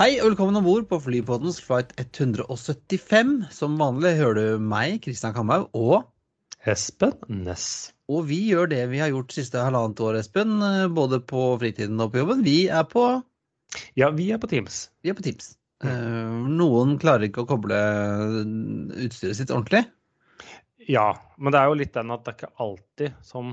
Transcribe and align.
Hei 0.00 0.14
og 0.22 0.30
velkommen 0.30 0.56
om 0.56 0.64
bord 0.64 0.86
på 0.88 0.96
Flypoddens 1.04 1.58
flight 1.60 1.90
175. 2.00 3.32
Som 3.52 3.74
vanlig 3.76 4.14
hører 4.16 4.38
du 4.38 4.62
meg, 4.64 4.94
Kristian 5.04 5.34
Kamhaug, 5.36 5.66
og 5.76 6.06
Espen 6.64 7.18
Næss. 7.28 7.90
Og 8.08 8.22
vi 8.30 8.38
gjør 8.46 8.70
det 8.70 8.78
vi 8.88 9.02
har 9.02 9.10
gjort 9.12 9.34
siste 9.36 9.60
halvannet 9.60 10.00
år, 10.00 10.16
Espen. 10.22 10.54
Både 10.96 11.18
på 11.20 11.42
fritiden 11.60 12.00
og 12.00 12.14
på 12.14 12.22
jobben. 12.22 12.40
Vi 12.46 12.62
er 12.72 12.86
på, 12.88 13.02
Ja, 14.00 14.08
vi 14.08 14.30
er 14.32 14.40
på 14.40 14.48
Teams. 14.48 14.86
vi 15.04 15.12
er 15.12 15.18
på 15.18 15.26
Teams. 15.26 15.50
Mm. 15.84 16.48
Noen 16.56 16.96
klarer 16.96 17.28
ikke 17.28 17.44
å 17.44 17.50
koble 17.52 17.82
utstyret 19.04 19.36
sitt 19.36 19.52
ordentlig. 19.52 19.84
Ja, 20.88 21.10
men 21.36 21.52
det 21.52 21.60
er 21.60 21.68
jo 21.68 21.76
litt 21.76 21.92
den 21.92 22.16
at 22.16 22.24
det 22.24 22.32
er 22.32 22.38
ikke 22.38 22.56
alltid 22.56 23.20
som 23.20 23.52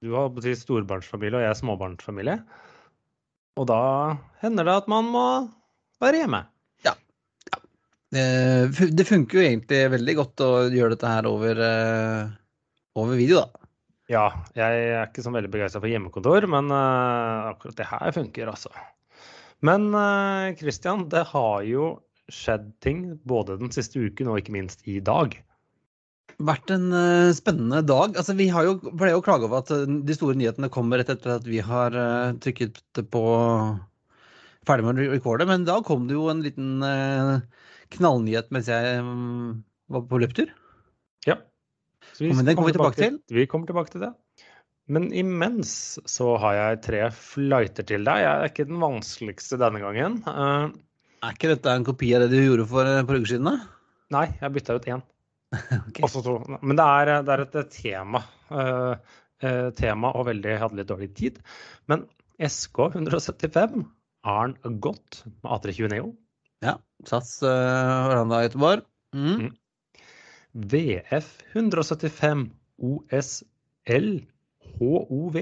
Du 0.00 0.16
har 0.16 0.32
storbarnsfamilie, 0.32 1.36
og 1.36 1.44
jeg 1.44 1.52
er 1.52 1.60
småbarnsfamilie. 1.60 2.40
Og 3.60 3.68
da 3.68 4.16
hender 4.40 4.64
det 4.64 4.80
at 4.80 4.88
man 4.88 5.12
må 5.12 5.28
være 6.02 6.22
hjemme. 6.22 6.42
Ja. 6.86 6.94
ja. 7.50 7.60
Det 8.70 9.06
funker 9.08 9.40
jo 9.40 9.46
egentlig 9.46 9.84
veldig 9.96 10.16
godt 10.22 10.44
å 10.46 10.50
gjøre 10.72 10.96
dette 10.96 11.12
her 11.12 11.30
over, 11.30 11.62
eh, 11.68 12.34
over 12.98 13.18
video, 13.18 13.44
da. 13.44 13.66
Ja, 14.06 14.26
jeg 14.54 14.82
er 14.94 15.08
ikke 15.08 15.24
så 15.24 15.32
veldig 15.34 15.50
begeistra 15.50 15.80
for 15.82 15.90
hjemmekontor, 15.90 16.46
men 16.50 16.70
eh, 16.70 17.48
akkurat 17.50 17.78
det 17.80 17.88
her 17.90 18.12
funker, 18.14 18.52
altså. 18.52 18.70
Men 19.66 19.88
eh, 19.96 20.54
Christian, 20.60 21.08
det 21.10 21.24
har 21.32 21.64
jo 21.66 21.96
skjedd 22.32 22.70
ting 22.82 23.02
både 23.26 23.58
den 23.60 23.72
siste 23.74 24.00
uken 24.02 24.30
og 24.30 24.40
ikke 24.40 24.54
minst 24.56 24.86
i 24.88 24.98
dag. 25.04 25.36
vært 26.36 26.70
en 26.74 26.90
uh, 26.92 27.32
spennende 27.32 27.80
dag. 27.86 28.16
Altså, 28.18 28.34
vi 28.36 28.48
har 28.52 28.66
jo 28.66 28.74
pleier 28.84 29.16
å 29.16 29.22
klage 29.24 29.46
over 29.46 29.62
at 29.62 29.70
uh, 29.72 29.86
de 29.86 30.16
store 30.16 30.36
nyhetene 30.36 30.68
kommer 30.72 31.00
rett 31.00 31.12
etter 31.14 31.38
at 31.38 31.46
vi 31.48 31.62
har 31.64 31.96
uh, 31.96 32.34
trykket 32.44 32.82
på 33.12 33.22
ferdig 34.66 34.86
med 34.86 35.00
å 35.00 35.08
recorde, 35.14 35.46
men 35.48 35.64
da 35.66 35.78
kom 35.86 36.06
det 36.08 36.16
jo 36.16 36.28
en 36.32 36.42
liten 36.44 36.84
eh, 36.84 37.64
knallnyhet 37.96 38.52
mens 38.54 38.70
jeg 38.70 39.02
mm, 39.06 39.50
var 39.94 40.06
på 40.10 40.20
løptur. 40.22 40.52
Ja. 41.26 41.38
Så 42.12 42.24
vi 42.24 42.32
men 42.32 42.48
den 42.48 42.58
kommer 42.58 42.72
vi 42.72 42.76
tilbake, 42.76 42.98
tilbake 42.98 43.16
til. 43.16 43.20
til. 43.22 43.40
Vi 43.40 43.50
kommer 43.50 43.70
tilbake 43.70 43.94
til 43.94 44.06
det. 44.06 44.12
Men 44.86 45.08
imens 45.14 45.98
så 46.06 46.36
har 46.38 46.54
jeg 46.54 46.82
tre 46.84 47.00
flighter 47.14 47.86
til 47.88 48.06
deg. 48.06 48.22
Jeg 48.22 48.30
er 48.30 48.52
ikke 48.52 48.68
den 48.68 48.82
vanskeligste 48.82 49.58
denne 49.58 49.82
gangen. 49.82 50.20
Uh, 50.22 50.70
er 51.26 51.34
ikke 51.34 51.50
dette 51.50 51.74
en 51.74 51.86
kopi 51.86 52.12
av 52.14 52.22
det 52.22 52.30
du 52.36 52.38
gjorde 52.38 52.68
for 52.70 52.86
et 52.86 53.08
par 53.08 53.18
uker 53.18 53.32
siden? 53.32 53.50
da? 53.50 53.72
Nei, 54.14 54.28
jeg 54.38 54.54
bytta 54.54 54.76
ut 54.78 54.86
én. 54.94 55.02
okay. 55.88 56.06
To. 56.22 56.36
Men 56.60 56.78
det 56.78 56.86
er, 56.86 57.12
det 57.26 57.34
er 57.34 57.44
et 57.46 57.74
tema. 57.74 58.22
Uh, 58.50 58.94
tema 59.76 60.14
og 60.16 60.30
veldig, 60.30 60.54
jeg 60.54 60.62
hadde 60.62 60.78
litt 60.78 60.92
dårlig 60.92 61.10
tid. 61.18 61.42
Men 61.90 62.06
SK175 62.38 63.82
Arn 64.26 64.56
Godt 64.82 65.22
med 65.42 65.52
A320 65.54 65.92
Neo. 65.92 66.10
Ja. 66.64 66.78
sats 67.06 67.42
eh, 67.44 68.08
Orlando 68.10 68.34
uh, 68.34 68.42
Göteborg. 68.46 68.82
Mm. 69.14 69.46
Mm. 69.46 69.52
VF 70.56 71.28
175 71.54 72.48
OSL 72.76 74.08
HOV 74.78 75.36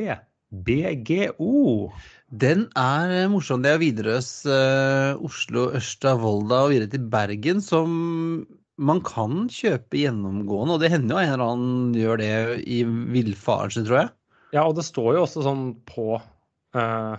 BGO. 0.67 1.93
Den 2.31 2.67
er 2.79 3.15
eh, 3.23 3.31
morsom. 3.31 3.63
Det 3.65 3.73
er 3.73 3.81
Widerøes 3.83 4.31
uh, 4.47 5.23
Oslo, 5.25 5.71
Ørsta, 5.79 6.15
Volda 6.21 6.65
og 6.67 6.75
videre 6.75 6.93
til 6.93 7.09
Bergen 7.11 7.63
som 7.65 8.45
man 8.75 9.01
kan 9.07 9.47
kjøpe 9.55 10.01
gjennomgående, 10.01 10.75
og 10.75 10.83
det 10.83 10.91
hender 10.91 11.15
jo 11.15 11.23
en 11.23 11.33
eller 11.37 11.51
annen 11.53 11.93
gjør 11.95 12.19
det 12.19 12.31
i 12.67 12.81
villfaren 12.85 13.87
tror 13.87 14.01
jeg. 14.01 14.11
Ja, 14.57 14.65
og 14.67 14.75
det 14.79 14.87
står 14.87 15.15
jo 15.15 15.23
også 15.27 15.45
sånn 15.47 15.69
på 15.87 16.17
uh, 16.19 17.15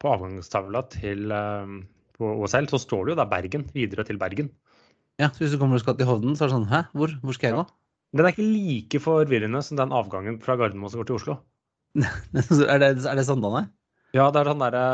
på 0.00 0.12
avgangstavla 0.14 0.84
til 0.92 1.34
eh, 1.34 1.74
på 2.20 2.32
OSL, 2.44 2.68
så 2.72 2.80
står 2.80 3.06
det 3.06 3.14
jo 3.14 3.20
da 3.20 3.28
Bergen, 3.28 3.66
videre 3.74 4.04
til 4.08 4.20
Bergen. 4.20 4.50
Ja, 5.20 5.28
så 5.28 5.44
Hvis 5.44 5.54
du 5.54 5.60
kommer 5.60 5.76
og 5.76 5.84
skal 5.84 5.98
til 5.98 6.08
Hovden, 6.08 6.36
så 6.36 6.46
er 6.46 6.50
det 6.50 6.56
sånn 6.56 6.70
Hæ, 6.70 6.84
hvor, 6.96 7.12
hvor 7.20 7.36
skal 7.36 7.50
jeg 7.50 7.58
gå? 7.58 7.64
Den 8.16 8.26
er 8.26 8.32
ikke 8.32 8.46
like 8.46 9.00
forvirrende 9.04 9.60
som 9.62 9.78
den 9.78 9.92
avgangen 9.94 10.40
fra 10.42 10.56
Gardermoen 10.58 10.90
som 10.90 11.02
går 11.02 11.10
til 11.10 11.18
Oslo. 11.20 11.36
er, 12.00 12.80
det, 12.82 12.90
er 13.06 13.18
det 13.18 13.26
Sandane? 13.28 13.66
Ja, 14.16 14.30
det 14.32 14.40
er 14.40 14.50
sånn 14.50 14.64
derre 14.64 14.84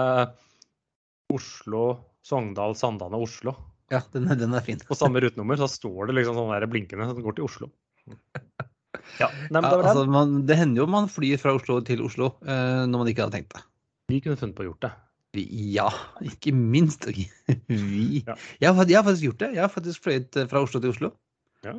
Oslo, 1.33 1.85
Sogndal, 2.27 2.77
Sandane, 2.79 3.19
Oslo. 3.23 3.55
Ja, 3.93 4.03
den, 4.13 4.27
den 4.39 4.55
er 4.59 4.65
fin. 4.67 4.83
På 4.83 4.99
samme 4.99 5.23
rutenummer 5.23 5.59
så 5.61 5.69
står 5.71 6.11
det 6.11 6.19
liksom 6.19 6.37
sånn 6.39 6.53
der 6.53 6.67
blinkende 6.71 7.07
som 7.09 7.23
går 7.25 7.39
til 7.39 7.49
Oslo. 7.49 7.71
Ja, 9.21 9.29
nei, 9.53 9.61
men 9.61 9.67
det 9.69 9.77
var 9.79 9.87
altså, 9.93 10.03
man, 10.11 10.31
det 10.49 10.57
hender 10.59 10.83
jo 10.83 10.87
man 10.91 11.07
flyr 11.11 11.39
fra 11.39 11.53
Oslo 11.55 11.77
til 11.87 12.01
Oslo 12.03 12.33
eh, 12.43 12.83
når 12.89 13.03
man 13.03 13.11
ikke 13.11 13.23
hadde 13.23 13.37
tenkt 13.37 13.53
det. 13.55 13.61
Vi 14.11 14.21
kunne 14.23 14.39
funnet 14.39 14.57
på 14.57 14.65
å 14.65 14.69
gjort 14.71 14.87
det. 14.87 14.93
Ja, 15.77 15.89
ikke 16.25 16.53
minst. 16.55 17.07
Vi. 17.11 18.23
Ja. 18.27 18.37
Jeg, 18.63 18.73
har, 18.73 18.87
jeg 18.89 18.99
har 18.99 19.07
faktisk 19.07 19.27
gjort 19.29 19.41
det. 19.43 19.51
Jeg 19.57 19.65
har 19.65 19.73
faktisk 19.73 20.07
fløyet 20.07 20.39
eh, 20.41 20.49
fra 20.51 20.63
Oslo 20.65 20.81
til 20.81 20.95
Oslo 20.95 21.11
Ja, 21.67 21.75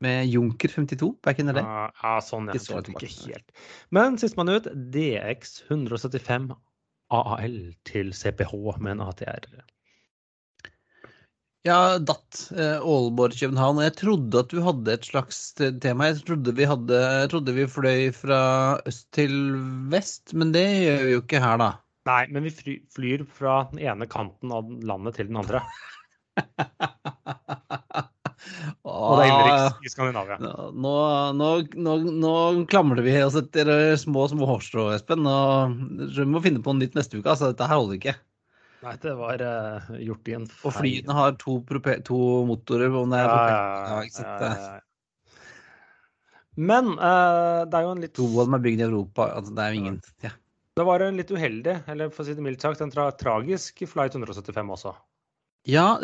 med 0.00 0.30
Junker 0.32 0.72
52 0.72 1.10
back 1.22 1.42
in 1.42 1.50
the 1.50 1.54
day. 1.58 1.64
ja, 1.64 2.14
sånn 2.24 2.48
ja. 2.48 2.56
det 2.56 2.62
så 2.64 2.80
Ikke 2.80 3.10
helt. 3.28 3.52
Men 3.92 4.16
sistemann 4.20 4.48
ut, 4.48 4.68
DX 4.94 5.60
175 5.68 6.54
AAL 7.12 7.58
til 7.84 8.14
CPH 8.16 8.54
med 8.80 8.96
en 8.96 9.04
ATR. 9.10 9.60
Ja, 11.68 11.98
datt. 11.98 12.50
Eh, 12.56 12.78
Aalborg, 12.80 13.34
København. 13.36 13.78
Og 13.80 13.84
jeg 13.84 13.96
trodde 13.98 14.40
at 14.40 14.52
du 14.52 14.62
hadde 14.64 14.94
et 14.96 15.04
slags 15.04 15.40
tema. 15.58 16.08
Jeg 16.08 16.22
trodde 16.24 16.54
vi, 16.56 16.64
hadde, 16.68 17.00
jeg 17.20 17.30
trodde 17.34 17.54
vi 17.56 17.66
fløy 17.68 18.08
fra 18.16 18.40
øst 18.88 19.10
til 19.16 19.34
vest, 19.92 20.32
men 20.32 20.54
det 20.56 20.64
gjør 20.64 21.04
vi 21.04 21.14
jo 21.16 21.22
ikke 21.24 21.42
her, 21.44 21.60
da. 21.60 21.70
Nei, 22.08 22.22
men 22.32 22.46
vi 22.48 22.54
fly, 22.56 22.78
flyr 22.96 23.26
fra 23.28 23.58
den 23.74 23.82
ene 23.84 24.08
kanten 24.08 24.54
av 24.56 24.70
landet 24.88 25.20
til 25.20 25.28
den 25.28 25.36
andre. 25.42 25.60
Og 28.88 29.18
det 29.18 29.26
er 29.26 29.28
innenriks 29.28 29.84
i 29.84 29.92
Skandinavia. 29.92 30.38
Nå, 30.40 30.94
nå, 31.36 31.48
nå, 31.76 31.96
nå 32.24 32.32
klamrer 32.72 33.04
vi 33.04 33.12
oss 33.20 33.36
etter 33.36 33.68
små 34.00 34.24
små 34.32 34.48
hårstrå, 34.48 34.88
Espen. 34.96 35.28
Og 35.28 35.76
vi 36.16 36.24
må 36.24 36.40
finne 36.40 36.64
på 36.64 36.72
noe 36.72 36.80
nytt 36.86 36.96
neste 36.96 37.20
uke. 37.20 37.28
altså 37.28 37.52
Dette 37.52 37.68
her 37.68 37.76
holder 37.82 38.00
ikke. 38.00 38.16
Nei, 38.80 38.94
det 39.02 39.12
var 39.18 39.42
uh, 39.44 39.90
gjort 40.00 40.28
i 40.30 40.36
en 40.38 40.46
Og 40.48 40.72
flyene 40.72 41.16
har 41.16 41.34
to, 41.40 41.58
to 42.06 42.20
motorer. 42.48 42.94
Om 42.96 43.12
det 43.12 43.18
er 43.20 43.26
Ja, 43.28 43.40
ja, 43.50 44.04
ja, 44.08 44.52
ja. 44.56 44.78
Men 46.60 46.94
uh, 46.96 47.66
det 47.68 47.76
er 47.76 47.84
jo 47.84 47.92
en 47.92 48.00
litt 48.04 48.14
To 48.16 48.28
av 48.40 48.48
dem 48.48 48.56
er 48.56 48.64
bygd 48.64 48.80
i 48.80 48.86
Europa. 48.88 49.28
Altså, 49.36 49.52
det 49.56 49.66
er 49.66 49.74
jo 49.74 49.82
ingen 49.82 50.00
ja. 50.24 50.32
Det 50.78 50.86
var 50.86 51.02
en 51.04 51.18
litt 51.18 51.30
uheldig, 51.34 51.76
eller 51.92 52.12
for 52.14 52.24
å 52.24 52.28
si 52.28 52.34
det 52.36 52.44
mildt 52.44 52.62
sagt, 52.64 52.80
en 52.80 52.92
tra 52.92 53.10
tragisk 53.20 53.82
flight 53.90 54.14
175 54.16 54.70
også. 54.76 54.94
Ja, 55.68 55.98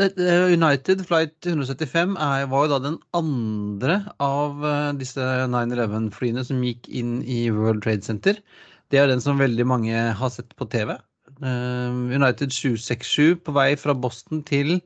United 0.52 1.06
Flight 1.08 1.46
175 1.46 2.16
er, 2.20 2.42
var 2.50 2.66
jo 2.66 2.72
da 2.74 2.78
den 2.84 2.98
andre 3.16 4.02
av 4.20 4.60
eh, 4.68 4.90
disse 5.00 5.24
9-11-flyene 5.48 6.44
som 6.44 6.60
gikk 6.66 6.90
inn 6.92 7.22
i 7.24 7.46
World 7.54 7.80
Trade 7.86 8.04
Center. 8.04 8.42
Det 8.92 9.00
er 9.00 9.08
den 9.08 9.22
som 9.24 9.40
veldig 9.40 9.64
mange 9.64 10.02
har 10.18 10.34
sett 10.34 10.52
på 10.60 10.68
TV. 10.68 10.92
Eh, 11.42 11.96
United 12.16 12.50
767 12.50 13.42
på 13.44 13.52
vei 13.52 13.74
fra 13.76 13.92
Boston 13.92 14.42
til 14.46 14.80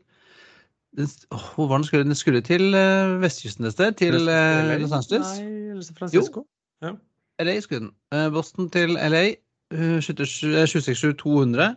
Hvor 1.55 1.69
var 1.69 1.77
den 1.79 1.85
skulle? 1.87 2.05
Den 2.05 2.19
skulle 2.19 2.41
til 2.43 2.75
eh, 2.75 3.21
vestkysten 3.23 3.69
et 3.69 3.73
sted? 3.77 3.93
Til 4.01 4.27
eh, 4.29 4.81
Los 4.81 4.93
Angeles? 4.93 5.39
Nei, 5.39 5.83
San 5.87 5.97
Francisco. 5.97 6.47
Ja. 6.83 6.97
LA 7.41 7.61
skulle 7.61 7.81
den. 7.87 7.93
Eh, 8.13 8.33
Boston 8.33 8.71
til 8.71 8.97
LA. 8.99 9.23
eh, 9.71 9.99
767-200 10.03 11.77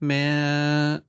med 0.00 1.00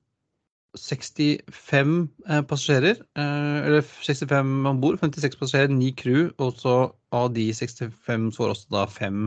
65 0.78 2.08
eh, 2.28 2.42
passasjerer. 2.42 3.02
Eller 3.16 3.80
65 3.82 4.66
om 4.66 4.80
bord, 4.80 4.98
56 5.02 5.36
passasjerer, 5.36 5.74
9 5.74 5.90
crew. 5.98 6.30
Og 6.38 6.54
så 6.58 6.76
av 7.12 7.34
de 7.34 7.48
65 7.54 8.30
så 8.34 8.42
var 8.42 8.54
også 8.54 8.70
da 8.70 8.86
fem 8.86 9.26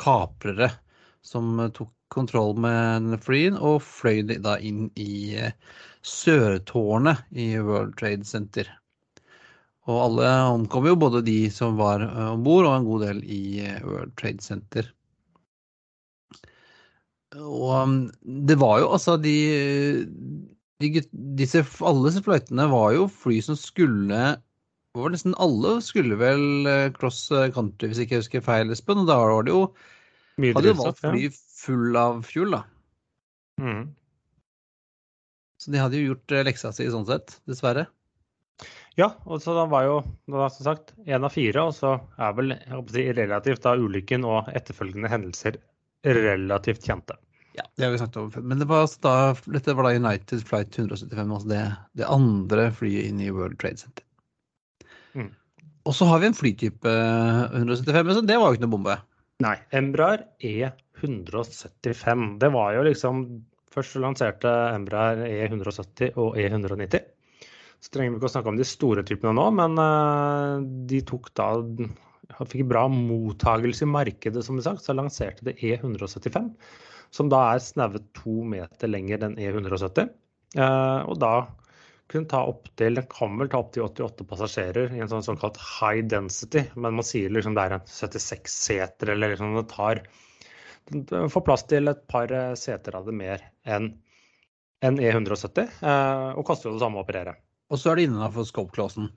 kaprere 0.00 0.70
som 1.24 1.60
tok 1.76 1.92
kontroll 2.14 2.54
med 2.60 3.18
flyen 3.24 3.58
og 3.58 3.82
fløy 3.84 4.22
da 4.42 4.56
inn 4.62 4.88
i 5.00 5.34
eh, 5.38 5.52
sørtårnet 6.04 7.24
i 7.30 7.54
World 7.58 7.96
Trade 8.00 8.26
Center. 8.28 8.68
Og 9.84 10.00
alle 10.00 10.28
omkom 10.54 10.86
jo, 10.88 10.96
både 10.96 11.24
de 11.26 11.38
som 11.52 11.76
var 11.76 12.04
om 12.30 12.44
bord 12.44 12.68
og 12.68 12.76
en 12.78 12.88
god 12.88 13.06
del 13.08 13.24
i 13.24 13.42
eh, 13.64 13.80
World 13.84 14.14
Trade 14.20 14.44
Center. 14.44 14.88
Og 17.34 17.70
um, 17.82 17.94
det 18.22 18.56
var 18.60 18.78
jo 18.78 18.92
altså 18.94 19.16
de, 19.18 19.34
de 20.78 20.90
disse, 21.40 21.64
Alle 21.82 22.06
disse 22.06 22.22
fløytene 22.22 22.68
var 22.70 22.92
jo 22.94 23.08
fly 23.10 23.40
som 23.42 23.58
skulle 23.58 24.36
var 24.94 25.10
Nesten 25.10 25.34
alle 25.42 25.80
skulle 25.82 26.14
vel 26.20 26.68
eh, 26.70 26.92
cross 26.94 27.26
country, 27.56 27.88
hvis 27.90 28.04
ikke 28.04 28.14
jeg 28.14 28.22
husker 28.22 28.44
feil, 28.46 28.70
Espen. 28.70 29.00
Og 29.02 29.08
da 29.10 29.16
var 29.18 29.42
det 29.42 29.50
jo 29.50 29.64
Mye 30.40 30.54
Hadde 30.56 30.72
jo 30.72 30.78
valgt 30.80 31.02
fly 31.02 31.28
full 31.64 31.98
av 31.98 32.22
fuel, 32.26 32.56
da. 32.56 32.64
Mhm. 33.62 33.84
Så 35.64 35.72
de 35.72 35.80
hadde 35.80 36.00
jo 36.00 36.12
gjort 36.12 36.32
eh, 36.34 36.42
leksa 36.44 36.72
si 36.76 36.86
sånn 36.92 37.06
sett, 37.08 37.38
dessverre. 37.48 37.86
Ja, 38.98 39.08
og 39.26 39.40
så 39.42 39.54
da 39.56 39.64
var 39.66 39.86
jo 39.86 39.94
var 40.30 40.50
som 40.54 40.66
sagt 40.68 40.92
én 41.06 41.24
av 41.26 41.32
fire, 41.34 41.64
og 41.66 41.74
så 41.74 41.96
er 42.20 42.34
vel 42.36 42.54
si, 42.92 43.06
relativt 43.16 43.64
da 43.64 43.74
ulykken 43.78 44.26
og 44.28 44.50
etterfølgende 44.54 45.10
hendelser 45.10 45.58
relativt 46.04 46.84
kjente. 46.84 47.16
Ja, 47.54 47.64
det 47.78 47.86
har 47.86 47.94
vi 47.94 47.98
snakket 48.02 48.20
om 48.20 48.30
før. 48.34 48.44
Men 48.50 48.60
det 48.60 48.66
var 48.70 48.84
altså 48.84 49.00
da, 49.06 49.14
dette 49.56 49.74
var 49.78 49.86
da 49.86 49.94
United 49.94 50.42
Flight 50.46 50.74
175, 50.78 51.32
altså 51.38 51.50
det, 51.50 51.62
det 51.98 52.10
andre 52.10 52.68
flyet 52.74 53.08
inn 53.08 53.22
i 53.22 53.30
World 53.34 53.58
Trade 53.62 53.82
Center. 53.82 54.06
Mm. 55.14 55.30
Og 55.86 55.94
så 55.94 56.08
har 56.10 56.22
vi 56.22 56.30
en 56.30 56.38
flytype 56.38 56.94
175, 57.54 58.06
men 58.06 58.16
så 58.18 58.24
det 58.26 58.38
var 58.40 58.50
jo 58.50 58.58
ikke 58.58 58.66
noe 58.66 58.74
bombe. 58.74 58.96
Nei. 59.42 59.56
Embraer 59.74 60.28
E175. 60.38 62.38
Det 62.38 62.50
var 62.54 62.76
jo 62.76 62.86
liksom 62.86 63.26
Først 63.74 63.96
lanserte 63.98 64.50
Embraer 64.70 65.24
E170 65.26 66.14
og 66.22 66.36
E190. 66.38 67.00
Så 67.82 67.90
trenger 67.90 68.12
vi 68.12 68.20
ikke 68.20 68.28
å 68.28 68.34
snakke 68.36 68.52
om 68.52 68.60
de 68.60 68.66
store 68.68 69.02
typene 69.02 69.32
nå, 69.34 69.48
men 69.58 69.74
eh, 69.82 70.62
de 70.90 71.00
tok 71.08 71.32
da 71.34 71.48
Fikk 72.48 72.64
bra 72.70 72.86
mottagelse 72.88 73.84
i 73.84 73.90
markedet, 73.90 74.44
som 74.46 74.56
sagt, 74.62 74.86
så 74.86 74.94
lanserte 74.96 75.44
det 75.44 75.58
E175. 75.58 76.46
Som 77.14 77.28
da 77.30 77.42
er 77.52 77.60
snaue 77.62 78.00
to 78.16 78.40
meter 78.48 78.90
lenger 78.90 79.26
enn 79.26 79.36
E170. 79.36 80.08
Eh, 80.56 81.00
og 81.10 81.18
da 81.20 81.34
kunne 82.14 82.30
ta 82.30 82.40
opp 82.48 82.68
til, 82.78 82.96
Den 82.96 83.06
kan 83.10 83.34
vel 83.40 83.50
ta 83.50 83.60
opptil 83.60 83.84
88 83.86 84.26
passasjerer 84.30 84.94
i 84.94 85.02
en 85.02 85.10
sånn 85.10 85.26
såkalt 85.26 85.58
high 85.60 86.04
density, 86.10 86.64
men 86.74 86.96
man 87.00 87.06
sier 87.06 87.32
liksom 87.34 87.56
det 87.58 87.66
er 87.66 87.76
en 87.78 87.88
76 87.90 88.54
seter, 88.68 89.12
eller 89.14 89.34
liksom 89.34 89.58
det 89.58 89.66
tar 89.72 90.04
den 90.92 91.30
får 91.32 91.44
plass 91.46 91.64
til 91.64 91.88
et 91.88 92.02
par 92.12 92.32
eh, 92.32 92.52
seter 92.60 92.96
av 92.98 93.06
det 93.08 93.14
mer 93.16 93.44
enn 93.64 93.94
en 94.84 94.98
E170, 95.00 95.70
eh, 95.80 96.30
og 96.36 96.44
koster 96.44 96.68
jo 96.68 96.74
det 96.76 96.82
samme 96.84 97.00
å 97.00 97.04
operere. 97.06 97.38
Og 97.72 97.80
så 97.80 97.92
er 97.92 98.00
det 98.00 98.08
innafor 98.10 98.44
scope-clausen. 98.44 99.08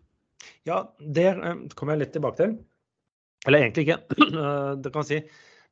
Ja, 0.68 0.86
det 1.00 1.28
eh, 1.34 1.64
kommer 1.76 1.96
jeg 1.98 2.06
litt 2.06 2.14
tilbake 2.16 2.40
til. 2.40 2.56
Eller 3.48 3.66
egentlig 3.66 3.88
ikke. 3.88 4.00
Eh, 4.28 4.74
Det 4.84 4.94
kan 4.96 5.08
si, 5.08 5.22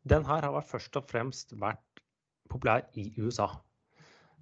Den 0.04 0.26
her 0.28 0.44
har 0.46 0.68
først 0.68 1.00
og 1.00 1.08
fremst 1.10 1.56
vært 1.60 2.04
populær 2.52 2.86
i 3.00 3.08
USA. 3.18 3.48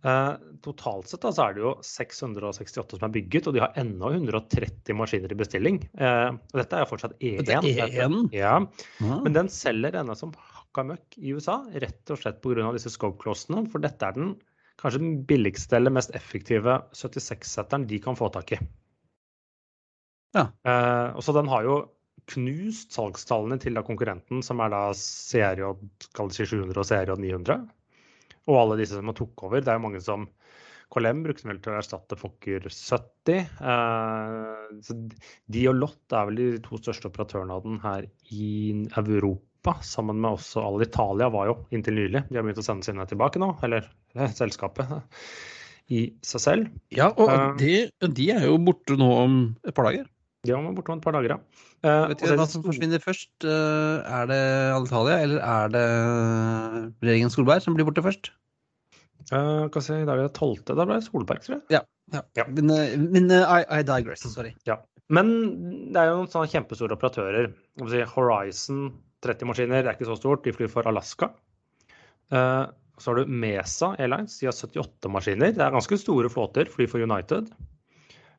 Eh, 0.03 0.31
totalt 0.65 1.07
sett 1.07 1.21
da, 1.23 1.29
så 1.31 1.45
er 1.47 1.53
det 1.55 1.61
jo 1.63 1.73
668 1.87 2.97
som 2.99 3.05
er 3.07 3.13
bygget, 3.15 3.47
og 3.47 3.55
de 3.55 3.61
har 3.63 3.77
ennå 3.79 4.09
130 4.17 4.97
maskiner 4.99 5.31
i 5.31 5.37
bestilling. 5.39 5.77
Eh, 5.95 6.29
og 6.35 6.59
dette 6.59 6.75
er 6.75 6.83
jo 6.83 6.89
fortsatt 6.91 7.13
E1. 7.23 7.45
Det 7.47 7.55
er 7.55 7.67
E1? 7.87 8.17
Ja, 8.35 8.57
Ah. 8.59 9.21
men 9.23 9.31
den 9.37 9.47
selger 9.47 9.95
ennå 10.01 10.15
som 10.19 10.33
hakka 10.35 10.83
møkk 10.89 11.17
i 11.21 11.31
USA, 11.37 11.61
rett 11.71 12.11
og 12.11 12.19
slett 12.19 12.41
pga. 12.43 12.71
disse 12.75 12.91
scope-klossene. 12.91 13.63
For 13.71 13.79
dette 13.79 14.03
er 14.03 14.11
den 14.17 14.35
kanskje 14.81 14.99
den 14.99 15.23
billigste 15.25 15.77
eller 15.77 15.91
mest 15.95 16.11
effektive 16.17 16.81
76-setteren 16.91 17.87
de 17.87 17.99
kan 17.99 18.15
få 18.19 18.27
tak 18.33 18.51
i. 18.51 18.59
Ja. 20.35 20.47
Eh, 20.65 21.15
og 21.15 21.21
så 21.23 21.33
den 21.35 21.47
har 21.47 21.63
jo 21.63 21.75
knust 22.27 22.91
salgstallene 22.95 23.59
til 23.59 23.73
da 23.75 23.83
konkurrenten, 23.83 24.41
som 24.43 24.59
er 24.63 24.69
da 24.69 24.91
CRJ 24.95 25.73
kall 26.15 26.27
det 26.31 26.47
700 26.47 26.77
og 26.79 26.85
CRJ 26.87 27.15
900. 27.19 27.69
Og 28.51 28.59
alle 28.59 28.79
disse 28.81 28.99
som 28.99 29.13
tok 29.15 29.45
over. 29.47 29.63
Det 29.63 29.71
er 29.71 29.79
jo 29.79 29.85
mange 29.85 30.01
som 30.03 30.27
KLM 30.93 31.23
brukte 31.25 31.47
vel 31.49 31.61
til 31.63 31.73
å 31.73 31.79
erstatte 31.79 32.17
Fokker 32.19 32.67
70. 32.67 33.39
Eh, 33.39 34.67
så 34.85 34.97
de 35.55 35.63
og 35.71 35.79
Lott 35.79 36.13
er 36.13 36.29
vel 36.29 36.41
de 36.41 36.49
to 36.65 36.77
største 36.81 37.09
operatørene 37.09 37.55
av 37.55 37.65
den 37.65 37.79
her 37.83 38.07
i 38.29 38.51
Europa. 38.99 39.77
Sammen 39.85 40.19
med 40.21 40.35
også 40.37 40.61
all 40.61 40.83
Italia 40.85 41.31
var 41.33 41.49
jo 41.49 41.57
inntil 41.73 41.97
nylig. 41.97 42.25
De 42.29 42.37
har 42.37 42.45
begynt 42.45 42.61
å 42.61 42.67
sende 42.67 42.85
sine 42.85 43.07
tilbake 43.09 43.41
nå, 43.41 43.53
eller 43.65 43.87
eh, 44.17 44.29
selskapet 44.35 44.91
i 45.93 46.05
seg 46.23 46.43
selv. 46.43 46.73
Ja, 46.95 47.09
og 47.15 47.31
Eh. 47.31 47.47
de, 47.59 47.73
de 48.19 48.29
er 48.35 48.45
jo 48.47 48.59
borte 48.61 48.95
nå 48.99 49.09
om 49.23 49.39
et 49.65 49.73
par 49.75 49.89
dager. 49.89 50.05
De 50.43 50.51
var 50.51 50.73
borte 50.75 50.91
om 50.91 50.99
et 50.99 51.05
par 51.05 51.15
dager, 51.15 51.37
ja. 51.37 51.39
Uh, 51.83 52.09
Vet 52.11 52.23
du 52.23 52.33
hva 52.35 52.47
som 52.51 52.63
forsvinner 52.65 52.99
først? 52.99 53.31
Uh, 53.47 54.03
Er 54.03 54.27
det 54.27 54.39
Alitalia, 54.75 55.21
eller 55.23 55.39
er 55.39 55.71
det 55.71 55.83
regjeringen 57.03 57.31
Solberg 57.31 57.63
som 57.63 57.77
blir 57.77 57.87
borte 57.87 58.03
først? 58.03 58.33
Uh, 59.31 59.71
hva 59.71 59.79
si, 59.83 59.95
I 59.95 60.07
dag 60.07 60.19
er 60.19 60.27
det 60.27 60.35
12. 60.35 60.65
Da 60.67 60.83
ble 60.83 60.97
det 60.99 61.07
Solberg, 61.07 61.45
tror 61.45 61.55
jeg. 61.55 61.63
Ja. 61.77 61.83
Men, 62.11 62.69
eh, 62.69 62.97
men 62.99 63.31
eh, 63.31 63.47
I, 63.47 63.63
I 63.79 63.85
digress, 63.87 64.25
sorry. 64.33 64.51
Men 65.13 65.31
det 65.93 66.01
er 66.01 66.11
jo 66.11 66.19
noen 66.19 66.31
sånne 66.31 66.51
kjempestore 66.51 66.97
operatører. 66.97 67.49
Si 67.89 68.03
Horizon 68.13 68.85
30 69.23 69.49
maskiner, 69.49 69.81
det 69.81 69.91
er 69.91 69.97
ikke 69.97 70.09
så 70.11 70.19
stort. 70.19 70.43
De 70.45 70.53
flyr 70.55 70.71
for 70.71 70.87
Alaska. 70.89 71.31
Eh, 72.33 72.63
så 72.99 73.09
har 73.09 73.19
du 73.19 73.31
Mesa 73.31 73.93
Airlines, 73.97 74.35
de 74.39 74.49
har 74.49 74.55
78 74.55 75.09
maskiner. 75.11 75.55
Det 75.55 75.63
er 75.63 75.73
ganske 75.73 75.97
store 76.03 76.29
flåter, 76.31 76.69
flyr 76.69 76.91
for 76.91 77.03
United. 77.03 77.49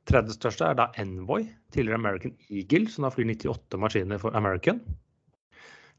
Tredje 0.09 0.35
største 0.37 0.67
er 0.69 0.77
da 0.79 0.89
Envoy, 1.01 1.47
tidligere 1.73 1.97
American 2.01 2.35
Eagle, 2.51 2.89
som 2.93 3.07
da 3.07 3.11
flyr 3.15 3.31
98 3.33 3.81
maskiner 3.81 4.21
for 4.21 4.37
American. 4.37 4.83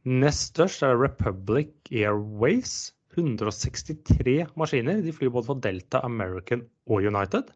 Nest 0.06 0.52
størst 0.54 0.84
er 0.86 1.00
Republic 1.02 1.72
Airways, 1.90 2.92
163 3.18 4.44
maskiner. 4.60 5.00
De 5.02 5.14
flyr 5.16 5.32
både 5.34 5.48
for 5.50 5.62
Delta, 5.64 6.04
American 6.06 6.62
og 6.86 7.08
United. 7.10 7.50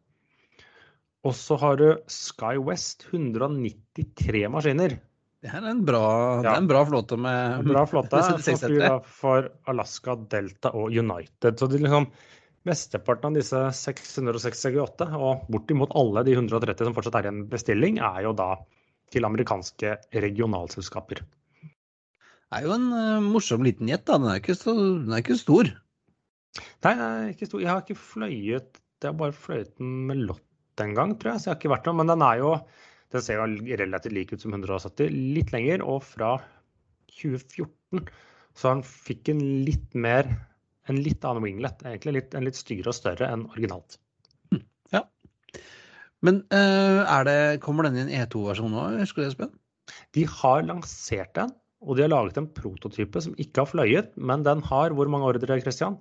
Og 1.28 1.36
så 1.36 1.58
har 1.60 1.78
du 1.78 1.86
SkyWest, 2.10 3.06
193 3.12 4.48
maskiner. 4.50 4.96
Det 5.40 5.52
er 5.56 5.64
en 5.70 5.86
bra, 5.88 6.42
det 6.42 6.50
Ja. 6.50 6.56
er 6.56 6.62
en 6.64 6.68
bra 6.68 6.82
flåte 6.88 7.16
med 7.20 7.64
Bra 7.68 7.86
flåte. 7.88 8.24
Som 8.26 8.40
76 8.42 8.66
flyr 8.66 8.80
da 8.88 8.98
for 9.00 9.50
Alaska, 9.72 10.16
Delta 10.32 10.72
og 10.76 10.90
United. 10.92 11.60
Så 11.60 11.70
de 11.72 11.78
liksom, 11.84 12.10
mesteparten 12.68 13.32
av 13.32 13.40
disse 13.40 13.62
668, 13.80 15.08
og 15.16 15.46
bortimot 15.52 15.94
alle 15.98 16.26
de 16.28 16.36
130 16.36 16.90
som 16.90 16.96
fortsatt 16.98 17.20
er 17.22 17.30
i 17.30 17.32
en 17.34 17.44
bestilling, 17.52 18.00
er 18.04 18.26
jo 18.28 18.34
da 18.38 18.56
til 19.14 19.26
amerikanske 19.26 19.96
regionalselskaper. 20.26 21.24
Det 22.50 22.58
er 22.58 22.66
jo 22.66 22.74
en 22.74 22.90
uh, 22.90 23.22
morsom 23.22 23.64
liten 23.66 23.90
jet, 23.90 24.06
da. 24.10 24.18
Den 24.18 24.32
er 24.32 24.42
ikke, 24.42 24.58
så, 24.58 24.74
den 24.74 25.14
er 25.14 25.24
ikke 25.24 25.38
stor. 25.38 25.70
Nei, 26.86 26.94
nei, 26.98 27.10
ikke 27.34 27.50
stor. 27.50 27.62
Jeg 27.62 27.70
har 27.72 27.84
ikke 27.84 28.00
fløyet 28.02 28.80
Jeg 29.00 29.06
har 29.06 29.18
bare 29.20 29.36
fløyet 29.36 29.76
den 29.78 29.92
med 30.10 30.24
lott 30.30 30.84
en 30.84 30.96
gang, 30.98 31.14
tror 31.20 31.34
jeg. 31.34 31.42
Så 31.42 31.50
jeg 31.50 31.54
har 31.54 31.60
ikke 31.60 31.74
vært 31.76 31.90
noe. 31.90 32.00
Men 32.02 32.10
den 32.10 32.26
er 32.26 32.42
jo 32.42 32.56
Den 33.14 33.24
ser 33.26 33.40
jo 33.40 33.76
relativt 33.82 34.14
lik 34.14 34.34
ut 34.34 34.42
som 34.42 34.54
170. 34.54 35.14
Litt 35.38 35.54
lenger. 35.54 35.86
Og 35.86 36.02
fra 36.06 36.36
2014 37.20 38.10
så 38.60 38.74
han 38.74 38.82
fikk 38.86 39.30
en 39.32 39.42
litt 39.66 39.94
mer 39.94 40.28
En 40.90 41.00
litt 41.06 41.26
annen 41.28 41.46
winglet. 41.46 41.84
Egentlig 41.86 42.16
litt, 42.16 42.36
en 42.38 42.46
litt 42.48 42.58
styggere 42.58 42.92
og 42.94 42.98
større 42.98 43.30
enn 43.30 43.48
originalt. 43.52 44.00
Ja. 44.96 45.04
Men 46.26 46.42
eh, 46.56 47.16
det, 47.28 47.40
kommer 47.64 47.88
den 47.88 48.00
i 48.00 48.06
en 48.06 48.14
E2-versjon 48.24 48.74
nå, 48.74 48.86
husker 49.00 49.22
du 49.22 49.28
det, 49.28 49.34
Espen? 49.34 49.52
De 50.18 50.26
har 50.30 50.66
lansert 50.66 51.34
den, 51.38 51.54
og 51.86 51.98
de 51.98 52.06
har 52.06 52.12
laget 52.12 52.40
en 52.42 52.50
prototype 52.54 53.22
som 53.24 53.38
ikke 53.40 53.64
har 53.64 53.70
fløyet, 53.72 54.16
men 54.18 54.44
den 54.46 54.64
har 54.68 54.96
hvor 54.98 55.12
mange 55.12 55.30
ordre, 55.30 55.62
Christian? 55.62 56.00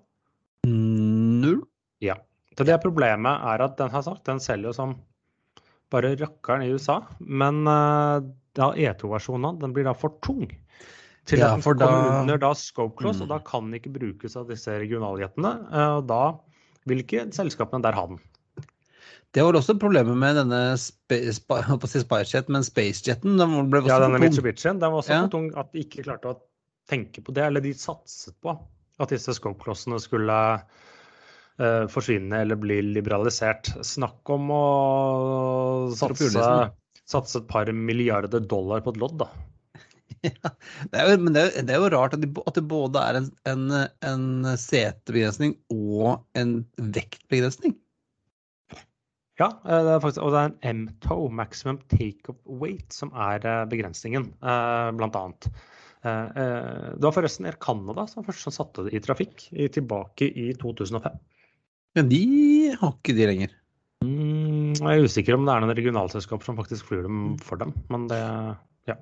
Null. 0.66 1.62
Ja. 2.04 2.18
Så 2.58 2.66
det 2.66 2.80
problemet 2.82 3.44
er 3.52 3.62
at 3.62 3.76
den 3.78 3.92
har 3.92 4.02
sagt, 4.02 4.24
den 4.26 4.42
selger 4.42 4.72
jo 4.72 4.76
som 4.76 4.96
bare 5.92 6.16
rakkeren 6.18 6.64
i 6.66 6.72
USA. 6.74 7.00
Men 7.20 7.62
eh, 7.70 8.26
E2-versjonen 8.58 9.60
den 9.62 9.74
blir 9.76 9.86
da 9.86 9.94
for 9.96 10.18
tung. 10.24 10.48
Til 11.28 11.42
Ja, 11.42 11.50
at 11.52 11.60
den 11.60 11.62
kommer 11.62 11.78
da- 11.84 12.20
under 12.22 12.38
da 12.40 12.52
scope 12.56 12.96
clause, 12.96 13.20
Mm. 13.20 13.22
og 13.22 13.28
da 13.28 13.38
kan 13.44 13.70
den 13.70 13.78
ikke 13.80 13.92
brukes 13.92 14.34
av 14.36 14.48
disse 14.48 14.68
regionaljetene. 14.80 15.52
eh, 15.72 15.96
Og 15.98 16.06
da 16.08 16.22
vil 16.86 17.02
ikke 17.04 17.26
selskapene 17.36 17.82
der 17.82 17.92
ha 17.92 18.06
den. 18.06 18.18
Det 19.34 19.42
var 19.44 19.52
også 19.52 19.78
problemet 19.78 20.16
med 20.16 20.36
denne 20.36 20.78
spa, 20.78 21.60
si 21.86 22.00
Spicejet, 22.00 22.48
men 22.48 22.62
Spacejeten. 22.64 23.36
Den 23.36 23.68
ble 23.70 23.82
også 23.82 23.88
Ja, 23.88 23.98
denne 24.00 24.16
tung. 24.18 24.24
Mitsubishien 24.24 24.78
den 24.80 24.90
var 24.90 25.02
også 25.02 25.10
Ja. 25.10 25.22
for 25.22 25.28
tung 25.28 25.52
at 25.54 25.70
de 25.72 25.84
ikke 25.84 26.02
klarte 26.02 26.32
å 26.32 26.36
tenke 26.88 27.22
på 27.22 27.34
det. 27.34 27.44
Eller 27.44 27.60
de 27.60 27.74
satset 27.74 28.32
på 28.42 28.58
at 28.98 29.08
disse 29.10 29.28
scope-klossene 29.28 30.00
skulle 30.00 30.62
uh, 31.60 31.86
forsvinne 31.90 32.32
eller 32.40 32.54
bli 32.56 32.80
liberalisert. 32.94 33.64
Snakk 33.84 34.30
om 34.30 34.48
å 34.48 35.90
satse, 35.92 36.72
satse 37.04 37.36
et 37.36 37.48
par 37.48 37.66
milliarder 37.66 38.40
dollar 38.46 38.80
på 38.80 38.94
et 38.94 39.00
lodd, 39.02 39.18
da. 39.18 39.26
Det 40.90 40.98
er 40.98 41.10
jo, 41.10 41.18
men 41.22 41.34
det 41.36 41.42
er, 41.44 41.66
det 41.66 41.74
er 41.74 41.82
jo 41.82 41.90
rart 41.94 42.16
at, 42.16 42.22
det, 42.22 42.30
at 42.46 42.56
det 42.58 42.64
både 42.70 43.02
er 43.02 43.20
en, 43.20 43.28
en, 43.50 43.66
en 44.06 44.56
setebegrensning 44.58 45.56
og 45.74 46.24
en 46.38 46.60
vektbegrensning. 46.76 47.76
Ja, 49.38 49.52
eh, 49.62 49.82
det 49.86 49.94
er 49.94 50.02
faktisk, 50.02 50.22
og 50.24 50.34
det 50.34 50.40
er 50.40 50.70
en 50.70 50.84
MTO, 50.84 51.18
maximum 51.30 51.78
take-up 51.92 52.38
weight, 52.60 52.90
som 52.94 53.12
er 53.14 53.44
eh, 53.46 53.64
begrensningen, 53.70 54.32
eh, 54.42 54.88
blant 54.98 55.18
annet. 55.18 55.50
Det 55.98 57.02
var 57.02 57.10
forresten 57.12 57.48
Air 57.48 57.56
Canada 57.58 58.04
som 58.06 58.22
først 58.22 58.46
satte 58.54 58.84
det 58.86 58.92
i 58.94 59.00
trafikk 59.02 59.48
tilbake 59.74 60.28
i 60.30 60.52
2005. 60.56 61.16
Men 61.98 62.06
de 62.06 62.20
har 62.78 62.92
ikke 62.94 63.16
de 63.18 63.26
lenger. 63.26 63.56
Mm, 64.06 64.78
jeg 64.78 64.86
er 64.86 65.02
usikker 65.02 65.34
om 65.34 65.42
det 65.42 65.56
er 65.56 65.64
noen 65.64 65.74
regionalselskaper 65.74 66.46
som 66.46 66.60
faktisk 66.60 66.86
flyr 66.86 67.02
dem 67.08 67.34
for 67.42 67.58
dem, 67.58 67.74
men 67.90 68.06
det 68.12 68.20
ja. 68.86 68.94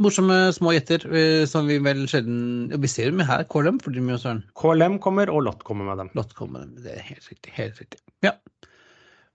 Morsomme 0.00 0.36
små 0.56 0.72
gjetter 0.72 1.02
eh, 1.12 1.42
som 1.48 1.66
vi 1.68 1.76
vel 1.84 2.06
sjelden 2.08 2.70
Vi 2.80 2.88
ser 2.88 3.10
dem 3.10 3.20
her, 3.28 3.44
KLM, 3.52 3.82
for 3.84 3.92
de 3.92 4.00
mye 4.04 4.16
søren. 4.20 4.40
KLM 4.56 4.96
kommer, 5.04 5.28
og 5.28 5.44
Lott 5.44 5.66
kommer 5.68 5.90
med 5.90 6.00
dem. 6.00 6.08
Lott 6.16 6.32
kommer 6.38 6.62
med 6.62 6.70
dem. 6.70 6.86
Det 6.86 6.94
er 6.94 7.04
helt 7.04 7.28
riktig. 7.28 7.52
Helt 7.58 7.82
riktig. 7.82 8.00
Ja. 8.24 8.32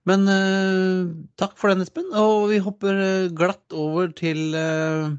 Men 0.06 0.26
uh, 0.26 1.06
takk 1.38 1.54
for 1.58 1.70
den, 1.70 1.86
Espen. 1.86 2.10
Og 2.18 2.48
vi 2.50 2.58
hopper 2.62 2.98
eh, 2.98 3.30
glatt 3.38 3.78
over 3.78 4.10
til 4.18 4.58
uh, 4.58 5.14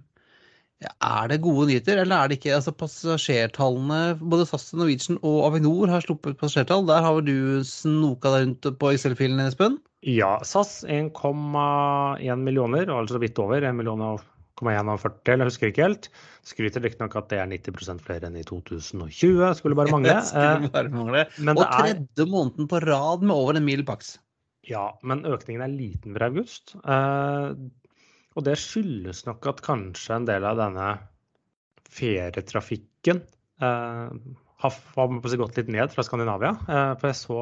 ja, 0.83 0.91
Er 0.91 1.31
det 1.31 1.41
gode 1.47 1.69
nyheter, 1.71 2.03
eller 2.03 2.19
er 2.19 2.27
det 2.27 2.41
ikke? 2.41 2.55
Altså 2.59 2.75
Passasjertallene 2.75 4.19
Både 4.19 4.47
SAS, 4.51 4.69
Norwegian 4.75 5.19
og 5.23 5.45
Avinor 5.47 5.91
har 5.95 6.03
sluppet 6.03 6.39
passasjertall. 6.39 6.87
Der 6.91 7.03
har 7.07 7.19
vel 7.21 7.27
du 7.27 7.67
snoka 7.67 8.35
deg 8.35 8.49
rundt 8.49 8.73
på 8.83 8.91
Excel-filen, 8.91 9.43
Espen? 9.47 9.79
Ja, 10.03 10.37
SAS 10.43 10.81
1,1 10.87 12.43
millioner, 12.43 12.91
altså 12.91 13.23
vidt 13.23 13.39
over 13.39 13.63
1 13.63 13.79
million 13.79 14.03
og 14.11 14.27
1,41, 14.65 15.19
eller 15.33 15.45
jeg 15.45 15.51
husker 15.51 15.71
ikke 15.71 15.85
helt. 15.85 16.07
Skryter 16.47 16.83
riktignok 16.83 17.17
at 17.19 17.27
det 17.29 17.41
er 17.41 17.49
90% 17.51 18.01
flere 18.05 18.29
enn 18.29 18.39
i 18.39 18.45
2020. 18.47 19.43
Skulle 19.59 19.77
bare 19.77 19.93
mangle. 19.93 20.15
Skulle 20.29 20.71
bare 20.73 20.93
mangle. 20.93 21.25
Men 21.37 21.53
Og 21.53 21.61
det 21.61 21.67
er 21.67 21.83
tredje 21.83 22.29
måneden 22.31 22.71
på 22.71 22.81
rad 22.85 23.25
med 23.25 23.35
over 23.35 23.59
en 23.59 23.67
mil 23.67 23.85
pax. 23.87 24.15
Ja, 24.67 24.89
men 25.07 25.23
økningen 25.27 25.63
er 25.63 25.71
liten 25.71 26.15
fra 26.17 26.31
august. 26.31 26.75
Eh, 26.81 27.53
og 28.37 28.45
det 28.45 28.57
skyldes 28.61 29.23
nok 29.27 29.47
at 29.49 29.63
kanskje 29.65 30.17
en 30.17 30.27
del 30.27 30.45
av 30.45 30.59
denne 30.59 30.89
ferietrafikken 31.93 33.21
eh, 33.63 34.17
har 34.63 35.39
gått 35.41 35.59
litt 35.61 35.71
ned 35.73 35.93
fra 35.93 36.05
Skandinavia. 36.05 36.53
Eh, 36.67 36.91
for 36.99 37.11
jeg 37.11 37.19
så 37.21 37.41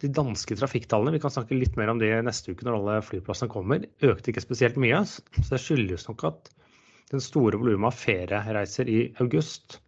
de 0.00 0.08
danske 0.14 0.56
trafikktallene, 0.58 1.12
vi 1.14 1.20
kan 1.22 1.32
snakke 1.34 1.58
litt 1.58 1.76
mer 1.78 1.92
om 1.92 2.00
det 2.00 2.10
neste 2.24 2.54
uke 2.54 2.66
når 2.66 2.78
alle 2.78 2.96
flyplassene 3.04 3.52
kommer, 3.52 3.84
økte 4.04 4.32
ikke 4.32 4.44
spesielt 4.44 4.80
mye. 4.80 5.02
Så 5.06 5.48
det 5.50 5.60
skyldes 5.62 6.08
nok 6.08 6.24
at 6.30 6.50
den 7.12 7.22
store 7.22 7.60
volumet 7.60 7.90
av 7.90 7.98
feriereiser 8.00 8.88
i 8.88 9.00
august 9.22 9.78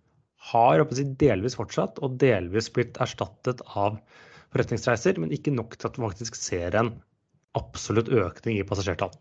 har 0.51 0.83
delvis 1.21 1.57
fortsatt 1.57 2.01
og 2.05 2.19
delvis 2.21 2.69
blitt 2.75 3.01
erstattet 3.01 3.63
av 3.73 3.97
forretningsreiser, 4.53 5.19
men 5.19 5.33
ikke 5.33 5.55
nok 5.55 5.79
til 5.79 5.89
at 5.89 5.97
vi 5.99 6.05
faktisk 6.05 6.37
ser 6.39 6.77
en 6.79 6.93
absolutt 7.59 8.11
økning 8.13 8.59
i 8.61 8.67
passasjertall. 8.67 9.15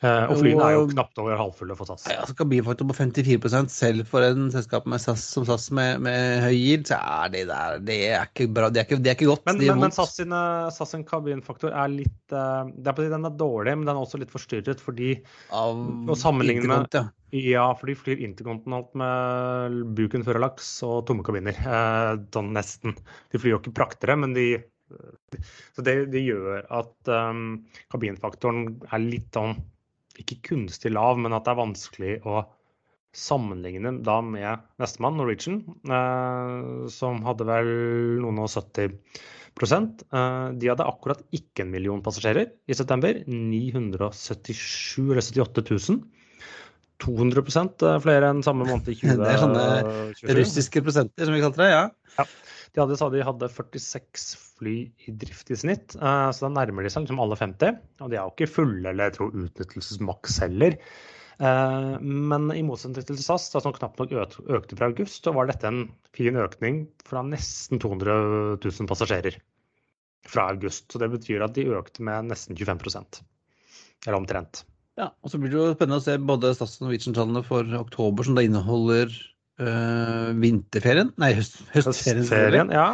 Eh, 0.00 0.30
og 0.32 0.38
flyene 0.40 0.64
er 0.64 0.74
jo 0.78 0.84
knapt 0.88 1.18
over 1.20 1.36
halvfulle 1.36 1.74
for 1.76 1.90
SAS. 1.90 2.06
Ja, 2.08 2.22
altså 2.22 2.32
Kabinfaktor 2.38 2.86
på 2.88 2.94
54% 2.96 3.68
selv 3.74 4.06
for 4.08 4.24
en 4.24 4.46
selskap 4.52 4.86
med 4.88 5.02
SAS, 5.02 5.26
som 5.34 5.44
SAS 5.44 5.66
med, 5.76 6.00
med 6.06 6.40
høy 6.40 6.54
gild, 6.56 6.86
så 6.88 6.96
er 6.96 7.32
det 7.34 7.42
der 7.50 7.82
Det 7.84 7.98
er 8.08 8.30
ikke 8.30 8.46
bra. 8.56 8.70
Det 8.72 8.80
er 8.80 8.86
ikke, 8.88 9.00
det 9.04 9.12
er 9.12 9.18
ikke 9.18 9.28
godt. 9.28 9.44
Men, 9.50 9.60
men, 9.60 9.82
men. 9.84 9.92
SAS, 9.92 10.14
sin, 10.16 10.32
SAS 10.72 10.94
sin 10.94 11.04
kabinfaktor 11.04 11.76
er 11.76 11.92
litt 11.92 12.32
eh, 12.32 12.70
det 12.72 12.88
er 12.88 12.96
på 12.96 13.04
Den 13.12 13.28
er 13.28 13.34
dårlig, 13.42 13.74
men 13.76 13.84
den 13.84 13.92
er 13.92 14.00
også 14.00 14.20
litt 14.22 14.32
forstyrret 14.32 14.80
fordi 14.80 15.18
Av 15.52 15.76
å 15.76 16.16
sammenligne 16.16 16.70
med- 16.70 16.96
ja. 16.96 17.08
Ja, 17.36 17.66
for 17.78 17.86
de 17.86 17.94
flyr 17.94 18.22
interkontinentalt 18.24 18.96
med 18.98 19.76
buken 19.94 20.24
før 20.26 20.40
laks 20.42 20.70
og 20.82 21.04
tomme 21.06 21.22
kabiner. 21.26 21.54
Eh, 21.60 22.14
sånn 22.34 22.48
nesten. 22.56 22.96
De 23.30 23.38
flyr 23.42 23.54
jo 23.54 23.60
ikke 23.60 23.76
praktere, 23.76 24.16
men 24.18 24.32
de 24.34 24.48
Så 25.76 25.84
det, 25.86 26.08
det 26.10 26.24
gjør 26.24 26.64
at 26.66 27.10
um, 27.14 27.60
kabinfaktoren 27.92 28.64
er 28.90 29.04
litt 29.04 29.28
sånn 29.36 29.54
Ikke 30.20 30.40
kunstig 30.50 30.92
lav, 30.94 31.18
men 31.20 31.34
at 31.36 31.46
det 31.46 31.54
er 31.54 31.62
vanskelig 31.62 32.14
å 32.28 32.42
sammenligne 33.16 33.96
da 34.06 34.20
med 34.22 34.62
nestemann, 34.78 35.16
Norwegian, 35.18 35.64
eh, 35.82 36.86
som 36.92 37.24
hadde 37.26 37.46
vel 37.48 37.70
noen 38.22 38.38
og 38.44 38.50
70 38.52 38.92
eh, 38.92 40.46
De 40.60 40.70
hadde 40.70 40.86
akkurat 40.86 41.24
ikke 41.34 41.64
en 41.64 41.72
million 41.74 42.02
passasjerer 42.04 42.52
i 42.70 42.76
september. 42.76 43.22
977 43.26 45.10
eller 45.10 45.26
78 45.26 45.66
000. 45.72 46.02
200 47.00 48.00
flere 48.04 48.28
enn 48.28 48.42
samme 48.44 48.66
måned 48.68 48.92
i 48.92 48.96
2020. 49.00 49.20
Det 49.24 49.32
er 49.32 49.40
sånne 49.40 50.36
Russiske 50.38 50.82
prosenter, 50.84 51.26
som 51.26 51.36
vi 51.36 51.42
kalte 51.42 51.64
det. 51.64 51.70
ja. 51.72 52.26
De 52.74 52.82
hadde, 52.84 52.96
sa 53.00 53.08
de 53.10 53.22
hadde 53.26 53.48
46 53.50 54.26
fly 54.58 54.74
i 55.08 55.14
drift 55.18 55.50
i 55.50 55.56
snitt, 55.58 55.96
eh, 55.98 56.26
så 56.30 56.46
da 56.46 56.50
nærmer 56.54 56.86
de 56.86 56.92
seg 56.92 57.02
liksom 57.06 57.22
alle 57.22 57.38
50. 57.38 57.80
Og 58.04 58.10
de 58.12 58.18
er 58.18 58.22
jo 58.22 58.34
ikke 58.36 58.50
fulle 58.50 58.92
eller 58.92 59.08
jeg 59.10 59.16
tror 59.18 59.32
utnyttelsesmaks 59.44 60.36
heller. 60.44 60.76
Eh, 61.40 61.94
Men 62.00 62.50
i 62.54 62.62
motsetning 62.66 63.06
til 63.08 63.18
SAS, 63.18 63.48
da, 63.50 63.62
som 63.64 63.74
knapt 63.74 63.98
nok 63.98 64.14
økte 64.14 64.78
fra 64.78 64.90
august, 64.92 65.24
så 65.24 65.34
var 65.34 65.50
dette 65.50 65.66
en 65.66 65.86
fin 66.14 66.36
økning 66.38 66.84
fra 67.06 67.24
nesten 67.26 67.80
200 67.82 68.60
000 68.62 68.90
passasjerer 68.90 69.40
fra 70.30 70.50
august. 70.52 70.90
Så 70.92 71.00
det 71.02 71.10
betyr 71.10 71.42
at 71.46 71.56
de 71.56 71.64
økte 71.74 72.04
med 72.06 72.28
nesten 72.30 72.54
25 72.54 73.24
Eller 74.06 74.16
omtrent. 74.16 74.64
ja. 74.96 75.10
Og 75.24 75.30
så 75.32 75.38
blir 75.40 75.50
det 75.50 75.58
jo 75.58 75.74
spennende 75.74 75.98
å 75.98 76.04
se 76.04 76.18
både 76.18 76.54
SAS 76.54 76.78
og 76.78 76.86
Norwegian-tallene 76.86 77.42
for 77.44 77.64
oktober, 77.80 78.22
som 78.24 78.34
da 78.36 78.42
inneholder 78.46 79.10
øh, 79.62 80.30
vinterferien 80.40 81.12
Nei, 81.20 81.30
høst, 81.38 81.60
høstferien. 81.74 82.22
Høstferien, 82.24 82.72
ja. 82.74 82.86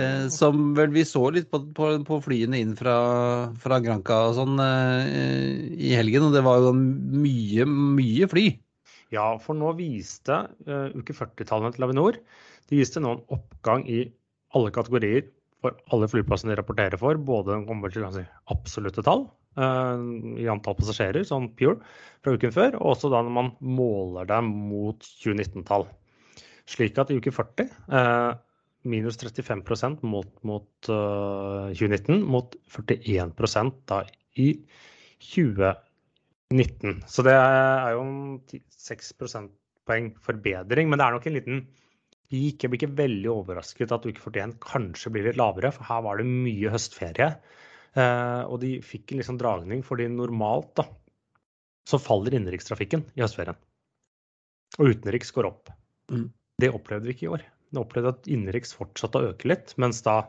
Eh, 0.00 0.24
som 0.34 0.72
vel 0.78 0.92
vi 0.94 1.04
så 1.08 1.26
litt 1.34 1.50
på, 1.52 1.60
på, 1.76 1.90
på 2.08 2.20
flyene 2.24 2.60
inn 2.64 2.74
fra, 2.78 2.96
fra 3.60 3.80
Granca 3.84 4.24
og 4.30 4.38
sånn 4.40 4.58
øh, 4.60 5.70
i 5.76 5.94
helgen, 5.98 6.28
og 6.28 6.36
det 6.36 6.44
var 6.46 6.64
jo 6.64 6.74
mye, 6.74 7.68
mye 7.68 8.30
fly. 8.30 8.48
Ja, 9.14 9.34
for 9.38 9.54
nå 9.54 9.76
viste 9.78 10.40
uke 10.66 11.14
40-tallene 11.14 11.76
til 11.76 11.86
Avinor 11.86 12.18
de 12.70 12.80
viste 12.80 13.02
nå 13.02 13.14
en 13.14 13.24
oppgang 13.36 13.84
i 13.90 14.04
alle 14.56 14.72
kategorier 14.74 15.26
for 15.64 15.76
alle 15.94 16.08
flyplassene 16.10 16.52
de 16.52 16.58
rapporterer 16.60 17.00
for. 17.00 17.18
Både 17.20 17.54
de 17.54 17.68
kommer 17.68 17.92
til 17.92 18.06
si, 18.14 18.24
absolutte 18.52 19.04
tall 19.04 19.26
i 19.54 20.48
antall 20.50 20.74
passasjerer, 20.74 21.22
sånn 21.28 21.52
pure, 21.54 21.76
fra 22.24 22.34
uken 22.34 22.54
før, 22.54 22.78
og 22.80 22.96
også 22.96 23.10
da 23.12 23.20
når 23.22 23.34
man 23.36 23.50
måler 23.62 24.26
dem 24.26 24.48
mot 24.70 25.04
2019-tall. 25.22 25.86
Slik 26.70 26.98
at 27.00 27.12
i 27.12 27.18
uke 27.20 27.32
40 27.34 27.70
uh, 27.92 28.32
minus 28.88 29.18
35 29.20 30.02
mot, 30.02 30.30
mot 30.42 30.88
uh, 30.88 31.70
2019, 31.72 32.22
mot 32.24 32.56
41% 32.72 33.80
da 33.90 34.02
i 34.40 34.50
2019. 35.24 37.02
Så 37.08 37.24
det 37.26 37.34
er 37.36 37.90
jo 37.96 38.04
en 38.04 38.18
6 38.48 39.12
prosentpoeng 39.20 40.12
forbedring, 40.24 40.88
men 40.88 41.00
det 41.00 41.06
er 41.06 41.16
nok 41.16 41.28
en 41.28 41.36
liten 41.36 41.64
peak. 42.30 42.64
Jeg 42.64 42.70
blir 42.70 42.80
ikke 42.80 42.96
veldig 43.02 43.30
overrasket 43.32 43.92
at 43.94 44.08
uke 44.08 44.22
41 44.22 44.56
kanskje 44.64 45.12
blir 45.14 45.28
litt 45.28 45.40
lavere, 45.40 45.72
for 45.74 45.88
her 45.88 46.04
var 46.06 46.20
det 46.20 46.28
mye 46.28 46.72
høstferie. 46.72 47.30
Eh, 47.94 48.42
og 48.50 48.58
de 48.64 48.78
fikk 48.82 49.12
en 49.12 49.20
liksom 49.20 49.38
dragning 49.38 49.84
fordi 49.86 50.08
normalt 50.10 50.72
da, 50.80 50.88
så 51.86 52.00
faller 52.02 52.34
innenrikstrafikken 52.34 53.04
i 53.14 53.22
høstferien. 53.22 53.58
Og 54.80 54.96
utenriks 54.96 55.30
går 55.34 55.46
opp. 55.52 55.70
Mm. 56.10 56.26
Det 56.62 56.70
opplevde 56.70 57.08
vi 57.08 57.16
ikke 57.16 57.26
i 57.26 57.32
år. 57.34 57.44
Vi 57.74 57.80
opplevde 57.80 58.14
at 58.14 58.30
innenriks 58.30 58.74
fortsatte 58.76 59.20
å 59.20 59.32
øke 59.32 59.50
litt, 59.50 59.74
mens 59.80 60.02
da 60.06 60.20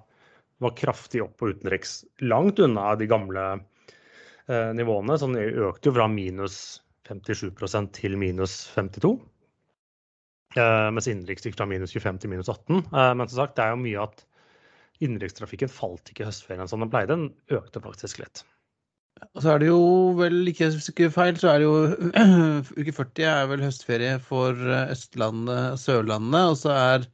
var 0.63 0.75
kraftig 0.79 1.21
opp 1.25 1.35
på 1.39 1.51
utenriks. 1.51 1.99
Langt 2.25 2.59
unna 2.63 2.93
de 2.97 3.07
gamle 3.11 3.45
eh, 3.51 4.71
nivåene. 4.77 5.17
Så 5.19 5.29
den 5.29 5.59
økte 5.67 5.91
jo 5.91 5.95
fra 5.97 6.07
minus 6.11 6.59
57% 7.09 7.91
til 7.99 8.17
minus 8.17 8.57
52. 8.73 9.13
Eh, 10.55 10.87
mens 10.95 11.09
innenriks 11.11 11.45
gikk 11.45 11.59
fra 11.59 11.67
minus 11.69 11.93
25 11.93 12.23
til 12.23 12.33
minus 12.33 12.49
18. 12.49 12.81
Eh, 12.87 13.11
men 13.19 13.27
som 13.27 13.43
sagt, 13.43 13.57
det 13.59 13.67
er 13.67 13.75
jo 13.75 13.83
mye 13.83 14.07
at 14.07 14.25
innenrikstrafikken 15.03 15.71
falt 15.71 16.09
ikke 16.09 16.23
i 16.23 16.29
høstferien 16.29 16.71
som 16.71 16.81
den 16.81 16.91
pleide. 16.93 17.17
Den 17.17 17.59
økte 17.59 17.83
faktisk 17.83 18.23
litt. 18.23 18.45
Og 19.35 19.43
så 19.43 19.53
er 19.53 19.61
det 19.63 19.67
jo 19.69 19.79
vel, 20.17 20.41
ikke 20.51 20.67
ikke 20.75 21.09
feil, 21.13 21.37
så 21.39 21.53
er 21.53 21.61
det 21.61 21.67
jo 21.67 21.75
uke 22.81 22.93
40 22.95 23.27
er 23.31 23.47
vel 23.51 23.63
høstferie 23.63 24.17
for 24.23 24.51
eh, 24.55 24.91
Østlandet 24.95 25.61
og 25.73 25.79
Sørlandet, 25.79 26.49
og 26.51 26.57
så 26.59 26.73
er 26.75 27.07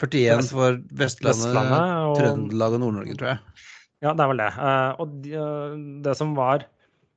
41 0.00 0.48
for 0.50 0.78
Vestlandet, 0.96 1.44
Vestlandet 1.44 1.84
og- 2.08 2.16
Trøndelag 2.18 2.76
og 2.76 2.82
Nord-Norge, 2.82 3.16
tror 3.20 3.32
jeg. 3.34 3.42
Ja, 4.04 4.12
det 4.12 4.24
er 4.24 4.32
vel 4.32 4.42
det. 4.42 4.50
Eh, 4.68 5.04
og 5.04 5.28
eh, 5.30 5.76
det 6.04 6.16
som 6.20 6.34
var 6.36 6.66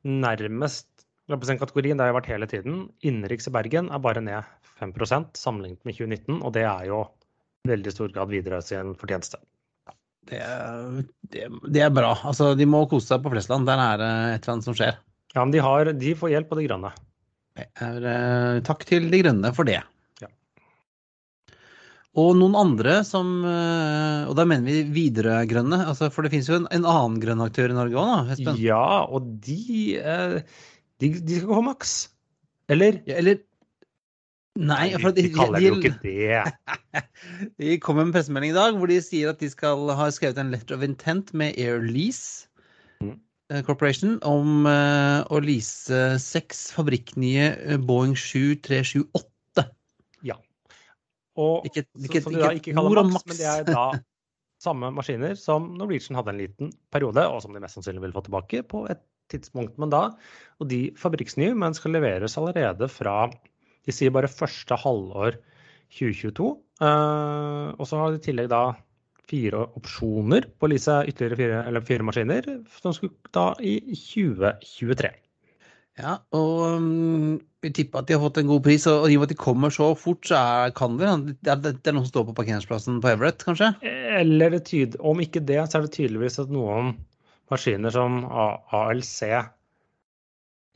nærmest 0.07 0.88
kategorien, 1.27 1.98
det 2.00 2.07
har 2.07 2.15
vært 2.15 2.31
hele 2.31 2.48
tiden. 2.48 2.86
Innenriks 3.03 3.50
i 3.50 3.55
Bergen 3.55 3.89
er 3.91 4.03
bare 4.03 4.24
ned 4.24 4.43
5% 4.79 5.36
sammenlignet 5.39 5.84
med 5.88 5.98
2019, 5.98 6.41
og 6.43 6.53
det 6.55 6.63
er 6.67 6.88
jo 6.91 7.03
i 7.65 7.72
veldig 7.74 7.91
stor 7.96 8.12
grad 8.15 8.31
Widerøe 8.31 8.63
sin 8.63 8.93
fortjeneste. 8.96 9.39
Det 10.27 10.39
det, 11.31 11.48
det 11.74 11.84
er 11.84 11.91
bra. 11.93 12.13
Altså, 12.27 12.53
de 12.57 12.67
må 12.69 12.86
kose 12.91 13.10
seg 13.10 13.24
på 13.24 13.31
Flesland. 13.34 13.67
Der 13.67 13.81
er 13.81 14.01
det 14.01 14.13
et 14.13 14.41
eller 14.41 14.55
annet 14.55 14.67
som 14.67 14.77
skjer. 14.77 14.98
Ja, 15.34 15.43
men 15.43 15.53
de, 15.53 15.62
har, 15.63 15.91
de 15.93 16.15
får 16.17 16.34
hjelp 16.34 16.53
av 16.53 16.60
de 16.60 16.65
grønne. 16.69 16.91
Er, 17.57 18.01
eh, 18.05 18.60
takk 18.65 18.84
til 18.88 19.07
De 19.12 19.22
Grønne 19.24 19.51
for 19.57 19.67
det. 19.67 19.79
Ja. 20.22 20.29
Og 22.17 22.36
noen 22.38 22.57
andre 22.57 23.00
som 23.05 23.31
eh, 23.46 24.29
Og 24.29 24.36
da 24.38 24.46
mener 24.50 24.65
vi 24.65 24.84
Widerøe-grønne. 24.93 25.81
Altså, 25.89 26.12
for 26.13 26.25
det 26.25 26.34
finnes 26.34 26.50
jo 26.51 26.60
en, 26.60 26.69
en 26.74 26.86
annen 26.86 27.17
grønn 27.24 27.43
aktør 27.46 27.74
i 27.74 27.77
Norge 27.77 28.01
òg? 28.01 28.31
Espen? 28.36 28.62
Ja, 28.62 29.07
og 29.10 29.31
de, 29.46 29.98
eh, 29.98 30.38
de, 31.01 31.12
de 31.17 31.41
skal 31.41 31.53
gå 31.53 31.65
maks. 31.65 31.98
Eller? 32.72 33.01
Ja, 33.10 33.17
eller 33.22 33.41
Nei, 34.58 34.90
for 34.98 35.14
de, 35.14 35.28
de, 35.28 35.32
kaller 35.36 35.62
det 35.62 35.70
jo 35.70 35.78
ikke 35.78 35.94
det. 36.02 37.04
de 37.62 37.78
kom 37.84 38.00
med 38.00 38.08
en 38.10 38.14
pressemelding 38.16 38.56
i 38.56 38.58
dag 38.58 38.78
hvor 38.80 38.90
de 38.90 38.98
sier 39.06 39.30
at 39.32 39.42
de 39.44 39.50
skal 39.52 39.92
ha 39.98 40.10
skrevet 40.14 40.42
en 40.42 40.54
letter 40.56 40.78
of 40.78 40.86
intent 40.86 41.34
med 41.38 41.58
Air 41.62 41.84
Lease 41.86 42.48
Mm. 43.04 43.20
eh, 43.52 43.64
Corporation 43.66 44.18
om 44.26 44.66
eh, 44.70 45.22
å 45.30 45.40
lease 45.44 46.18
seks 46.22 46.68
fabrikknye 46.76 47.50
eh, 47.54 47.82
Boeing 47.82 48.16
7378. 48.18 49.66
Ja. 50.26 50.38
Og, 51.38 51.68
Ikke, 51.70 51.86
ikke, 52.02 52.24
som 52.26 52.34
de 52.34 52.42
da 52.42 52.54
ikke 52.58 52.74
kaller 52.78 53.04
om 53.04 53.12
Max, 53.14 53.28
men 53.30 53.40
det 53.40 53.50
er 53.52 53.68
da 53.68 53.90
samme 54.66 54.90
maskiner 54.96 55.38
som 55.38 55.70
Norwegian 55.78 56.18
hadde 56.18 56.34
en 56.34 56.42
liten 56.42 56.74
periode, 56.94 57.28
og 57.30 57.44
som 57.44 57.54
de 57.54 57.62
mest 57.62 57.78
sannsynlig 57.78 58.08
vil 58.08 58.16
få 58.16 58.26
tilbake 58.26 58.64
på 58.66 58.88
et 58.90 59.04
tidspunkt. 59.32 59.78
Men 59.78 59.92
da, 59.94 60.08
og 60.58 60.72
de 60.72 60.88
fabrikksnye, 60.98 61.54
men 61.54 61.76
skal 61.78 61.94
leveres 61.94 62.40
allerede 62.40 62.90
fra 62.90 63.28
de 63.88 63.96
sier 63.96 64.13
bare 64.13 64.32
første 64.32 64.77
halvår 64.84 65.39
2022. 65.96 66.50
Eh, 66.84 67.70
og 67.77 67.88
så 67.88 68.01
har 68.01 68.13
de 68.13 68.20
i 68.22 68.25
tillegg 68.27 68.51
da 68.51 68.65
fire 69.27 69.65
opsjoner 69.75 70.48
på 70.56 70.67
å 70.67 70.72
lease 70.72 71.01
ytterligere 71.10 71.39
fire, 71.39 71.62
eller 71.67 71.88
fire 71.88 72.06
maskiner, 72.08 72.46
som 72.79 72.96
skulle 72.96 73.36
da 73.36 73.50
i 73.60 73.79
2023. 73.91 75.12
Ja, 75.98 76.20
og 76.38 76.77
um, 76.77 77.38
vi 77.65 77.72
tipper 77.74 78.03
at 78.03 78.10
de 78.10 78.13
har 78.13 78.22
fått 78.22 78.38
en 78.38 78.50
god 78.51 78.62
pris, 78.67 78.86
og 78.91 79.08
i 79.10 79.15
og 79.17 79.24
med 79.24 79.32
at 79.32 79.34
de 79.34 79.39
kommer 79.41 79.74
så 79.74 79.89
fort, 79.98 80.22
så 80.29 80.38
er, 80.38 80.74
kan 80.77 81.00
det 81.00 81.10
det 81.41 81.51
er, 81.56 81.62
det 81.65 81.89
er 81.89 81.96
noen 81.98 82.06
som 82.06 82.13
står 82.13 82.27
på 82.27 82.36
parkeringsplassen 82.38 83.00
på 83.01 83.10
Everett, 83.12 83.41
kanskje? 83.48 83.72
Eller 84.20 84.53
det 84.53 84.67
tyd, 84.70 85.00
om 85.01 85.24
ikke 85.24 85.41
det, 85.41 85.58
så 85.65 85.79
er 85.79 85.88
det 85.88 85.96
tydeligvis 85.98 86.38
at 86.44 86.53
noen 86.53 86.94
maskiner 87.51 87.96
som 87.96 88.22
ALC 88.29 89.24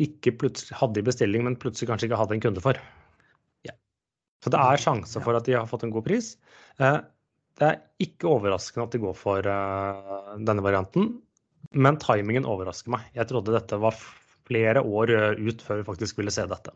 ikke 0.01 0.33
plutselig 0.41 0.79
hadde 0.79 1.03
i 1.03 1.05
bestilling, 1.05 1.45
men 1.45 1.59
plutselig 1.61 1.91
kanskje 1.91 2.09
ikke 2.09 2.19
hadde 2.23 2.39
en 2.39 2.43
kunde 2.47 2.65
for. 2.65 2.81
Så 4.41 4.51
det 4.53 4.61
er 4.61 4.81
sjanse 4.81 5.21
for 5.21 5.37
at 5.37 5.45
de 5.47 5.57
har 5.57 5.67
fått 5.69 5.85
en 5.85 5.93
god 5.93 6.05
pris. 6.07 6.35
Eh, 6.81 7.01
Det 7.61 7.67
er 7.67 7.81
ikke 8.01 8.29
overraskende 8.31 8.87
at 8.87 8.95
de 8.95 9.01
går 9.03 9.13
for 9.17 9.45
eh, 9.45 10.37
denne 10.41 10.63
varianten, 10.65 11.11
men 11.77 11.99
timingen 12.01 12.47
overrasker 12.49 12.89
meg. 12.95 13.09
Jeg 13.13 13.29
trodde 13.29 13.53
dette 13.53 13.77
var 13.77 13.97
flere 14.49 14.81
år 14.81 15.11
eh, 15.13 15.43
ut 15.45 15.61
før 15.61 15.81
vi 15.81 15.89
faktisk 15.91 16.17
ville 16.17 16.33
se 16.33 16.47
dette. 16.49 16.73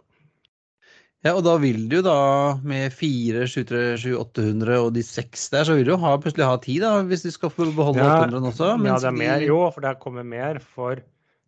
Ja, 1.26 1.32
og 1.34 1.42
da 1.48 1.56
vil 1.58 1.88
du 1.90 1.96
jo 1.98 2.04
da, 2.06 2.20
med 2.62 2.94
fire 2.94 3.48
737-800 3.50 4.76
og 4.78 4.92
de 4.94 5.02
seks 5.02 5.48
der, 5.50 5.66
så 5.66 5.74
vil 5.74 5.88
du 5.88 5.96
jo 5.96 6.02
ha, 6.04 6.12
plutselig 6.22 6.46
ha 6.46 6.60
ti, 6.62 6.76
da, 6.84 6.92
hvis 7.08 7.26
du 7.26 7.32
skal 7.34 7.50
få 7.50 7.66
beholde 7.74 8.04
Ja, 8.04 8.20
800 8.28 8.52
også. 8.52 8.68
Ja, 8.86 9.00
det 9.02 9.10
er 9.10 9.18
mer, 9.18 9.46
jo, 9.48 9.58
for 9.74 9.88
det 9.88 9.96
kommer 10.04 10.28
mer 10.28 10.60
for 10.62 11.02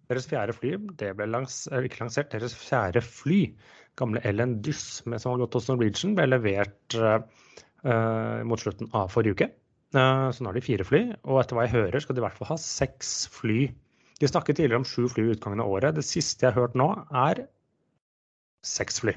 deres 0.09 0.25
fjerde 0.31 0.55
fly. 0.57 0.74
Det 0.97 1.12
ble 1.19 1.27
langs, 1.29 1.67
ikke 1.69 2.01
lansert, 2.01 2.31
deres 2.33 2.55
fjerde 2.57 3.03
fly, 3.05 3.43
gamle 3.98 4.22
Ellen 4.27 4.60
Dyss, 4.66 5.01
som 5.04 5.13
har 5.13 5.42
gått 5.42 5.58
hos 5.58 5.70
Norwegian, 5.72 6.16
ble 6.18 6.27
levert 6.30 6.98
eh, 6.98 8.42
mot 8.46 8.62
slutten 8.62 8.92
av 8.98 9.10
forrige 9.13 9.38
uke. 9.38 9.50
Uh, 9.96 10.27
så 10.36 10.44
nå 10.44 10.50
har 10.51 10.58
de 10.58 10.66
fire 10.66 10.84
fly, 10.84 11.00
og 11.24 11.38
etter 11.39 11.56
hva 11.56 11.63
jeg 11.63 11.75
hører, 11.77 12.01
skal 12.04 12.18
de 12.18 12.20
i 12.20 12.25
hvert 12.25 12.36
fall 12.36 12.50
ha 12.50 12.58
seks 12.60 13.12
fly. 13.32 13.70
De 14.20 14.27
snakket 14.27 14.58
tidligere 14.60 14.82
om 14.82 14.88
sju 14.88 15.06
fly 15.08 15.24
ved 15.24 15.38
utgangen 15.38 15.62
av 15.63 15.72
året. 15.72 15.96
Det 15.96 16.04
siste 16.04 16.44
jeg 16.44 16.51
har 16.51 16.66
hørt 16.66 16.75
nå, 16.75 16.89
er 17.16 17.46
seks 18.68 19.00
fly. 19.04 19.13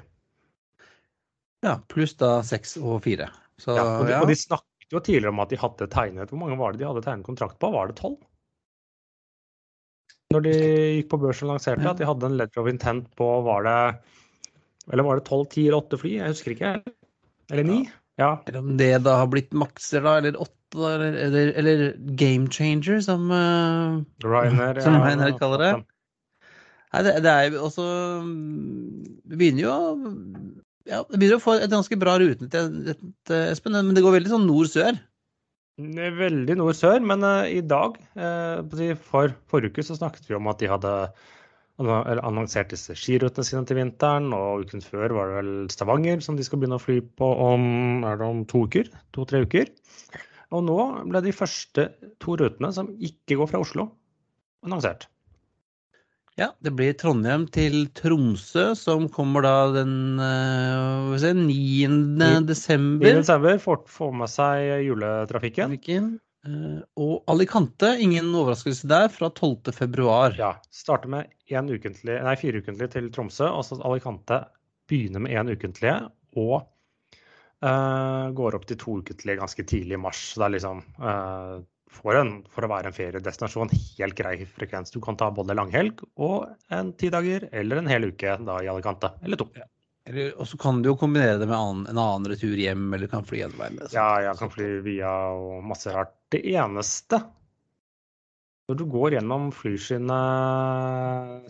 Ja, 1.67 1.75
pluss 1.93 2.15
da 2.21 2.39
seks 2.47 2.77
og 2.79 3.03
fire. 3.05 3.27
Så 3.61 3.75
Ja, 3.77 3.85
og, 3.99 4.07
de, 4.07 4.15
ja. 4.15 4.21
og 4.23 4.31
de 4.31 4.37
snakket 4.39 4.95
jo 4.95 5.03
tidligere 5.03 5.35
om 5.35 5.43
at 5.43 5.51
de 5.53 5.59
hadde 5.61 5.89
tegnet 5.93 6.31
Hvor 6.33 6.41
mange 6.41 6.57
var 6.57 6.73
det 6.73 6.81
de 6.81 6.87
hadde 6.89 7.03
tegnet 7.05 7.27
kontrakt 7.27 7.59
på? 7.61 7.69
Var 7.75 7.91
det 7.91 7.99
tolv? 7.99 8.17
Når 10.33 10.47
de 10.47 10.55
gikk 10.55 11.11
på 11.11 11.19
børsen 11.21 11.49
og 11.49 11.57
lanserte, 11.57 11.85
Ja. 11.85 11.93
at 11.93 11.99
de 12.01 12.07
hadde 12.09 12.31
en 12.31 12.39
letter 12.39 12.63
of 12.63 12.71
intent 12.71 13.11
på 13.19 13.29
Var 13.45 13.67
det 13.67 13.77
Eller 14.91 15.07
var 15.07 15.21
det 15.21 15.27
tolv, 15.29 15.49
ti 15.53 15.67
eller 15.67 15.81
åtte 15.83 15.99
fly? 16.01 16.17
Jeg 16.19 16.35
husker 16.35 16.55
ikke. 16.57 16.73
Eller 17.51 17.67
ni? 17.67 17.81
Ja. 18.21 18.35
Eller 18.47 18.61
om 18.61 18.75
det 18.79 18.93
da 19.07 19.17
har 19.23 19.31
blitt 19.33 19.55
makser, 19.57 20.03
da, 20.05 20.17
eller 20.21 20.39
åtte, 20.41 20.81
eller, 20.81 21.17
eller, 21.27 21.53
eller 21.61 21.85
game 22.19 22.51
changer, 22.53 23.01
som 23.05 23.31
uh, 23.33 24.01
Ryanair. 24.27 24.83
Som 24.85 24.99
ja, 24.99 25.05
Ryanair 25.07 25.39
kaller 25.41 25.65
det. 25.65 25.73
Nei, 26.91 27.05
det, 27.07 27.15
det 27.23 27.31
er 27.31 27.45
jo 27.47 27.61
også 27.69 27.85
Det 29.31 29.37
begynner 29.39 29.63
jo 29.63 29.71
å 29.71 29.83
ja, 30.91 31.05
det 31.07 31.21
begynner 31.21 31.39
å 31.39 31.43
få 31.45 31.55
et 31.61 31.71
ganske 31.71 31.97
bra 32.01 32.17
rutenett, 32.19 32.57
eh, 33.31 33.51
Espen, 33.53 33.77
men 33.77 33.95
det 33.95 34.03
går 34.03 34.17
veldig 34.17 34.33
sånn 34.33 34.47
nord-sør. 34.49 34.97
Det 35.81 36.07
er 36.09 36.17
Veldig 36.17 36.57
nord-sør, 36.59 37.05
men 37.05 37.23
uh, 37.25 37.45
i 37.47 37.61
dag, 37.65 37.99
eh, 38.19 38.63
si, 38.77 38.89
for 39.11 39.35
forrige 39.53 39.77
uke, 39.77 39.85
så 39.87 39.97
snakket 39.99 40.27
vi 40.29 40.37
om 40.37 40.49
at 40.51 40.59
de 40.61 40.71
hadde 40.73 40.95
anno- 41.81 42.03
eller 42.05 42.25
annonsert 42.27 42.73
disse 42.75 42.95
skirutene 42.99 43.47
sine 43.47 43.65
til 43.69 43.81
vinteren. 43.81 44.31
Og 44.37 44.67
uken 44.67 44.85
før 44.85 45.17
var 45.17 45.31
det 45.31 45.39
vel 45.41 45.53
Stavanger 45.73 46.25
som 46.25 46.39
de 46.39 46.47
skal 46.47 46.61
begynne 46.61 46.79
å 46.81 46.83
fly 46.83 47.01
på 47.21 47.31
om, 47.51 48.05
er 48.07 48.21
det 48.21 48.29
om 48.29 48.45
to 48.49 48.67
uker? 48.69 48.91
To-tre 49.17 49.45
uker. 49.47 49.73
Og 50.51 50.67
nå 50.67 50.81
ble 51.07 51.23
de 51.25 51.35
første 51.35 51.89
to 52.23 52.37
rutene 52.41 52.73
som 52.75 52.91
ikke 52.99 53.39
går 53.39 53.51
fra 53.53 53.63
Oslo, 53.63 53.91
annonsert. 54.67 55.07
Ja, 56.39 56.53
det 56.65 56.73
blir 56.73 56.95
Trondheim 56.97 57.45
til 57.53 57.91
Tromsø, 57.93 58.71
som 58.79 59.09
kommer 59.13 59.45
da 59.45 59.55
den 59.75 59.93
vi 61.11 61.19
si, 61.21 61.33
9. 61.37 61.53
I 62.25 62.41
desember. 62.49 63.19
desember 63.21 63.61
får, 63.61 63.83
får 63.91 64.15
med 64.23 64.33
seg 64.33 64.87
juletrafikken. 64.87 65.75
Trafikken. 65.75 66.11
Eh, 66.47 66.81
Og 66.97 67.25
Alicante, 67.29 67.93
ingen 68.01 68.31
overraskelse 68.35 68.89
der, 68.89 69.09
fra 69.13 69.29
12. 69.31 69.73
februar. 69.77 70.35
Ja, 70.39 70.55
starter 70.73 71.09
med 71.13 71.33
en 71.53 71.69
ukentlig, 71.69 72.17
nei, 72.25 72.37
fire 72.41 72.63
ukentlige 72.63 72.93
til 72.97 73.11
Tromsø, 73.13 73.51
og 73.51 73.65
så 73.67 73.81
Alicante 73.85 74.45
begynner 74.91 75.23
med 75.23 75.37
én 75.37 75.51
ukentlige 75.53 75.97
og 76.41 76.63
uh, 77.65 78.31
går 78.37 78.57
opp 78.57 78.65
til 78.71 78.79
to 78.81 78.97
ukentlige 79.03 79.39
ganske 79.41 79.65
tidlig 79.67 79.99
i 79.99 80.01
mars. 80.01 80.23
Så 80.33 80.41
det 80.43 80.47
er 80.49 80.55
liksom 80.57 80.81
uh, 81.03 81.59
for, 81.91 82.17
en, 82.19 82.33
for 82.51 82.67
å 82.67 82.71
være 82.71 82.91
en 82.91 82.97
feriedestinasjon 82.97 83.73
helt 83.75 84.17
grei 84.19 84.37
frekvens. 84.47 84.95
Du 84.95 85.01
kan 85.05 85.19
ta 85.21 85.29
både 85.35 85.57
langhelg 85.59 86.01
og 86.23 86.49
en 86.73 86.95
ti 86.99 87.11
dager 87.13 87.49
eller 87.53 87.83
en 87.83 87.91
hel 87.91 88.09
uke 88.13 88.39
da 88.47 88.61
i 88.63 88.71
Alicante, 88.71 89.13
eller 89.23 89.41
to. 89.43 89.51
Eller- 90.07 90.33
Og 90.41 90.47
så 90.49 90.57
kan 90.59 90.81
du 90.83 90.89
jo 90.91 90.97
kombinere 90.99 91.39
det 91.39 91.47
med 91.51 91.59
en 91.91 91.99
annen 91.99 92.31
retur 92.31 92.57
hjem, 92.59 92.89
eller 92.97 93.11
kan 93.13 93.27
fly 93.27 93.43
en 93.47 93.59
vei. 93.59 93.69
Med, 93.75 93.91
Ja, 93.93 94.09
jeg 94.25 94.39
kan 94.41 94.51
fly 94.51 94.71
via 94.87 95.11
og 95.37 95.61
masse 95.67 95.93
rart. 95.95 96.15
Det 96.31 96.41
eneste 96.55 97.19
Når 98.71 98.79
du 98.79 98.85
går 98.87 99.17
gjennom 99.17 99.49
fly 99.55 99.75
sine 99.83 100.17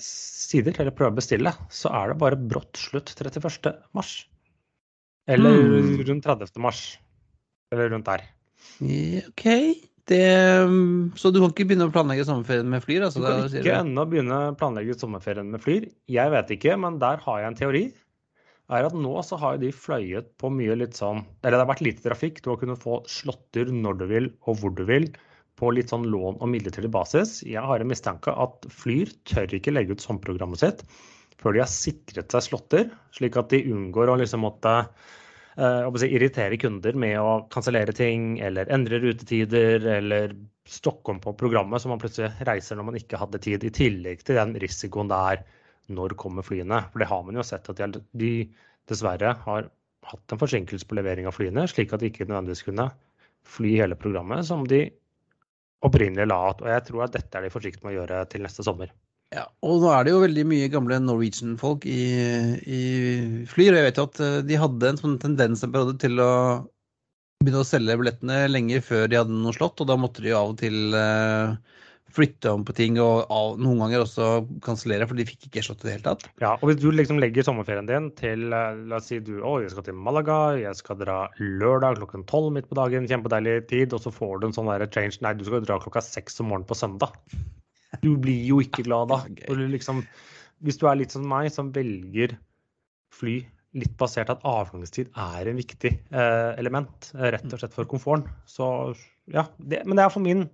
sider, 0.00 0.72
eller 0.80 0.94
prøver 0.96 1.12
å 1.12 1.18
bestille, 1.18 1.52
så 1.68 1.92
er 1.92 2.12
det 2.12 2.20
bare 2.22 2.38
brått 2.40 2.80
slutt 2.80 3.12
31. 3.12 3.74
mars. 3.92 4.14
Eller 5.28 5.60
mm. 5.60 5.90
rundt 6.08 6.24
30. 6.24 6.56
mars. 6.64 6.80
Eller 7.70 7.92
rundt 7.92 8.08
der. 8.08 8.24
OK. 9.28 9.44
Det, 10.10 10.24
mm, 10.66 11.12
så 11.20 11.30
du 11.30 11.38
kan 11.38 11.52
ikke 11.52 11.68
begynne 11.68 11.86
å 11.86 11.92
planlegge 11.94 12.24
sommerferien 12.26 12.70
med 12.72 12.82
fly? 12.82 12.96
Altså, 13.04 13.20
Du 13.20 13.28
kan 13.28 13.60
ikke 13.60 13.76
ennå 13.84 14.06
begynne 14.10 14.38
å 14.48 14.54
planlegge 14.58 14.96
sommerferien 14.98 15.52
med 15.52 15.62
flyr. 15.62 15.86
Jeg 16.10 16.32
vet 16.32 16.54
ikke, 16.56 16.74
men 16.80 16.96
der 17.02 17.20
har 17.22 17.42
jeg 17.42 17.50
en 17.52 17.58
teori. 17.60 17.82
Er 18.70 18.86
at 18.86 18.94
nå 18.96 19.12
så 19.26 19.38
har 19.40 19.58
de 19.60 19.72
fløyet 19.74 20.30
på 20.40 20.50
mye 20.54 20.76
litt 20.78 20.98
sånn 20.98 21.24
Eller 21.42 21.58
det 21.58 21.64
har 21.64 21.72
vært 21.72 21.84
lite 21.86 22.04
trafikk. 22.06 22.40
Du 22.42 22.52
har 22.52 22.60
kunnet 22.60 22.82
få 22.82 23.00
slåtter 23.10 23.70
når 23.74 24.00
du 24.00 24.06
vil 24.10 24.30
og 24.46 24.60
hvor 24.62 24.74
du 24.76 24.84
vil 24.88 25.10
på 25.60 25.72
litt 25.76 25.92
sånn 25.92 26.06
lån 26.08 26.38
og 26.40 26.48
midlertidig 26.48 26.90
basis. 26.92 27.40
Jeg 27.44 27.62
har 27.66 27.82
en 27.82 27.90
mistanke 27.90 28.32
at 28.32 28.68
Flyr 28.72 29.12
tør 29.28 29.56
ikke 29.58 29.74
legge 29.74 29.96
ut 29.96 30.04
sommerprogrammet 30.04 30.62
sitt 30.62 30.84
før 31.40 31.56
de 31.56 31.62
har 31.62 31.70
sikret 31.72 32.32
seg 32.34 32.44
slåtter, 32.44 32.90
slik 33.16 33.38
at 33.40 33.52
de 33.52 33.62
unngår 33.72 34.12
å 34.12 34.18
liksom 34.20 34.42
måtte 34.44 34.74
eh, 35.56 35.86
å 35.88 35.92
si, 35.96 36.10
irritere 36.12 36.58
kunder 36.60 36.98
med 37.00 37.16
å 37.16 37.46
kansellere 37.52 37.94
ting 37.96 38.34
eller 38.44 38.68
endre 38.72 39.00
rutetider 39.00 39.86
eller 39.98 40.34
stokke 40.68 41.14
om 41.14 41.22
på 41.22 41.32
programmet 41.40 41.80
så 41.80 41.88
man 41.90 42.02
plutselig 42.02 42.44
reiser 42.46 42.76
når 42.76 42.90
man 42.90 43.00
ikke 43.00 43.20
hadde 43.20 43.40
tid, 43.42 43.64
i 43.64 43.72
tillegg 43.72 44.20
til 44.26 44.36
den 44.36 44.52
risikoen 44.60 45.08
det 45.10 45.22
er 45.32 45.42
når 45.90 46.16
kommer 46.20 46.46
flyene. 46.46 46.82
For 46.92 47.02
det 47.02 47.10
har 47.10 47.22
man 47.26 47.38
jo 47.38 47.46
sett 47.46 47.68
at 47.72 47.82
de, 47.82 48.02
de 48.22 48.32
dessverre 48.90 49.34
har 49.44 49.68
hatt 50.10 50.32
en 50.32 50.40
forsinkelse 50.40 50.88
på 50.88 50.96
levering 50.98 51.28
av 51.28 51.36
flyene, 51.36 51.66
slik 51.70 51.92
at 51.92 52.02
de 52.02 52.10
ikke 52.10 52.26
nødvendigvis 52.28 52.64
kunne 52.66 52.88
fly 53.46 53.76
hele 53.82 53.98
programmet 53.98 54.46
som 54.48 54.64
de 54.68 54.86
opprinnelig 55.86 56.28
la 56.28 56.40
at, 56.50 56.60
Og 56.60 56.68
jeg 56.68 56.86
tror 56.88 57.06
at 57.06 57.14
dette 57.14 57.38
er 57.38 57.46
de 57.46 57.52
forsiktige 57.52 57.86
med 57.86 57.94
å 57.94 58.00
gjøre 58.02 58.24
til 58.32 58.44
neste 58.44 58.64
sommer. 58.66 58.90
Ja, 59.30 59.44
og 59.62 59.84
nå 59.84 59.92
er 59.94 60.04
det 60.04 60.12
jo 60.12 60.24
veldig 60.24 60.42
mye 60.50 60.68
gamle 60.72 60.98
Norwegian-folk 61.04 61.84
i, 61.86 62.02
i 62.66 62.80
Flyr. 63.48 63.76
Jeg 63.78 63.86
vet 63.86 64.00
jo 64.00 64.06
at 64.08 64.18
eh, 64.26 64.40
de 64.42 64.58
hadde 64.58 64.88
en 64.90 64.98
sånn 64.98 65.20
tendens 65.22 65.62
en 65.62 65.70
periode 65.70 66.00
til 66.02 66.18
å 66.18 66.32
begynne 67.40 67.62
å 67.62 67.68
selge 67.68 67.94
billettene 68.00 68.40
lenge 68.50 68.80
før 68.84 69.06
de 69.08 69.20
hadde 69.20 69.36
noe 69.36 69.54
slått, 69.56 69.80
og 69.80 69.88
da 69.88 69.96
måtte 69.96 70.24
de 70.24 70.32
jo 70.32 70.40
av 70.40 70.50
og 70.50 70.58
til 70.60 70.96
eh, 70.98 71.54
flytte 72.14 72.52
om 72.54 72.64
på 72.66 72.74
ting, 72.76 72.98
og 73.02 73.58
noen 73.60 73.80
ganger 73.84 74.04
også 74.04 74.28
kansellere, 74.64 75.06
for 75.08 75.18
de 75.18 75.26
fikk 75.28 75.48
ikke 75.48 75.64
slått 75.66 75.84
i 75.84 75.88
det 75.88 75.94
hele 75.96 76.06
tatt. 76.06 76.26
Ja, 76.42 76.54
og 76.56 76.70
hvis 76.70 76.80
du 76.82 76.88
liksom 76.92 77.20
legger 77.22 77.46
sommerferien 77.46 77.88
din 77.88 78.10
til 78.18 78.50
eh, 78.56 78.80
La 78.90 78.98
oss 78.98 79.10
si 79.10 79.20
du 79.24 79.38
å, 79.38 79.58
jeg 79.62 79.72
skal 79.74 79.86
til 79.86 79.98
Malaga, 79.98 80.40
jeg 80.60 80.74
skal 80.78 80.98
dra 81.00 81.20
lørdag 81.38 82.00
klokken 82.00 82.26
tolv 82.30 82.50
midt 82.56 82.68
på 82.70 82.78
dagen, 82.78 83.08
kjempedeilig 83.10 83.56
tid, 83.70 83.96
og 83.96 84.04
så 84.04 84.12
får 84.14 84.40
du 84.40 84.50
en 84.50 84.56
sånn 84.56 84.70
der 84.72 84.86
change 84.90 85.22
Nei, 85.24 85.34
du 85.38 85.46
skal 85.46 85.64
dra 85.66 85.78
klokka 85.82 86.02
seks 86.04 86.40
om 86.42 86.50
morgenen 86.50 86.68
på 86.70 86.78
søndag. 86.78 87.16
Du 88.04 88.12
blir 88.22 88.44
jo 88.46 88.60
ikke 88.64 88.86
glad 88.86 89.10
da. 89.12 89.22
Du 89.50 89.64
liksom, 89.68 90.04
hvis 90.64 90.78
du 90.80 90.86
er 90.88 91.00
litt 91.00 91.14
som 91.14 91.26
meg, 91.26 91.50
som 91.54 91.72
velger 91.74 92.36
fly 93.14 93.40
litt 93.78 93.92
basert 93.98 94.30
at 94.32 94.42
avgangstid 94.46 95.12
er 95.14 95.46
en 95.46 95.58
viktig 95.58 95.92
eh, 95.94 96.52
element, 96.58 97.12
rett 97.14 97.52
og 97.52 97.60
slett 97.60 97.76
for 97.76 97.86
komforten. 97.90 98.26
Så 98.48 98.66
ja, 99.30 99.46
det, 99.58 99.84
men 99.86 99.98
det 99.98 100.06
er 100.06 100.14
for 100.14 100.24
min 100.24 100.48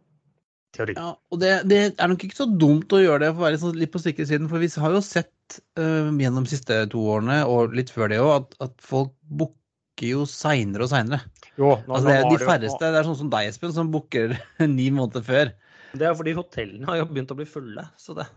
teori. 0.77 0.97
Ja, 0.99 1.13
og 1.17 1.43
det, 1.43 1.53
det, 1.71 1.81
er 1.93 2.11
nok 2.13 2.25
ikke 2.27 2.39
så 2.39 2.49
dumt 2.49 2.93
å 2.95 3.03
gjøre 3.03 3.25
det 3.25 3.31
for 3.35 3.43
å 3.43 3.47
være 3.49 3.61
sånn 3.63 3.79
litt 3.81 3.93
på 3.95 4.03
sikkerhetssiden, 4.03 4.49
for 4.53 4.63
vi 4.63 4.71
har 4.85 4.97
jo 4.97 5.03
sett 5.05 5.61
uh, 5.81 6.09
gjennom 6.13 6.47
de 6.47 6.53
siste 6.53 6.81
to 6.93 7.05
årene, 7.17 7.41
og 7.49 7.77
litt 7.77 7.93
før 7.95 8.13
det 8.13 8.23
òg, 8.23 8.33
at, 8.39 8.59
at, 8.69 8.77
folk 8.85 9.15
booker 9.41 10.11
jo 10.13 10.27
seinere 10.31 10.87
og 10.87 10.93
seinere. 10.93 11.23
Altså, 11.57 12.05
det 12.09 12.17
er 12.19 12.31
de 12.31 12.41
færreste, 12.43 12.93
det 12.93 13.01
er 13.01 13.09
sånn 13.09 13.21
som 13.25 13.33
deg, 13.33 13.51
Espen, 13.53 13.75
som 13.77 13.93
booker 13.95 14.37
ni 14.79 14.91
måneder 14.95 15.25
før. 15.27 15.55
Det 15.97 16.05
er 16.05 16.17
fordi 16.19 16.37
hotellene 16.37 16.89
har 16.89 17.01
jo 17.01 17.09
begynt 17.09 17.33
å 17.33 17.39
bli 17.39 17.49
fulle, 17.49 17.89
så 18.01 18.17
det 18.19 18.29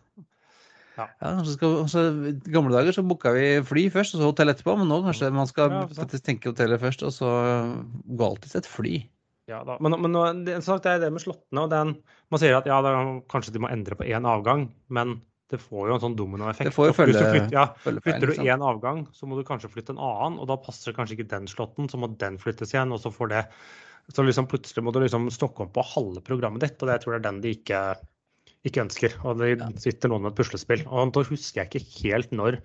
ja. 0.99 1.05
ja 1.23 1.31
så 1.45 1.53
skal, 1.55 1.77
så, 1.91 2.03
gamle 2.51 2.75
dager 2.75 2.95
så 2.95 3.03
booka 3.07 3.31
vi 3.35 3.45
fly 3.67 3.85
først, 3.93 4.15
og 4.15 4.23
så 4.23 4.31
hotell 4.31 4.51
etterpå. 4.53 4.75
Men 4.79 4.91
nå 4.91 4.99
kanskje 5.05 5.31
man 5.35 5.49
skal 5.49 5.71
ja, 5.73 5.85
faktisk 5.95 6.25
tenke 6.25 6.51
hotellet 6.51 6.81
først, 6.81 7.05
og 7.07 7.15
så 7.15 7.31
gå 8.03 8.27
alltid 8.27 8.53
til 8.53 8.61
et 8.61 8.69
fly. 8.73 8.95
Ja 9.49 9.63
da, 9.65 9.79
Men, 9.81 9.97
men 10.03 10.13
det, 10.45 10.59
det 10.61 10.91
er 10.91 11.01
det 11.01 11.09
med 11.13 11.23
slottene. 11.23 11.65
og 11.65 11.71
den, 11.73 11.95
Man 12.29 12.41
sier 12.41 12.59
at 12.59 12.69
ja, 12.69 12.77
da, 12.85 12.93
kanskje 13.31 13.55
de 13.55 13.63
må 13.63 13.71
endre 13.73 13.97
på 13.97 14.05
én 14.05 14.27
avgang, 14.29 14.67
men 14.93 15.17
det 15.49 15.57
får 15.63 15.89
jo 15.89 15.95
en 15.95 16.03
sånn 16.03 16.17
dominoeffekt. 16.19 16.69
Det 16.69 16.75
får 16.75 16.91
jo 16.91 16.95
følge, 16.99 17.23
flytter, 17.25 17.55
ja, 17.55 17.65
flytter 17.81 18.29
du 18.29 18.43
én 18.45 18.61
avgang, 18.61 19.07
så 19.17 19.25
må 19.25 19.39
du 19.39 19.45
kanskje 19.47 19.71
flytte 19.73 19.95
en 19.95 20.01
annen, 20.05 20.37
og 20.37 20.51
da 20.51 20.59
passer 20.61 20.93
kanskje 20.93 21.17
ikke 21.17 21.31
den 21.31 21.49
slåtten, 21.49 21.89
så 21.89 21.97
må 21.97 22.11
den 22.21 22.37
flyttes 22.41 22.75
igjen. 22.75 22.93
og 22.93 23.01
så 23.01 23.09
får 23.13 23.31
det, 23.33 23.41
så 24.13 24.25
liksom 24.25 24.45
plutselig 24.51 24.85
må 24.85 24.93
du 24.93 25.01
liksom 25.01 25.25
stokke 25.33 25.65
om 25.65 25.73
på 25.73 25.85
halve 25.95 26.21
programmet 26.25 26.61
ditt, 26.67 26.77
og 26.77 26.85
det 26.85 26.99
jeg 26.99 27.05
tror 27.07 27.15
jeg 27.15 27.23
er 27.23 27.27
den 27.31 27.41
de 27.45 27.55
ikke 27.57 27.81
ikke 28.67 28.83
ønsker. 28.83 29.15
Og 29.23 29.39
det 29.39 29.55
sitter 29.79 30.11
noen 30.11 30.25
med 30.25 30.33
et 30.33 30.39
puslespill. 30.41 30.85
Og 30.91 31.13
da 31.15 31.23
husker 31.27 31.61
jeg 31.63 31.69
ikke 31.71 32.09
helt 32.09 32.33
når 32.35 32.59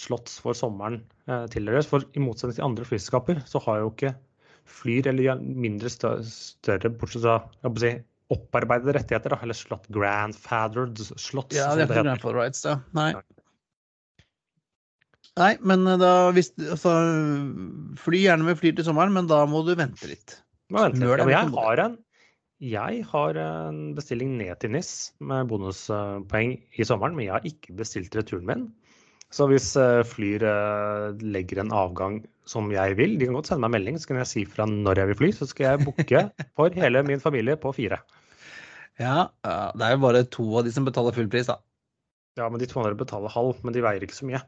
Slotts 0.00 0.38
for 0.40 0.56
sommeren 0.56 1.02
eh, 1.28 1.44
tilhøres. 1.52 1.88
For 1.90 2.04
i 2.16 2.22
motsetning 2.22 2.56
til 2.56 2.64
andre 2.64 2.86
flyselskaper, 2.88 3.42
så 3.48 3.60
har 3.66 3.82
jo 3.82 3.90
ikke 3.90 4.14
Flyr 4.70 5.10
eller 5.10 5.40
mindre 5.40 5.90
større, 5.90 6.92
bortsett 7.00 7.26
fra 7.26 7.72
si, 7.82 7.92
opparbeidede 8.30 8.94
rettigheter, 8.94 9.34
da, 9.34 9.40
eller 9.42 9.58
slott 9.58 9.88
grandfathered 9.92 11.00
slots. 11.10 11.56
Ja, 11.58 11.72
det 11.74 11.84
er 11.84 11.90
ikke 11.90 12.04
grandfather 12.04 12.38
rights, 12.38 12.62
da. 12.66 12.78
Nei. 12.96 13.10
Nei, 15.40 15.54
men 15.62 15.86
eh, 15.88 15.98
da 16.00 16.12
hvis 16.36 16.52
altså, 16.58 16.92
Fly 18.02 18.22
gjerne 18.26 18.46
med 18.46 18.58
flyr 18.60 18.76
til 18.78 18.86
sommeren, 18.86 19.14
men 19.14 19.30
da 19.30 19.42
må 19.48 19.64
du 19.66 19.74
vente 19.78 20.10
litt. 20.10 20.38
Vente. 20.70 21.02
Ja, 21.02 21.26
jeg 21.26 21.50
har 21.56 21.84
en 21.86 21.98
jeg 22.60 23.04
har 23.08 23.38
en 23.40 23.94
bestilling 23.96 24.34
ned 24.36 24.58
til 24.60 24.74
NIS 24.74 25.14
med 25.24 25.48
bonuspoeng 25.48 26.58
i 26.76 26.84
sommeren, 26.84 27.14
men 27.16 27.24
jeg 27.24 27.32
har 27.32 27.46
ikke 27.48 27.72
bestilt 27.78 28.12
returen 28.18 28.44
min. 28.50 28.66
Så 29.32 29.46
hvis 29.48 29.70
eh, 29.80 30.02
Flyr 30.04 30.44
eh, 30.44 31.22
legger 31.22 31.62
en 31.62 31.72
avgang 31.72 32.18
som 32.50 32.70
jeg 32.74 32.96
vil, 32.98 33.16
de 33.18 33.28
kan 33.28 33.36
godt 33.38 33.50
sende 33.50 33.62
meg 33.64 33.76
melding, 33.76 33.98
så 34.00 34.10
kan 34.10 34.18
jeg 34.20 34.30
si 34.30 34.44
fra 34.48 34.66
når 34.68 35.02
jeg 35.02 35.10
vil 35.12 35.18
fly. 35.20 35.30
Så 35.36 35.46
skal 35.50 35.68
jeg 35.68 35.84
booke 35.86 36.24
for 36.58 36.74
hele 36.82 37.04
min 37.06 37.22
familie 37.22 37.54
på 37.60 37.72
fire. 37.76 38.00
Ja, 39.00 39.30
det 39.78 39.86
er 39.86 39.94
jo 39.94 40.02
bare 40.02 40.24
to 40.28 40.46
av 40.58 40.66
de 40.66 40.72
som 40.74 40.88
betaler 40.88 41.14
full 41.16 41.30
pris, 41.32 41.48
da. 41.48 41.60
Ja, 42.38 42.48
men 42.48 42.60
de 42.60 42.68
to 42.70 42.80
andre 42.82 42.98
betaler 42.98 43.32
halv, 43.32 43.60
men 43.64 43.74
de 43.74 43.84
veier 43.84 44.04
ikke 44.04 44.18
så 44.18 44.26
mye. 44.28 44.42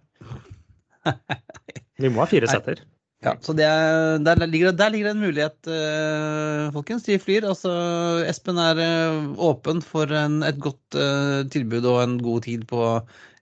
Vi 2.02 2.10
må 2.10 2.22
ha 2.24 2.28
fire 2.30 2.50
setter. 2.52 2.82
Ja, 3.22 3.36
så 3.38 3.54
er, 3.54 4.18
der, 4.18 4.40
ligger, 4.50 4.72
der, 4.74 4.90
ligger, 4.90 5.12
det 5.12 5.14
en 5.14 5.22
mulighet, 5.22 5.58
uh, 5.70 6.72
folkens. 6.74 7.06
De 7.06 7.20
flyr. 7.22 7.46
Altså, 7.46 7.70
Espen 8.26 8.58
er 8.58 8.80
uh, 8.82 9.28
åpen 9.50 9.82
for 9.86 10.10
en, 10.18 10.40
et 10.46 10.58
godt 10.62 10.98
uh, 10.98 11.46
tilbud 11.54 11.86
og 11.86 12.00
en 12.02 12.16
god 12.22 12.48
tid 12.48 12.66
på 12.70 12.82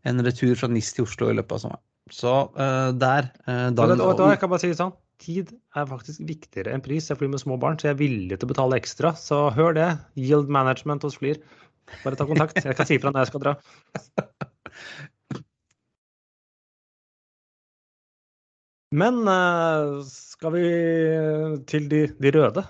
en 0.09 0.25
retur 0.27 0.53
fra 0.61 0.68
NIS 0.68 0.92
til 0.96 1.09
Oslo 1.09 1.31
i 1.33 1.38
løpet 1.38 1.57
av 1.57 1.64
sommeren. 1.64 1.85
Så 2.11 2.33
der 2.57 3.31
dagen, 3.38 3.77
da, 3.77 4.12
da, 4.18 4.31
Jeg 4.33 4.40
kan 4.42 4.51
bare 4.51 4.62
si 4.62 4.73
sånn. 4.75 4.92
Tid 5.20 5.53
er 5.77 5.87
faktisk 5.87 6.23
viktigere 6.25 6.73
enn 6.73 6.83
pris. 6.85 7.11
Jeg 7.11 7.20
flyr 7.20 7.31
med 7.33 7.42
små 7.42 7.59
barn, 7.61 7.77
så 7.79 7.90
jeg 7.90 7.94
er 7.94 8.01
villig 8.01 8.38
til 8.38 8.49
å 8.49 8.53
betale 8.55 8.79
ekstra. 8.81 9.12
Så 9.20 9.51
hør 9.55 9.77
det. 9.77 9.88
Yield 10.18 10.49
management 10.53 11.05
hos 11.07 11.18
Flyr. 11.20 11.42
Bare 12.05 12.16
ta 12.16 12.27
kontakt. 12.27 12.59
Jeg 12.64 12.77
kan 12.79 12.88
si 12.88 12.99
fra 13.03 13.12
når 13.12 13.27
jeg 13.27 13.33
skal 13.33 13.44
dra. 13.44 13.55
Men 18.90 19.23
uh, 19.23 20.03
skal 20.07 20.55
vi 20.57 20.66
til 21.70 21.87
de, 21.90 22.05
de 22.18 22.33
røde? 22.35 22.64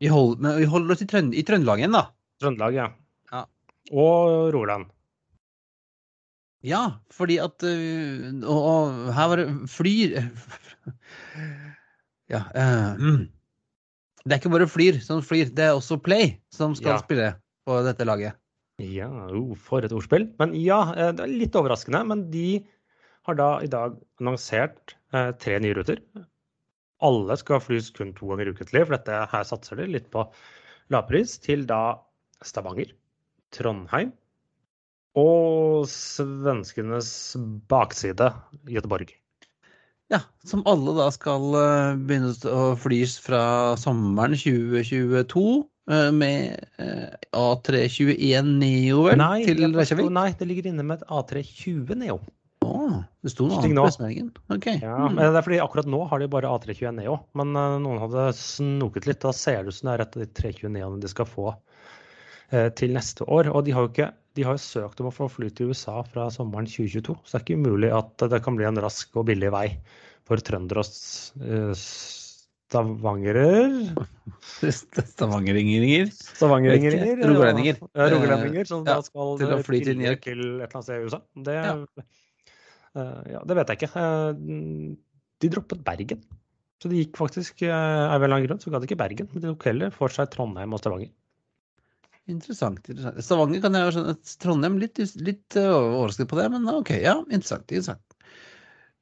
Vi 0.00 0.08
holder, 0.12 0.56
vi 0.60 0.68
holder 0.72 0.94
oss 0.94 1.04
i, 1.04 1.08
Trønd 1.08 1.36
i 1.36 1.44
Trøndelag 1.44 1.82
igjen, 1.82 1.96
da. 1.96 2.06
Trøndelag, 2.40 2.76
ja. 2.76 2.86
ja. 3.32 3.42
Og 3.92 4.52
Rogaland. 4.54 4.88
Ja, 6.66 6.82
fordi 7.14 7.38
at 7.42 7.62
uh, 7.62 8.26
og, 8.42 8.58
og, 8.58 9.00
her 9.14 9.30
var 9.30 9.42
det 9.42 9.48
Flyr 9.70 10.16
Ja. 12.32 12.42
Uh, 12.50 13.26
det 14.26 14.34
er 14.34 14.40
ikke 14.40 14.50
bare 14.50 14.66
Flyr 14.70 14.98
som 15.04 15.22
flyr, 15.22 15.52
det 15.54 15.68
er 15.68 15.76
også 15.76 16.00
Play 16.02 16.34
som 16.54 16.74
skal 16.74 16.96
ja. 16.96 17.02
spille 17.04 17.28
på 17.66 17.78
dette 17.86 18.06
laget. 18.06 18.38
Ja, 18.82 19.08
oh, 19.32 19.54
for 19.56 19.86
et 19.86 19.94
ordspill. 19.94 20.26
Men 20.40 20.52
ja, 20.58 20.80
det 21.16 21.22
er 21.24 21.30
litt 21.30 21.54
overraskende. 21.56 22.02
Men 22.10 22.26
de 22.32 22.58
har 23.26 23.38
da 23.38 23.48
i 23.64 23.70
dag 23.70 23.94
annonsert 24.20 24.94
eh, 25.16 25.30
tre 25.40 25.56
nye 25.62 25.76
ruter. 25.78 26.02
Alle 27.06 27.38
skal 27.40 27.62
flys 27.64 27.88
kun 27.96 28.12
to 28.16 28.28
ganger 28.30 28.52
ukentlig, 28.52 28.84
for 28.84 28.96
dette 28.98 29.22
her 29.32 29.48
satser 29.48 29.80
de 29.80 29.88
litt 29.94 30.10
på 30.12 30.26
lavpris, 30.92 31.38
til 31.42 31.64
da 31.68 31.96
Stavanger, 32.44 32.92
Trondheim 33.54 34.12
og 35.16 35.86
svenskenes 35.90 37.08
bakside, 37.70 38.32
Göteborg. 38.68 39.14
Ja, 40.12 40.20
som 40.46 40.62
alle 40.70 40.92
da 40.94 41.08
skal 41.10 41.56
eh, 41.58 41.96
begynne 42.06 42.30
å 42.52 42.76
flys 42.78 43.16
fra 43.18 43.74
sommeren 43.80 44.36
2022 44.38 45.42
eh, 45.90 46.10
med 46.14 46.60
eh, 46.78 47.16
A321 47.34 48.52
Neo 48.60 49.08
vel, 49.08 49.18
nei, 49.18 49.40
til 49.48 49.66
Reykjavik? 49.74 50.12
Nei, 50.14 50.28
det 50.38 50.46
ligger 50.46 50.70
inne 50.70 50.86
med 50.86 51.00
et 51.00 51.10
A320 51.10 51.96
Neo. 52.04 52.20
Oh, 52.66 53.00
det 53.22 53.32
sto 53.32 53.48
noe 53.48 53.58
annet 53.58 53.74
på 53.74 53.88
pressemeldingen? 53.88 54.30
Okay. 54.54 54.78
Ja, 54.84 55.08
mm. 55.08 55.18
det 55.18 55.26
er 55.32 55.46
fordi 55.48 55.58
akkurat 55.64 55.90
nå 55.90 56.04
har 56.12 56.22
de 56.22 56.30
bare 56.30 56.54
A321 56.54 57.00
Neo. 57.00 57.18
Men 57.38 57.54
noen 57.54 57.98
hadde 58.02 58.28
snoket 58.38 59.10
litt. 59.10 59.24
Da 59.26 59.34
ser 59.34 59.64
det 59.64 59.74
ut 59.74 59.78
som 59.80 59.90
det 59.90 59.96
er 59.96 60.06
de 60.14 60.30
320 60.38 60.70
Neoene 60.76 61.02
de 61.02 61.10
skal 61.10 61.26
få 61.30 61.50
til 62.50 62.92
neste 62.94 63.26
år. 63.26 63.50
Og 63.50 63.64
de 63.66 63.74
har 63.74 63.86
jo 63.86 63.90
ikke 63.90 64.10
de 64.36 64.44
har 64.44 64.58
jo 64.58 64.60
søkt 64.60 65.00
om 65.00 65.08
å 65.08 65.14
få 65.14 65.30
fly 65.32 65.48
til 65.56 65.72
USA 65.72 66.02
fra 66.04 66.26
sommeren 66.34 66.68
2022. 66.68 67.16
Så 67.24 67.32
det 67.32 67.38
er 67.38 67.44
ikke 67.46 67.56
umulig 67.56 67.90
at 67.96 68.26
det 68.30 68.42
kan 68.44 68.58
bli 68.58 68.68
en 68.68 68.82
rask 68.84 69.16
og 69.16 69.26
billig 69.30 69.48
vei 69.54 69.66
for 70.28 70.42
trøndere 70.44 70.82
og 70.82 70.90
uh, 71.40 71.72
stavangerer 72.66 73.72
Stavangeringer? 75.12 76.10
Stavangeringer. 76.12 77.22
Rogalendinger. 77.22 77.80
Ja, 77.94 78.08
rogalendinger 78.12 78.68
som 78.68 78.82
ja, 78.84 78.98
da 78.98 79.06
skal 79.06 79.36
til, 79.40 79.54
å 79.54 79.60
fly 79.66 79.82
til, 79.86 80.02
til 80.02 80.06
et 80.10 80.26
eller 80.34 80.66
annet 80.66 80.88
sted 80.88 80.96
i 80.96 81.06
USA. 81.06 81.20
Det, 81.48 81.54
ja. 81.56 81.76
Eh, 82.96 83.20
ja, 83.34 83.44
det 83.46 83.58
vet 83.60 83.70
jeg 83.72 83.80
ikke. 83.80 83.92
Eh, 84.02 84.96
de 85.44 85.52
droppet 85.52 85.84
Bergen. 85.86 86.24
Så 86.82 86.90
de 86.92 87.00
gikk 87.00 87.16
faktisk 87.20 87.62
eh, 87.64 87.72
av 87.72 88.18
en 88.18 88.26
eller 88.26 88.38
annen 88.40 88.48
grunn, 88.50 88.60
så 88.62 88.72
ga 88.72 88.80
de 88.82 88.88
ikke 88.88 88.98
Bergen, 89.00 89.30
men 89.32 89.44
de 89.44 89.52
tok 89.52 89.68
heller 89.70 89.94
for 89.94 90.12
seg 90.12 90.28
Trondheim 90.34 90.74
og 90.76 90.82
Stavanger. 90.82 91.12
Interessant. 92.26 92.80
interessant. 92.88 93.22
Stavanger 93.22 93.62
kan 93.62 93.76
jeg 93.76 93.86
jo 93.86 93.94
skjønne. 93.94 94.14
Trondheim 94.42 94.78
litt, 94.82 94.98
litt 95.22 95.58
overrasket 95.60 96.30
på 96.30 96.38
det, 96.40 96.48
men 96.54 96.66
OK. 96.72 96.90
Ja, 96.98 97.20
interessant. 97.28 97.70
interessant. 97.70 98.02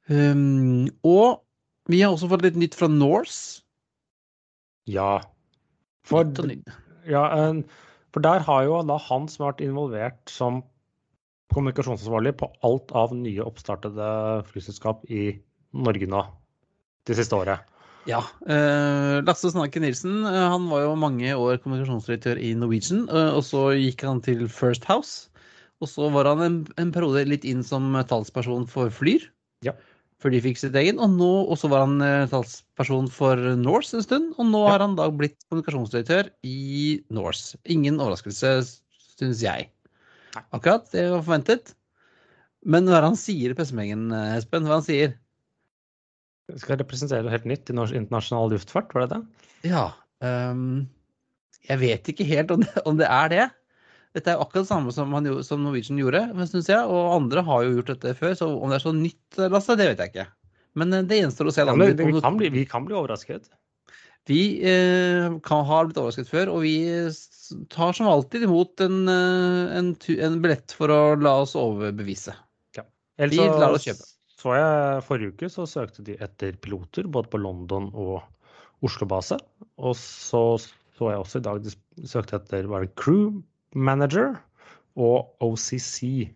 Um, 0.05 0.85
og 1.01 1.41
vi 1.89 2.03
har 2.03 2.13
også 2.13 2.29
fått 2.29 2.45
litt 2.45 2.59
nytt 2.61 2.77
fra 2.77 2.89
Norse. 2.91 3.63
Ja. 4.85 5.23
For, 6.05 6.29
ja, 7.09 7.25
for 8.13 8.21
der 8.21 8.43
har 8.45 8.65
jo 8.67 8.77
da 8.85 8.99
han 9.07 9.25
som 9.31 9.45
har 9.45 9.55
vært 9.55 9.65
involvert 9.65 10.29
som 10.29 10.61
kommunikasjonsansvarlig 11.55 12.35
på 12.37 12.51
alt 12.67 12.93
av 12.97 13.15
nye 13.17 13.41
oppstartede 13.41 14.09
flyselskap 14.51 15.01
i 15.09 15.31
Norge 15.73 16.09
nå 16.09 16.21
det 17.09 17.17
siste 17.17 17.37
året. 17.37 17.65
Ja. 18.05 18.21
Eh, 18.45 19.19
Lasse 19.25 19.49
Snakke 19.49 19.81
Nilsen 19.81 20.21
eh, 20.29 20.43
han 20.51 20.67
var 20.69 20.83
jo 20.83 20.93
mange 20.99 21.31
år 21.33 21.57
kommunikasjonsdirektør 21.63 22.39
i 22.41 22.53
Norwegian. 22.57 23.07
Eh, 23.09 23.31
og 23.33 23.41
så 23.47 23.67
gikk 23.73 24.05
han 24.05 24.21
til 24.25 24.45
First 24.51 24.85
House. 24.89 25.31
Og 25.83 25.89
så 25.91 26.07
var 26.13 26.29
han 26.29 26.43
en, 26.45 26.59
en 26.81 26.93
periode 26.95 27.25
litt 27.27 27.45
inn 27.47 27.65
som 27.65 27.89
talsperson 28.09 28.67
for 28.69 28.93
Flyr. 28.93 29.25
Ja. 29.65 29.73
Før 30.21 30.31
de 30.31 30.43
fikk 30.45 30.61
sitt 30.61 30.77
egen. 30.77 31.01
Og 31.01 31.17
nå 31.17 31.31
også 31.51 31.69
var 31.73 31.83
han 31.83 32.29
talsperson 32.31 33.09
for 33.11 33.41
Norse 33.59 33.97
en 33.97 34.05
stund. 34.05 34.29
Og 34.37 34.47
nå 34.53 34.63
ja. 34.63 34.75
har 34.75 34.85
han 34.85 34.95
da 34.97 35.09
blitt 35.11 35.35
kommunikasjonsdirektør 35.49 36.29
i 36.47 37.01
Norse. 37.13 37.59
Ingen 37.65 37.99
overraskelse, 37.99 38.55
syns 39.17 39.43
jeg. 39.43 39.67
Akkurat. 40.55 40.87
Det 40.93 41.09
var 41.11 41.25
forventet. 41.25 41.75
Men 42.65 42.87
hva 42.87 42.97
er 42.97 43.03
det 43.03 43.11
han 43.11 43.19
sier 43.19 43.51
i 43.51 43.57
pressemeldingen, 43.57 44.07
Espen? 44.37 44.65
Hva 44.65 44.79
han 44.79 44.87
sier 44.87 45.17
skal 46.61 46.79
representere 46.79 47.25
noe 47.25 47.33
helt 47.33 47.47
nytt 47.49 47.71
i 47.71 47.75
norsk 47.75 47.97
internasjonal 47.97 48.51
luftfart, 48.53 48.93
var 48.95 49.05
det 49.05 49.17
det? 49.17 49.49
Ja. 49.71 49.85
Um, 50.21 50.85
jeg 51.65 51.81
vet 51.81 52.09
ikke 52.11 52.27
helt 52.29 52.53
om 52.53 52.63
det, 52.63 52.73
om 52.85 52.99
det, 52.99 53.09
er 53.09 53.31
det. 53.33 53.45
Dette 54.15 54.31
er 54.31 54.41
akkurat 54.41 54.63
det 54.63 54.71
samme 54.71 54.93
som, 54.95 55.13
han, 55.17 55.27
som 55.43 55.63
Norwegian 55.65 55.99
gjorde 55.99 56.23
synes 56.47 56.69
jeg, 56.71 56.85
og 56.85 57.15
andre 57.17 57.43
har 57.47 57.65
jo 57.65 57.77
gjort 57.79 57.93
dette 57.95 58.15
før. 58.19 58.37
Så 58.37 58.49
om 58.53 58.71
det 58.71 58.79
er 58.79 58.85
så 58.85 58.95
nytt, 58.95 59.39
Lasse, 59.41 59.77
det 59.79 59.89
vet 59.91 60.03
jeg 60.03 60.13
ikke. 60.13 60.27
Men 60.79 60.93
eh, 60.93 61.05
det 61.09 61.21
gjenstår 61.23 61.49
å 61.49 61.55
se. 61.55 61.65
Ja, 61.65 61.75
men 61.75 61.95
vi, 61.97 62.21
kan 62.21 62.39
bli, 62.39 62.51
vi 62.53 62.65
kan 62.69 62.87
bli 62.87 62.97
overrasket. 62.97 63.49
Vi 64.29 64.41
eh, 64.65 65.35
kan 65.45 65.67
har 65.67 65.89
blitt 65.89 65.99
overrasket 66.01 66.29
før, 66.29 66.53
og 66.55 66.63
vi 66.65 66.77
tar 67.73 67.93
som 67.93 68.09
alltid 68.09 68.47
imot 68.47 68.81
en, 68.85 69.03
eh, 69.11 69.75
en, 69.81 69.93
en 70.29 70.41
billett 70.41 70.73
for 70.73 70.93
å 70.93 71.01
la 71.21 71.39
oss 71.43 71.57
overbevise. 71.59 72.37
Ellers 73.15 73.37
Vi 73.37 73.61
lar 73.61 73.71
oss 73.71 73.85
kjøpe. 73.87 74.07
Så 74.41 74.55
jeg 74.57 75.03
forrige 75.07 75.33
uke 75.33 75.49
så 75.51 75.67
søkte 75.69 76.03
de 76.05 76.17
etter 76.23 76.57
piloter 76.61 77.07
både 77.07 77.31
på 77.31 77.39
London 77.39 77.87
og 77.93 78.23
Oslo-base. 78.85 79.37
Og 79.79 79.95
så 79.99 80.43
så 80.95 81.11
jeg 81.11 81.21
også 81.21 81.41
i 81.41 81.45
dag 81.45 81.61
de 81.63 81.73
søkte 82.07 82.39
etter 82.39 82.67
var 82.71 82.85
det 82.85 82.95
crew 82.99 83.41
manager 83.75 84.37
og 84.95 85.33
OCC. 85.43 86.31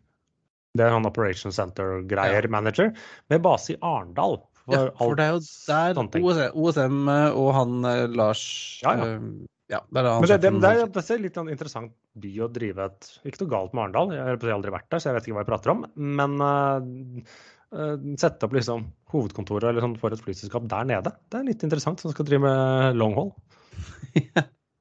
Det 0.76 0.86
er 0.86 0.92
han 0.94 1.08
Operation 1.08 1.54
Center-greier 1.56 2.48
manager, 2.52 2.92
med 3.32 3.44
base 3.44 3.74
i 3.74 3.78
Arendal. 3.80 4.42
Ja, 4.70 4.84
for 5.00 5.16
det 5.18 5.26
er 5.26 5.32
jo 5.34 5.40
der. 5.66 5.98
OSM, 5.98 6.60
OSM 6.62 7.08
og 7.10 7.48
han 7.56 7.88
eh, 7.90 8.04
Lars 8.14 8.44
Ja, 8.84 8.92
ja. 9.00 9.08
eh, 9.16 9.24
ja, 9.72 9.80
det 9.90 10.02
er 10.02 10.10
han 10.12 10.22
Men 10.22 10.30
det, 10.30 10.38
det, 10.44 10.52
det, 10.62 10.74
er, 10.76 10.92
det 10.94 11.04
er 11.16 11.24
litt 11.24 11.40
en 11.42 11.50
interessant 11.50 11.96
by 12.22 12.34
å 12.46 12.50
drive 12.54 12.86
et 12.86 13.10
Ikke 13.24 13.46
noe 13.46 13.54
galt 13.56 13.74
med 13.74 13.88
Arendal, 13.88 14.14
jeg 14.14 14.28
har 14.28 14.54
aldri 14.60 14.76
vært 14.76 14.92
der, 14.92 15.02
så 15.02 15.10
jeg 15.10 15.18
vet 15.18 15.30
ikke 15.30 15.40
hva 15.40 15.46
jeg 15.46 15.50
prater 15.50 15.74
om. 15.74 15.84
Men 16.20 16.38
eh, 16.46 17.24
eh, 17.24 17.40
sette 17.70 18.48
opp 18.48 18.56
liksom 18.56 18.88
hovedkontoret 19.14 19.70
eller 19.70 19.84
sånn 19.86 19.98
for 20.02 20.14
et 20.16 20.22
flyselskap 20.24 20.66
der 20.72 20.88
nede. 20.90 21.12
Det 21.30 21.38
er 21.38 21.46
litt 21.46 21.66
interessant, 21.66 22.02
som 22.02 22.14
skal 22.14 22.26
drive 22.26 22.42
med 22.46 22.98
long. 22.98 23.18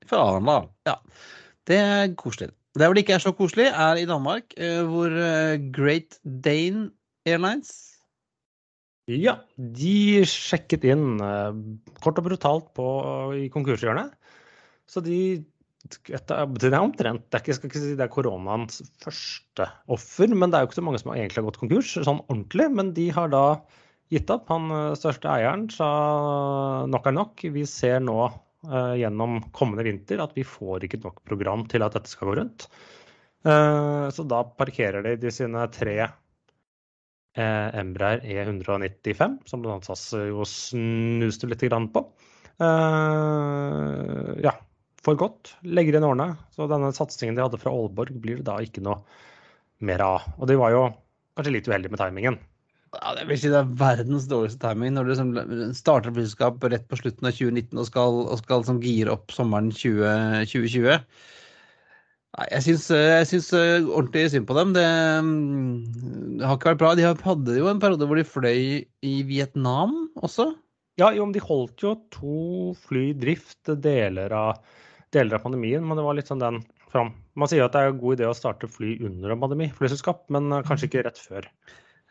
Fra 0.08 0.22
Arendal. 0.24 0.70
Ja. 0.88 0.96
Det 1.68 1.76
er 1.76 2.14
koselig. 2.16 2.48
Der 2.78 2.88
hvor 2.88 2.96
det 2.96 3.04
ikke 3.04 3.16
er 3.18 3.24
så 3.24 3.34
koselig, 3.36 3.68
er 3.68 4.00
i 4.00 4.06
Danmark, 4.08 4.54
eh, 4.56 4.80
hvor 4.86 5.12
eh, 5.12 5.58
Great 5.74 6.18
Dane 6.24 6.90
Airlines 7.26 7.72
Ja, 9.08 9.38
de 9.56 10.24
sjekket 10.28 10.84
inn 10.88 11.18
eh, 11.24 11.60
kort 12.04 12.20
og 12.20 12.28
brutalt 12.28 12.68
på, 12.76 12.88
i 13.36 13.48
konkurshjørnet. 13.52 14.12
Så 14.88 15.02
de 15.04 15.44
etter, 16.10 16.46
Det 16.58 16.70
er 16.72 16.80
omtrent 16.80 17.24
det 17.28 17.38
er 17.38 17.42
ikke, 17.44 17.56
skal 17.56 17.70
ikke 17.70 17.82
si 17.82 17.96
det 17.98 18.04
er 18.04 18.12
koronaens 18.12 18.82
første 19.02 19.68
offer, 19.88 20.28
men 20.34 20.50
det 20.50 20.58
er 20.58 20.64
jo 20.64 20.70
ikke 20.70 20.80
så 20.80 20.86
mange 20.86 21.00
som 21.02 21.12
egentlig 21.14 21.40
har 21.40 21.48
gått 21.48 21.60
konkurs 21.62 21.94
sånn 21.96 22.24
ordentlig. 22.26 22.68
Men 22.74 22.92
de 22.96 23.06
har 23.14 23.32
da 23.32 23.44
gitt 24.12 24.30
opp. 24.32 24.48
Han 24.52 24.70
eh, 24.72 24.96
største 24.98 25.30
eieren 25.32 25.68
sa 25.72 25.88
nok 26.90 27.08
er 27.08 27.16
nok. 27.16 27.44
Vi 27.54 27.64
ser 27.68 28.00
nå 28.04 28.20
uh, 28.28 28.94
gjennom 28.98 29.40
kommende 29.56 29.84
vinter 29.86 30.22
at 30.24 30.32
vi 30.36 30.44
får 30.46 30.86
ikke 30.86 31.02
nok 31.04 31.16
program 31.28 31.66
til 31.70 31.84
at 31.84 31.94
dette 31.96 32.10
skal 32.12 32.28
gå 32.30 32.38
rundt. 32.40 32.68
Uh, 33.46 34.08
så 34.14 34.24
da 34.26 34.42
parkerer 34.58 35.04
de 35.04 35.16
de 35.22 35.30
sine 35.32 35.66
tre 35.74 35.96
uh, 36.08 37.68
Embraer 37.78 38.24
E195, 38.24 39.38
som 39.48 39.62
bl.a. 39.62 39.78
SAS 39.86 40.10
jo 40.16 40.44
snuste 40.48 41.46
litt 41.50 41.68
på. 41.94 42.08
Ja, 42.58 44.52
for 45.04 45.18
godt. 45.18 45.54
Legger 45.66 45.98
inn 45.98 46.06
årene. 46.06 46.32
Så 46.54 46.68
denne 46.70 46.92
satsingen 46.96 47.38
de 47.38 47.44
hadde 47.44 47.60
fra 47.60 47.72
Aalborg, 47.72 48.14
blir 48.22 48.40
det 48.40 48.48
da 48.48 48.58
ikke 48.62 48.84
noe 48.84 49.00
mer 49.84 50.02
av. 50.04 50.28
Og 50.38 50.50
de 50.50 50.58
var 50.58 50.74
jo 50.74 50.84
kanskje 51.38 51.54
litt 51.54 51.70
uheldige 51.70 51.94
med 51.94 52.02
timingen. 52.02 52.38
ja, 52.96 53.14
det 53.14 53.26
vil 53.28 53.38
si 53.38 53.50
det 53.52 53.60
er 53.60 53.74
verdens 53.78 54.26
dårligste 54.30 54.62
timing 54.62 54.94
når 54.96 55.04
du 55.04 55.10
liksom 55.12 55.74
starter 55.76 56.14
flyselskap 56.14 56.62
rett 56.72 56.86
på 56.88 56.98
slutten 56.98 57.28
av 57.28 57.34
2019 57.36 57.82
og 57.82 57.86
skal, 57.86 58.22
og 58.24 58.38
skal 58.40 58.62
liksom 58.62 58.80
gire 58.82 59.12
opp 59.14 59.34
sommeren 59.34 59.68
20, 59.70 60.48
2020. 60.50 61.02
Nei, 62.38 62.46
jeg 62.52 62.64
syns, 62.66 62.86
jeg 62.92 63.28
syns 63.30 63.50
eh, 63.56 63.86
ordentlig 63.86 64.28
synd 64.32 64.48
på 64.48 64.56
dem. 64.58 64.72
Det, 64.76 64.86
mm, 65.26 66.40
det 66.40 66.48
har 66.48 66.58
ikke 66.58 66.72
vært 66.72 66.82
bra. 66.82 66.94
De 66.94 67.06
hadde 67.08 67.56
jo 67.56 67.70
en 67.70 67.80
periode 67.82 68.08
hvor 68.08 68.18
de 68.20 68.26
fløy 68.26 68.64
i 68.84 69.14
Vietnam 69.28 69.94
også. 70.20 70.52
Ja, 70.98 71.12
jo, 71.14 71.28
men 71.28 71.34
de 71.36 71.42
holdt 71.44 71.84
jo 71.84 71.94
to 72.14 72.74
fly 72.88 73.12
i 73.12 73.16
drift 73.16 73.70
deler 73.84 74.32
av, 74.34 74.58
deler 75.14 75.38
av 75.38 75.44
pandemien, 75.44 75.84
men 75.84 75.98
det 75.98 76.04
var 76.04 76.16
litt 76.18 76.30
sånn 76.30 76.42
den 76.42 76.62
fram. 76.92 77.12
Man 77.38 77.50
sier 77.50 77.66
at 77.66 77.74
det 77.74 77.82
er 77.82 77.92
en 77.92 78.00
god 78.00 78.18
idé 78.18 78.28
å 78.28 78.36
starte 78.36 78.70
fly 78.70 78.96
under 79.04 79.34
en 79.34 79.42
pandemi, 79.42 79.70
flyselskap, 79.76 80.24
men 80.34 80.50
eh, 80.52 80.64
kanskje 80.66 80.88
ikke 80.90 81.04
rett 81.06 81.20
før. 81.20 81.48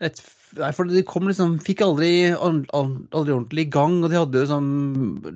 Et, 0.05 0.19
nei, 0.59 0.69
for 0.77 0.89
de 0.89 1.01
kom 1.09 1.25
liksom, 1.25 1.55
fikk 1.65 1.81
aldri, 1.81 2.29
aldri 2.37 3.33
ordentlig 3.33 3.65
i 3.65 3.71
gang, 3.73 3.95
og 4.03 4.11
de 4.11 4.19
hadde 4.19 4.43
jo 4.43 4.49
sånn 4.51 4.73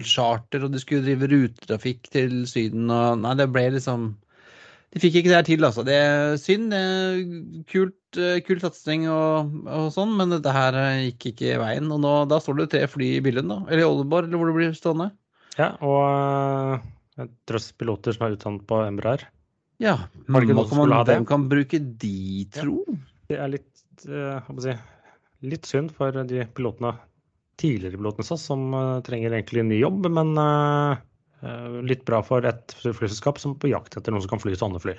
charter, 0.05 0.67
og 0.67 0.73
de 0.73 0.81
skulle 0.81 1.05
drive 1.07 1.29
rutetrafikk 1.31 2.11
til 2.13 2.43
Syden, 2.49 2.91
og 2.93 3.23
nei, 3.23 3.37
det 3.39 3.49
ble 3.53 3.71
liksom 3.77 4.11
De 4.91 4.99
fikk 4.99 5.21
ikke 5.21 5.31
det 5.31 5.37
her 5.37 5.45
til, 5.47 5.63
altså. 5.63 5.85
Det 5.87 5.93
er 5.95 6.33
synd. 6.35 6.73
Det 6.73 6.79
er 6.83 7.19
kult, 7.71 8.17
eh, 8.19 8.41
kul 8.43 8.59
satsing 8.59 9.05
og, 9.07 9.53
og 9.71 9.85
sånn, 9.95 10.11
men 10.19 10.33
dette 10.33 10.51
her 10.51 10.75
eh, 10.75 11.05
gikk 11.05 11.29
ikke 11.29 11.61
veien. 11.61 11.87
Og 11.95 12.01
nå, 12.03 12.11
da 12.27 12.41
står 12.43 12.57
det 12.59 12.65
tre 12.73 12.81
fly 12.91 13.07
i 13.15 13.21
Billund, 13.23 13.47
da. 13.53 13.61
Eller 13.69 13.85
i 13.85 13.87
Oldenborg, 13.87 14.27
eller 14.27 14.41
hvor 14.41 14.51
det 14.51 14.57
blir 14.57 14.75
stående. 14.75 15.07
Ja, 15.55 15.69
og 15.79 16.83
drøss 17.49 17.71
piloter 17.77 18.15
som 18.15 18.27
er 18.27 18.35
utdannet 18.37 18.65
på 18.69 18.81
Embraer. 18.85 19.27
Ja. 19.81 19.95
men 20.29 20.45
hva 20.53 20.65
kan 20.69 20.77
man, 20.77 20.91
hvem 21.09 21.23
kan 21.25 21.47
bruke 21.49 21.79
de, 21.81 22.45
tro? 22.53 22.83
Det 23.31 23.37
er 23.41 23.49
litt, 23.49 23.85
eh, 24.05 24.51
si, 24.61 24.75
litt 25.49 25.65
synd 25.65 25.93
for 25.97 26.13
de 26.29 26.43
pilotene, 26.53 26.93
tidligere 27.61 27.97
pilotene 27.97 28.27
hos 28.27 28.45
som 28.45 28.67
eh, 28.77 28.99
trenger 29.07 29.33
egentlig 29.33 29.63
en 29.63 29.71
ny 29.73 29.79
jobb, 29.81 30.05
men 30.13 30.35
eh, 30.37 31.01
eh, 31.41 31.79
litt 31.89 32.05
bra 32.05 32.21
for 32.25 32.45
et 32.45 32.75
flyselskap 32.77 33.41
som 33.41 33.55
er 33.55 33.63
på 33.63 33.71
jakt 33.73 33.97
etter 33.97 34.13
noen 34.13 34.21
som 34.25 34.35
kan 34.35 34.43
fly 34.43 34.53
sånne 34.59 34.81
fly. 34.83 34.95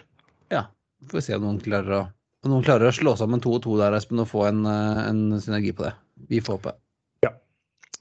Ja. 0.50 0.66
Får 1.06 1.20
vi 1.20 1.26
se 1.28 1.38
om 1.38 1.46
noen 1.46 1.62
klarer 1.62 1.98
å, 2.00 2.04
noen 2.50 2.66
klarer 2.66 2.90
å 2.90 2.96
slå 2.96 3.14
sammen 3.20 3.42
to 3.42 3.54
og 3.54 3.62
to 3.62 3.78
der, 3.78 3.94
Espen, 3.94 4.24
og 4.24 4.32
få 4.35 4.48
en, 4.50 4.64
eh, 4.66 5.04
en 5.06 5.28
synergi 5.38 5.76
på 5.78 5.87
det. 5.87 5.94
Vi 6.32 6.42
får 6.42 6.58
håpe. 6.58 6.78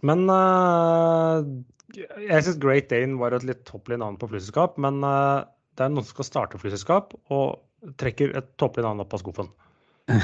Men 0.01 0.25
jeg 1.95 2.45
syns 2.45 2.60
Great 2.62 2.89
Dane 2.91 3.19
var 3.19 3.36
et 3.36 3.47
litt 3.47 3.65
topplig 3.67 3.99
navn 4.01 4.19
på 4.21 4.30
flyselskap, 4.32 4.77
men 4.82 5.01
eh, 5.08 5.43
det 5.77 5.86
er 5.86 5.91
noen 5.93 6.06
som 6.06 6.15
skal 6.17 6.27
starte 6.27 6.62
flyselskap 6.62 7.15
og 7.34 7.62
trekker 8.01 8.36
et 8.38 8.49
topplig 8.62 8.86
navn 8.86 9.04
opp 9.04 9.17
av 9.17 9.23
skuffen. 9.23 9.51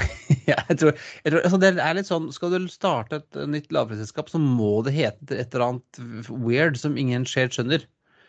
Ja, 0.48 0.62
jeg 0.70 0.78
tror, 0.80 0.94
jeg 1.26 1.32
tror 1.34 1.44
altså 1.44 1.58
det 1.60 1.70
er 1.84 1.96
litt 1.98 2.08
sånn, 2.08 2.30
Skal 2.32 2.54
du 2.54 2.70
starte 2.72 3.20
et 3.20 3.38
nytt 3.52 3.74
lavprisselskap, 3.76 4.30
så 4.32 4.40
må 4.40 4.80
det 4.86 4.94
hete 4.96 5.36
et 5.36 5.52
eller 5.52 5.66
annet 5.66 6.30
weird 6.32 6.80
som 6.80 6.96
ingen 7.00 7.28
helt 7.28 7.56
skjønner. 7.56 7.84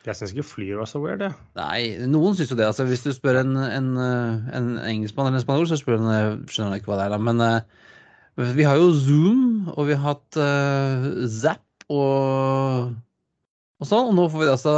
Jeg 0.06 0.16
syns 0.18 0.32
ikke 0.32 0.46
Flyr 0.46 0.80
var 0.80 0.88
så 0.90 1.00
weird, 1.02 1.22
jeg. 1.22 1.34
Nei, 1.58 1.80
noen 2.10 2.36
syns 2.38 2.52
jo 2.52 2.58
det. 2.58 2.66
altså 2.66 2.86
Hvis 2.88 3.04
du 3.04 3.10
spør 3.14 3.40
en, 3.42 3.54
en, 3.60 3.88
eh, 4.02 4.50
en 4.56 4.70
engelskmann 4.82 5.28
eller 5.28 5.40
en 5.42 5.44
spanjol, 5.44 5.68
så 5.70 5.78
spør 5.80 5.98
han, 5.98 6.10
eh, 6.14 6.28
skjønner 6.50 6.72
han 6.72 6.82
ikke 6.82 6.92
hva 6.92 7.00
det 7.00 7.06
er. 7.06 7.14
da, 7.14 7.20
Men 7.28 7.42
uh, 7.44 8.52
vi 8.58 8.66
har 8.66 8.78
jo 8.78 8.92
Zoom, 8.94 9.42
og 9.74 9.90
vi 9.90 9.98
har 9.98 10.14
hatt 10.14 10.38
uh, 10.40 11.26
Zapp 11.28 11.86
og, 11.92 12.94
og 13.78 13.90
sånn. 13.90 14.10
Og 14.12 14.16
nå 14.18 14.28
får 14.32 14.44
vi 14.44 14.52
altså 14.52 14.76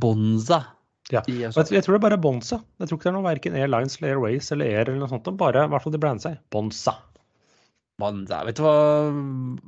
Bonza. 0.00 0.62
Ja. 1.10 1.22
Jeg, 1.26 1.50
jeg 1.50 1.82
tror 1.82 1.96
det 1.96 1.98
er 1.98 2.04
bare 2.04 2.18
er 2.18 2.22
Bonza. 2.22 2.60
Jeg 2.78 2.90
tror 2.90 2.98
ikke 2.98 3.08
det 3.08 3.12
er 3.12 3.16
noe 3.18 3.26
verken 3.26 3.56
Airlines 3.58 3.96
eller 3.98 4.14
Airways 4.14 4.50
eller 4.54 4.70
Air 4.70 4.84
eller 4.84 5.00
noe 5.02 5.10
sånt. 5.10 5.30
Bare 5.40 5.64
i 5.66 5.72
hvert 5.72 5.84
fall 5.84 5.94
de 5.94 6.02
brander 6.02 6.26
seg. 6.26 6.42
Bonza. 6.54 6.94
Bonza. 8.00 8.44
Vet 8.46 8.60
du 8.60 8.64
hva, 8.64 8.76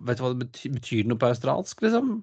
vet 0.08 0.20
du 0.20 0.24
hva 0.24 0.32
det 0.32 0.46
betyr, 0.46 0.76
betyr 0.78 1.10
noe 1.10 1.20
på 1.20 1.32
australsk, 1.32 1.82
liksom? 1.84 2.14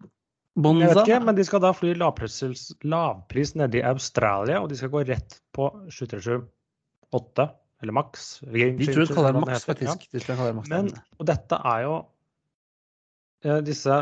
Bonza? 0.60 0.86
Jeg 0.86 0.96
vet 0.96 1.02
ikke, 1.06 1.24
men 1.28 1.38
de 1.38 1.46
skal 1.48 1.64
da 1.64 1.74
fly 1.76 1.94
lavpris, 2.00 2.40
lavpris 2.88 3.54
nede 3.60 3.82
i 3.82 3.86
Australia, 3.86 4.62
og 4.64 4.72
de 4.72 4.80
skal 4.80 4.92
gå 4.94 5.04
rett 5.08 5.38
på 5.56 5.70
737-8, 5.94 7.50
eller 7.84 7.96
Max. 7.96 8.30
De 8.44 8.88
tror 8.90 9.06
de 9.06 9.14
kaller 9.14 9.36
det 9.36 9.44
maks, 9.46 9.68
faktisk. 9.70 10.08
Ja. 10.10 10.20
De 10.20 10.24
det 10.26 10.56
maks. 10.58 10.72
Men, 10.72 10.90
og 11.20 11.30
dette 11.30 11.60
er 11.74 11.86
jo 11.86 12.00
disse 13.66 14.00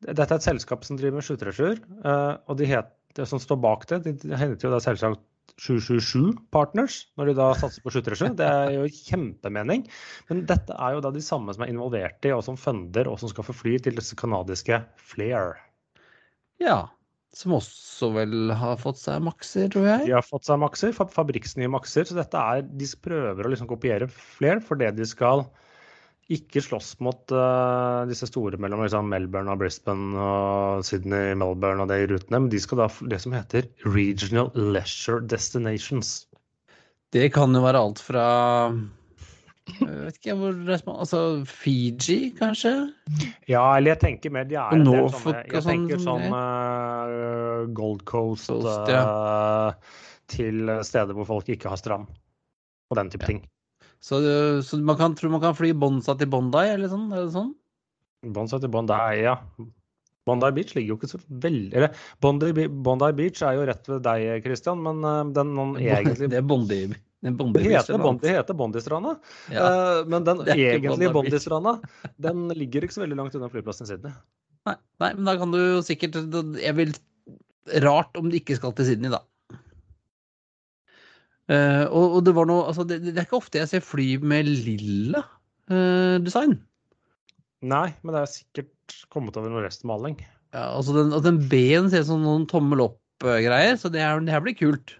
Dette 0.00 0.24
er 0.24 0.38
et 0.38 0.46
selskap 0.46 0.84
som 0.86 0.96
driver 0.96 1.18
med 1.20 1.26
737, 1.26 1.82
eh, 2.08 2.36
og 2.48 2.56
de 2.56 2.68
het, 2.70 2.88
det 3.18 3.26
som 3.28 3.40
står 3.42 3.58
bak 3.60 3.82
det, 3.90 3.98
de, 4.06 4.14
heter 4.32 4.64
jo 4.64 4.70
da 4.72 4.78
selvsagt 4.80 5.20
777 5.60 6.38
Partners, 6.54 6.94
når 7.20 7.28
de 7.28 7.34
da 7.36 7.48
satser 7.58 7.82
på 7.84 7.92
737. 7.92 8.36
Det 8.38 8.46
er 8.48 8.70
jo 8.78 8.86
kjempemening. 8.88 9.82
Men 10.30 10.40
dette 10.48 10.72
er 10.72 10.94
jo 10.96 11.02
da 11.04 11.10
de 11.12 11.20
samme 11.20 11.52
som 11.52 11.66
er 11.66 11.72
involvert 11.74 12.24
i, 12.24 12.32
og 12.32 12.40
som 12.46 12.56
funder, 12.56 13.10
og 13.10 13.18
som 13.20 13.28
skal 13.28 13.44
få 13.44 13.52
fly 13.58 13.74
til 13.84 13.98
disse 13.98 14.16
kanadiske 14.16 14.78
Flair. 15.10 15.58
Ja. 16.62 16.78
Som 17.36 17.58
også 17.58 18.08
vel 18.14 18.54
har 18.56 18.80
fått 18.80 18.98
seg 19.02 19.20
makser, 19.22 19.68
tror 19.70 19.84
jeg. 19.86 20.06
De 20.08 20.14
har 20.16 20.24
fått 20.26 20.48
seg 20.48 20.58
makser, 20.62 20.94
fa- 20.96 21.06
fabrikksnye 21.12 21.68
makser. 21.70 22.08
Så 22.08 22.16
dette 22.16 22.40
er, 22.40 22.64
de 22.64 22.88
prøver 23.04 23.44
å 23.46 23.52
liksom 23.52 23.68
kopiere 23.70 24.08
Flair 24.10 24.64
fordi 24.64 24.88
de 24.96 25.06
skal 25.12 25.44
ikke 26.30 26.62
slåss 26.62 26.92
mot 27.02 27.34
uh, 27.34 28.06
disse 28.10 28.28
store 28.30 28.60
mellom 28.62 28.84
liksom 28.84 29.10
Melbourne 29.10 29.50
og 29.50 29.60
Brisbane 29.62 30.14
og 30.14 30.84
Sydney, 30.86 31.34
Melbourne 31.38 31.82
og 31.84 31.90
de 31.90 32.04
rutene, 32.10 32.44
men 32.44 32.52
de 32.52 32.60
skal 32.62 32.84
da 32.84 32.88
få 32.92 33.08
det 33.10 33.18
som 33.24 33.34
heter 33.34 33.66
Regional 33.88 34.52
Leisure 34.54 35.24
Destinations. 35.26 36.28
Det 37.10 37.32
kan 37.34 37.54
jo 37.56 37.64
være 37.64 37.82
alt 37.82 38.02
fra 38.02 38.24
jeg 39.70 39.98
vet 40.02 40.18
ikke 40.18 40.34
hvor 40.38 40.56
Altså 40.96 41.20
Fiji, 41.46 42.32
kanskje? 42.38 42.72
Ja, 43.48 43.62
eller 43.76 43.94
jeg 43.94 44.00
tenker 44.02 44.32
mer 44.34 44.48
de 44.48 44.58
er 44.58 44.74
en 44.74 44.86
del 44.86 45.10
sånne 45.12 45.42
Jeg 45.50 45.64
tenker 45.66 46.02
sånn 46.02 46.26
uh, 46.32 47.68
Gold 47.76 48.04
Coast 48.08 48.50
Coast, 48.50 48.90
eh, 48.90 49.94
til 50.30 50.72
steder 50.86 51.16
hvor 51.16 51.28
folk 51.28 51.50
ikke 51.52 51.70
har 51.70 51.80
strand. 51.80 52.10
Og 52.90 52.98
den 52.98 53.10
type 53.12 53.22
Ja. 53.26 53.32
ting. 53.34 53.42
Så, 54.00 54.20
så 54.64 54.78
man 54.80 54.96
kan 54.96 55.14
tro 55.18 55.28
man 55.32 55.42
kan 55.42 55.56
fly 55.56 55.74
Bonza 55.76 56.14
til 56.16 56.30
Bondi, 56.32 56.62
eller 56.72 56.88
sånn? 56.88 57.10
Eller 57.12 57.28
sånn? 57.34 57.52
Bondi 58.32 58.60
til 58.62 58.72
Bondi, 58.72 58.96
ja. 59.20 59.36
Bondi 60.28 60.50
Beach 60.56 60.74
ligger 60.76 60.94
jo 60.94 60.96
ikke 60.98 61.10
så 61.10 61.20
veldig 61.42 61.76
Eller 61.76 61.94
Bondi, 62.22 62.66
Bondi 62.68 63.12
Beach 63.16 63.40
er 63.46 63.56
jo 63.56 63.68
rett 63.68 63.88
ved 63.88 64.02
deg, 64.04 64.42
Christian, 64.44 64.82
men 64.84 65.00
uh, 65.04 65.22
den 65.36 65.54
noen 65.56 65.76
egentlig 65.80 66.28
Det 66.32 66.40
er 66.40 66.44
Bondi. 66.46 66.82
Det 67.20 67.34
det 67.52 67.64
heter, 67.68 67.98
Bondi, 68.00 68.30
heter 68.32 68.56
Bondistranda, 68.56 69.14
Ja. 69.52 69.64
uh, 69.64 70.08
men 70.08 70.24
den 70.24 70.40
egentlige 70.54 70.88
Bondi. 70.88 71.10
Bondistranda 71.16 71.76
den 72.16 72.46
ligger 72.56 72.86
ikke 72.86 72.96
så 72.96 73.04
veldig 73.04 73.18
langt 73.20 73.36
unna 73.36 73.50
flyplassen 73.52 73.88
i 73.88 73.90
Sydney. 73.92 74.14
Nei, 74.68 74.76
nei, 75.00 75.10
men 75.16 75.28
da 75.28 75.34
kan 75.40 75.52
du 75.52 75.60
sikkert 75.84 76.16
Jeg 76.60 76.76
vil 76.76 76.92
Rart 77.84 78.16
om 78.18 78.28
de 78.32 78.40
ikke 78.40 78.56
skal 78.56 78.72
til 78.76 78.88
Sydney, 78.88 79.12
da. 79.12 79.20
Eh, 81.50 81.84
og, 81.88 82.18
og 82.18 82.26
det 82.26 82.34
var 82.36 82.46
noe 82.46 82.66
Altså, 82.70 82.84
det, 82.86 83.00
det 83.08 83.16
er 83.16 83.26
ikke 83.26 83.40
ofte 83.40 83.58
jeg 83.58 83.70
ser 83.72 83.82
fly 83.82 84.12
med 84.22 84.46
lilla 84.48 85.24
uh, 85.72 86.16
design. 86.22 86.60
Nei, 87.66 87.88
men 88.04 88.14
det 88.14 88.22
er 88.22 88.30
sikkert 88.30 88.94
kommet 89.12 89.36
over 89.36 89.52
noe 89.52 89.64
restmaling. 89.64 90.16
Ja, 90.54 90.70
altså 90.76 90.94
den, 90.96 91.12
og 91.16 91.24
den 91.26 91.42
B-en 91.50 91.90
ser 91.90 92.06
ut 92.06 92.10
som 92.12 92.24
noen 92.24 92.46
tommel 92.50 92.84
opp-greier, 92.86 93.76
så 93.78 93.90
det, 93.92 94.00
er, 94.02 94.22
det 94.24 94.34
her 94.34 94.44
blir 94.46 94.56
kult. 94.58 94.94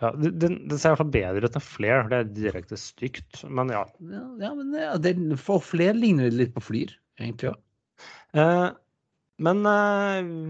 Ja, 0.00 0.10
den, 0.16 0.58
den 0.66 0.74
ser 0.74 0.90
i 0.90 0.92
hvert 0.94 1.04
fall 1.04 1.14
bedre 1.14 1.46
ut 1.46 1.60
enn 1.60 1.64
Flair. 1.64 2.10
Det 2.10 2.18
er 2.18 2.34
direkte 2.34 2.80
stygt, 2.80 3.44
men 3.46 3.70
ja. 3.74 3.84
Ja, 4.10 4.24
ja 4.42 4.50
men 4.56 4.74
det, 4.74 4.90
det, 5.04 5.14
for 5.40 5.62
Flair 5.64 5.96
ligner 5.96 6.34
litt 6.34 6.52
på 6.56 6.64
Flyr, 6.64 6.92
egentlig 7.20 7.52
òg. 7.52 7.62
Uh, 8.36 8.68
men 9.38 9.62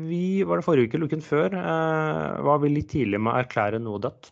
vi, 0.09 0.41
var 0.49 0.63
det 0.63 0.65
forrige 0.65 0.89
uke 0.89 1.11
uken 1.11 1.21
før, 1.21 1.53
var 1.53 2.61
vi 2.63 2.71
litt 2.73 2.89
tidlig 2.89 3.19
med 3.21 3.35
å 3.35 3.41
erklære 3.43 3.83
noe 3.85 4.01
dødt. 4.01 4.31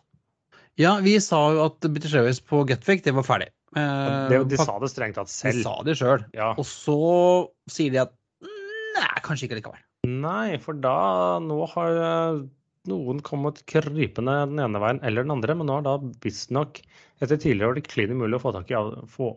Ja, 0.77 0.97
vi 1.01 1.15
sa 1.23 1.39
jo 1.55 1.63
at 1.65 1.85
British 1.89 2.13
Airways 2.13 2.39
på 2.43 2.61
Getwick, 2.69 3.03
det 3.05 3.15
var 3.17 3.25
ferdig. 3.25 3.49
Eh, 3.75 4.29
Det, 4.29 4.43
de 4.51 4.59
sa 4.61 4.77
det 4.79 4.91
strengt 4.93 5.17
tatt 5.17 5.31
de 5.31 5.63
sa 5.63 5.73
det 5.85 5.97
sjøl. 5.99 6.23
Ja. 6.37 6.53
Og 6.57 6.65
så 6.69 6.97
sier 7.71 7.93
de 7.93 8.03
at 8.05 8.13
nei, 8.45 9.15
kanskje 9.25 9.49
ikke 9.49 9.59
likevel. 9.59 9.81
Nei, 10.07 10.57
for 10.63 10.77
da 10.79 11.39
Nå 11.43 11.57
har 11.73 11.97
eh, 11.99 12.43
noen 12.87 13.19
kommet 13.25 13.63
krypende 13.69 14.37
den 14.47 14.61
ene 14.63 14.81
veien 14.81 15.01
eller 15.03 15.25
den 15.25 15.35
andre, 15.35 15.57
men 15.57 15.67
nå 15.69 15.79
har 15.79 15.87
da 15.87 15.97
visstnok 16.23 16.81
Etter 17.17 17.39
tidligere 17.41 17.71
var 17.71 17.79
det 17.79 17.87
klin 17.89 18.13
umulig 18.13 18.37
å 18.37 18.43
få 18.43 18.51
tak 18.53 18.69
i 18.69 18.77
få, 19.09 19.31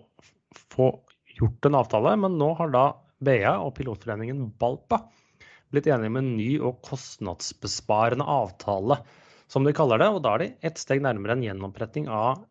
få 0.75 0.91
gjort 1.39 1.65
en 1.65 1.79
avtale, 1.79 2.13
men 2.21 2.37
nå 2.37 2.51
har 2.59 2.75
da 2.75 2.83
BA 3.25 3.55
og 3.57 3.73
pilotforeningen 3.79 4.51
Balpa 4.61 4.99
blitt 5.73 5.89
enige 5.89 6.13
med 6.13 6.27
en 6.27 6.35
ny 6.37 6.51
og 6.61 6.83
kostnadsbesparende 6.85 8.27
avtale, 8.29 8.99
som 9.51 9.67
de 9.67 9.75
kaller 9.77 10.03
det. 10.03 10.11
Og 10.15 10.23
da 10.25 10.37
er 10.37 10.45
de 10.45 10.53
ett 10.71 10.81
steg 10.81 11.03
nærmere 11.05 11.37
en 11.37 11.45
gjenoppretting 11.45 12.09
av 12.13 12.45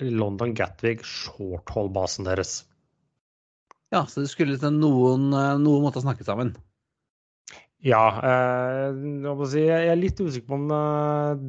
London 0.00 0.54
Gatwick 0.56 1.04
shorthold-basen 1.06 2.28
deres. 2.28 2.62
Ja, 3.92 4.04
så 4.06 4.22
det 4.22 4.30
skulle 4.32 4.58
til 4.60 4.74
noen, 4.76 5.30
noen 5.32 5.84
måte 5.84 6.00
å 6.00 6.04
snakke 6.04 6.26
sammen. 6.26 6.54
Ja, 7.84 8.02
eh, 8.26 8.96
jeg 9.54 9.90
er 9.92 9.98
litt 9.98 10.18
usikker 10.18 10.48
på 10.50 10.56
om 10.56 10.64
eh, 10.74 11.42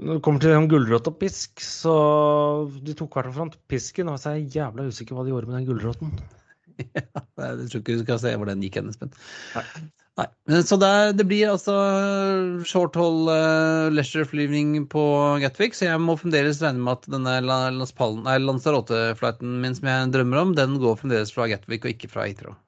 Når 0.00 0.18
det 0.18 0.22
kommer 0.26 0.42
til 0.42 0.66
gulrot 0.72 1.10
og 1.12 1.18
pisk, 1.20 1.62
så 1.62 1.94
de 2.82 2.96
tok 2.98 3.18
hvert 3.18 3.34
fram 3.36 3.52
pisken, 3.70 4.10
og 4.10 4.18
så 4.18 4.32
er 4.32 4.40
jeg 4.40 4.56
jævla 4.58 4.88
usikker 4.90 5.14
på 5.14 5.20
hva 5.20 5.26
de 5.28 5.34
gjorde 5.34 5.50
med 5.50 5.60
den 5.60 5.68
gulroten. 5.70 6.14
Jeg 6.82 7.68
tror 7.68 7.82
ikke 7.82 7.98
du 7.98 8.02
skal 8.02 8.18
se 8.22 8.32
hvor 8.34 8.48
den 8.48 8.62
gikk 8.64 8.78
hen, 8.80 8.88
Espen. 8.90 9.12
Nei. 10.20 10.26
Så 10.68 10.76
det, 10.76 10.88
er- 10.92 11.14
det 11.16 11.24
blir 11.24 11.48
altså 11.48 11.72
short 12.68 12.96
hold 13.00 13.30
uh, 13.32 13.88
leisure-flyvning 13.96 14.74
på 14.92 15.04
Gatwick, 15.40 15.72
så 15.78 15.86
jeg 15.88 16.02
må 16.04 16.18
fremdeles 16.20 16.60
regne 16.60 16.84
med 16.84 16.98
at 16.98 17.08
denne 17.14 17.38
Lanzarote-flighten 18.44 19.54
min 19.64 19.78
som 19.78 19.88
jeg 19.88 20.10
drømmer 20.12 20.42
om, 20.42 20.52
den 20.58 20.76
går 20.82 20.98
fremdeles 21.00 21.32
fra 21.32 21.48
Gatwick 21.48 21.86
og 21.88 21.94
ikke 21.94 22.12
fra 22.12 22.26
Heathrow. 22.28 22.58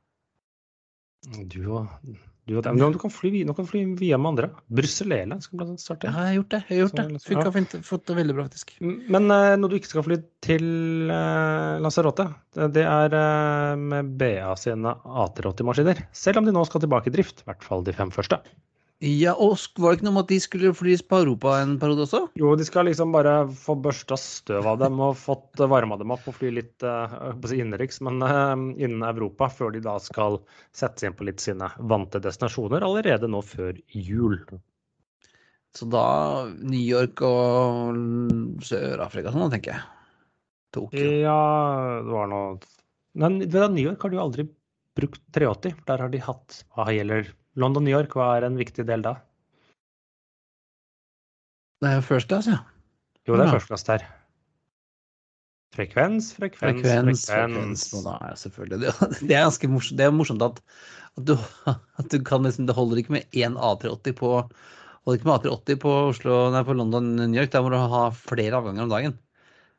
Du 1.53 1.61
og 1.83 1.93
du, 2.45 2.55
vet. 2.57 2.67
Men 2.77 2.93
du 2.93 2.99
kan 3.01 3.13
fly, 3.13 3.41
nå 3.49 3.55
kan 3.57 3.65
du 3.65 3.71
fly 3.71 3.83
via 3.97 4.19
med 4.21 4.35
andre. 4.35 4.51
Brussel 4.69 5.15
Airlines 5.17 5.47
skal 5.49 5.61
blant 5.61 5.71
annet 5.73 6.05
Ja, 6.05 6.11
jeg 6.11 6.17
har 6.17 6.35
gjort 6.37 6.51
det. 6.53 6.61
Jeg 6.69 6.75
har 6.75 6.83
gjort 6.83 6.99
det. 6.99 7.21
Funka 7.25 7.47
ja. 7.47 7.53
fint. 7.55 7.77
Fått 7.89 8.05
det 8.11 8.17
veldig 8.19 8.37
bra, 8.37 8.45
faktisk. 8.51 8.75
Men 8.85 9.31
uh, 9.33 9.55
når 9.61 9.73
du 9.73 9.79
ikke 9.79 9.93
skal 9.95 10.05
fly 10.05 10.19
til 10.45 10.67
uh, 11.09 11.81
Lanzarote, 11.81 12.29
det, 12.57 12.69
det 12.77 12.85
er 12.85 13.17
uh, 13.17 13.81
med 13.81 14.13
BA 14.21 14.53
sine 14.61 14.93
A380-maskiner. 15.25 16.05
Selv 16.13 16.43
om 16.43 16.49
de 16.49 16.53
nå 16.53 16.67
skal 16.69 16.85
tilbake 16.85 17.09
i 17.09 17.17
drift, 17.17 17.41
i 17.41 17.49
hvert 17.49 17.65
fall 17.65 17.87
de 17.89 17.97
fem 17.97 18.13
første. 18.13 18.43
Ja, 19.03 19.33
og 19.35 19.59
var 19.83 19.93
det 19.93 19.99
ikke 19.99 20.07
noe 20.07 20.15
om 20.15 20.21
at 20.23 20.29
de 20.31 20.37
skulle 20.41 20.71
flys 20.77 21.03
på 21.05 21.19
Europa 21.25 21.57
en 21.61 21.75
periode 21.83 22.05
også? 22.07 22.21
Jo, 22.39 22.53
de 22.57 22.65
skal 22.65 22.87
liksom 22.87 23.11
bare 23.13 23.33
få 23.51 23.75
børsta 23.83 24.17
støv 24.21 24.69
av 24.71 24.79
dem 24.81 25.01
og 25.03 25.19
fått 25.19 25.61
varma 25.61 25.99
dem 26.01 26.15
opp 26.15 26.29
og 26.31 26.37
fly 26.39 26.53
litt 26.55 26.87
eh, 26.87 27.17
si 27.51 27.59
innenriks, 27.59 27.99
men 28.07 28.23
uh, 28.23 28.55
innen 28.55 29.03
Europa, 29.09 29.51
før 29.51 29.75
de 29.75 29.83
da 29.85 29.97
skal 30.01 30.39
settes 30.73 31.05
inn 31.05 31.19
på 31.19 31.27
litt 31.27 31.43
sine 31.43 31.69
vante 31.91 32.23
destinasjoner 32.23 32.87
allerede 32.87 33.29
nå 33.29 33.43
før 33.45 33.77
jul. 33.91 34.39
Så 35.75 35.91
da 35.91 36.07
New 36.55 36.81
York 36.81 37.19
og 37.27 38.63
Sør-Afrika 38.63 39.35
sånn, 39.35 39.51
tenker 39.53 39.75
jeg. 39.75 39.87
Tokyo. 40.75 41.07
Ja, 41.23 41.39
det 42.03 42.11
var 42.11 42.31
noe 42.31 42.57
Men 43.15 43.39
New 43.43 43.85
York 43.85 44.03
har 44.03 44.11
de 44.11 44.17
jo 44.19 44.25
aldri 44.25 44.47
brukt 44.99 45.23
380, 45.35 45.75
for 45.77 45.87
der 45.91 46.03
har 46.03 46.11
de 46.11 46.23
hatt 46.23 46.63
Hva 46.75 46.89
gjelder 46.95 47.29
London-New 47.61 47.95
York, 47.95 48.15
hva 48.19 48.35
er 48.37 48.49
en 48.49 48.59
viktig 48.59 48.87
del 48.89 49.05
da? 49.05 49.17
Det 51.83 51.91
er 51.91 51.99
jo 52.01 52.05
First 52.07 52.31
Class, 52.31 52.49
ja. 52.51 52.61
Jo, 53.29 53.37
det 53.39 53.47
er 53.47 53.55
Ja. 53.55 53.61
class 53.61 53.85
der. 53.85 54.05
Frekvens, 55.75 56.31
frekvens, 56.37 56.83
Frekvens, 56.85 57.25
frekvens. 57.27 57.85
frekvens. 57.91 58.71
Det, 58.71 58.93
det 59.29 59.35
er 59.35 59.43
ganske 59.49 59.69
morsomt, 59.69 59.99
det 59.99 60.07
er 60.07 60.15
morsomt 60.15 60.45
at, 60.47 60.61
at, 61.19 61.25
du, 61.27 61.35
at 62.01 62.11
du 62.13 62.19
kan 62.23 62.47
liksom 62.47 62.69
Det 62.69 62.77
holder 62.77 63.03
ikke 63.03 63.17
med 63.17 63.27
én 63.35 63.59
A380 63.59 64.15
på 64.21 64.31
holder 65.05 65.19
ikke 65.19 65.29
med 65.29 65.35
A380 65.41 65.81
på 65.83 65.95
Oslo, 66.13 66.37
nei, 66.55 66.63
på 66.65 66.77
London, 66.79 67.11
New 67.19 67.41
York. 67.41 67.51
Der 67.53 67.65
må 67.65 67.73
du 67.73 67.77
ha 67.81 68.05
flere 68.17 68.61
avganger 68.61 68.87
om 68.87 68.93
dagen. 68.93 69.19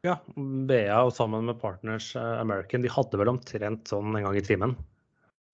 Ja, 0.05 0.19
BA 0.35 0.99
og 1.01 1.13
sammen 1.15 1.47
med 1.47 1.57
Partners 1.61 2.11
eh, 2.19 2.35
American, 2.41 2.83
de 2.85 2.91
hadde 2.93 3.17
vel 3.17 3.31
omtrent 3.31 3.89
sånn 3.89 4.13
en 4.13 4.27
gang 4.27 4.38
i 4.38 4.43
timen. 4.45 4.75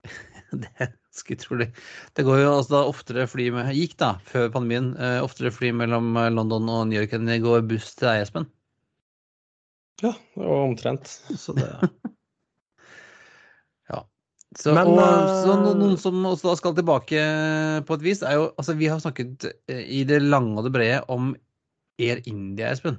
Det 0.52 0.90
ganske 1.12 1.36
utrolig. 1.36 1.68
Det 2.16 2.24
går 2.24 2.40
jo 2.42 2.52
altså 2.56 2.74
da 2.78 2.82
oftere 2.88 3.28
fly 3.28 3.50
med 3.52 3.74
Gikk 3.76 3.98
da, 4.00 4.14
før 4.28 4.50
pandemien, 4.54 4.94
eh, 4.98 5.20
oftere 5.24 5.52
fly 5.52 5.72
mellom 5.76 6.16
eh, 6.18 6.30
London 6.32 6.70
og 6.72 6.88
New 6.88 7.00
York 7.02 7.14
enn 7.18 7.28
det 7.28 7.42
går 7.44 7.66
buss 7.68 7.94
til 7.96 8.08
deg, 8.08 8.24
Espen. 8.26 8.48
Ja, 10.02 10.14
det 10.36 10.48
var 10.48 10.64
omtrent. 10.70 11.12
Så 11.38 11.54
det 11.58 11.68
Ja. 13.92 14.02
Så, 14.58 14.74
Men, 14.76 14.88
og, 14.88 15.00
eh, 15.00 15.28
så 15.46 15.54
no- 15.60 15.76
noen 15.78 15.98
som 16.00 16.24
også 16.26 16.50
da 16.50 16.56
skal 16.60 16.76
tilbake 16.76 17.22
på 17.88 17.94
et 18.00 18.02
vis, 18.08 18.24
er 18.24 18.40
jo 18.40 18.50
Altså, 18.58 18.76
vi 18.78 18.88
har 18.92 19.00
snakket 19.00 19.46
eh, 19.68 19.84
i 20.00 20.04
det 20.04 20.22
lange 20.24 20.58
og 20.58 20.66
det 20.68 20.74
brede 20.76 21.04
om 21.12 21.36
Air 22.00 22.22
India, 22.26 22.72
Espen. 22.72 22.98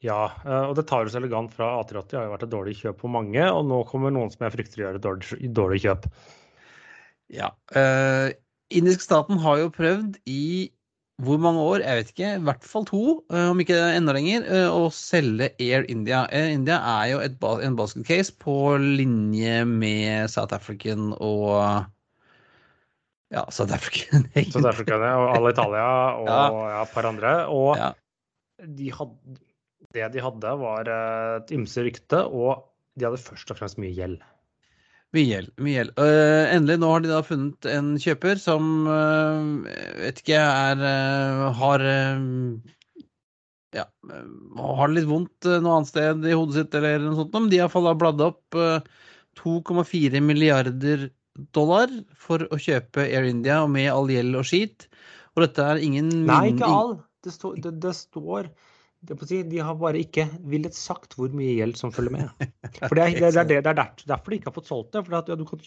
Ja, 0.00 0.30
eh, 0.46 0.64
og 0.70 0.76
det 0.78 0.86
tar 0.88 1.04
jo 1.04 1.12
så 1.12 1.20
elegant 1.20 1.52
fra 1.52 1.74
A380 1.82 2.16
har 2.16 2.24
jo 2.26 2.32
vært 2.32 2.44
et 2.46 2.54
dårlig 2.54 2.76
kjøp 2.78 3.02
på 3.02 3.10
mange, 3.12 3.42
og 3.52 3.66
nå 3.68 3.82
kommer 3.90 4.10
noen 4.14 4.30
som 4.32 4.46
jeg 4.46 4.54
frykter 4.56 4.82
gjør 4.84 4.96
et 4.96 5.04
dårlig, 5.04 5.50
dårlig 5.52 5.82
kjøp. 5.84 6.06
Ja. 7.30 7.52
Uh, 7.74 8.30
indiske 8.74 9.06
staten 9.06 9.38
har 9.42 9.60
jo 9.62 9.72
prøvd 9.74 10.18
i 10.30 10.70
hvor 11.20 11.36
mange 11.40 11.60
år, 11.60 11.82
jeg 11.84 11.98
vet 11.98 12.12
ikke, 12.14 12.28
i 12.38 12.44
hvert 12.46 12.64
fall 12.64 12.86
to, 12.88 13.02
eh, 13.28 13.50
om 13.52 13.60
ikke 13.60 13.76
enda 13.92 14.14
lenger, 14.16 14.46
eh, 14.48 14.72
å 14.72 14.86
selge 14.94 15.50
Air 15.60 15.84
India. 15.92 16.22
Air 16.32 16.54
India 16.54 16.78
er 16.80 17.10
jo 17.10 17.18
et, 17.20 17.36
en 17.66 17.76
basket 17.76 18.06
case 18.08 18.32
på 18.40 18.54
linje 18.80 19.58
med 19.68 20.30
South 20.32 20.56
African 20.56 21.12
og 21.18 21.86
Ja, 23.30 23.44
South 23.54 23.70
African, 23.70 24.24
South 24.54 24.66
African 24.72 25.04
og 25.04 25.36
alle 25.36 25.52
Italia 25.52 25.84
og 26.18 26.24
Alitalia 26.24 26.64
Ja. 26.64 26.70
ja. 26.72 26.82
et 26.82 26.94
par 26.96 27.06
andre. 27.06 27.34
Og 27.52 27.76
Ja. 27.78 27.92
de 28.64 28.90
hadde, 28.90 29.36
det 29.94 30.12
de 30.16 30.24
hadde, 30.24 30.56
var 30.58 30.88
eh, 30.88 31.36
et 31.42 31.52
ymse 31.54 31.84
rykte, 31.84 32.24
og 32.26 32.64
de 32.96 33.06
hadde 33.06 33.22
først 33.22 33.52
og 33.52 33.60
fremst 33.60 33.78
mye 33.78 33.94
gjeld. 33.94 34.18
Mye 35.10 35.26
gjeld. 35.26 35.90
Øh, 35.98 36.44
endelig, 36.54 36.76
nå 36.82 36.90
har 36.92 37.02
de 37.02 37.08
da 37.10 37.20
funnet 37.26 37.66
en 37.66 37.94
kjøper 37.98 38.38
som 38.38 38.68
uh, 38.86 39.64
vet 39.98 40.20
ikke 40.22 40.38
er 40.38 40.84
uh, 40.84 41.48
Har 41.58 41.82
Ja, 43.74 43.84
har 44.58 44.90
det 44.90 44.96
litt 44.96 45.08
vondt 45.10 45.46
noe 45.62 45.76
annet 45.80 45.90
sted 45.90 46.24
i 46.26 46.34
hodet 46.34 46.56
sitt 46.56 46.74
eller 46.78 47.02
noe 47.04 47.18
sånt, 47.18 47.34
men 47.36 47.50
de 47.52 47.60
har 47.62 47.70
i 47.70 47.82
da 47.86 47.92
bladd 47.98 48.22
opp 48.24 48.58
øh, 48.58 48.80
2,4 49.38 50.22
milliarder 50.26 51.04
dollar 51.54 51.92
for 52.18 52.42
å 52.50 52.58
kjøpe 52.58 53.04
Air 53.06 53.28
India 53.30 53.60
med 53.70 53.90
all 53.92 54.10
gjeld 54.10 54.40
og 54.40 54.48
skit. 54.48 54.88
Og 55.36 55.44
dette 55.44 55.62
er 55.62 55.82
ingen 55.86 56.10
Nei, 56.26 56.50
ikke 56.50 56.66
all. 56.66 56.96
Det, 57.22 57.34
står- 57.36 57.60
det, 57.62 57.76
det 57.82 57.94
står 57.94 58.50
De 59.00 59.60
har 59.64 59.76
bare 59.80 60.00
ikke 60.02 60.26
villet 60.44 60.76
sagt 60.76 61.14
hvor 61.16 61.32
mye 61.32 61.54
gjeld 61.56 61.78
som 61.80 61.92
følger 61.94 62.12
med. 62.12 62.48
For 62.88 62.98
Det 62.98 63.04
er, 63.06 63.14
det 63.16 63.30
er, 63.30 63.46
det 63.48 63.56
er, 63.62 63.70
er 63.72 64.02
derfor 64.04 64.32
de 64.32 64.38
ikke 64.38 64.50
har 64.50 64.56
fått 64.58 64.68
solgt 64.68 64.92
det. 64.92 65.04
For 65.06 65.16
at, 65.16 65.30
ja, 65.32 65.36
du 65.40 65.46
kan, 65.48 65.62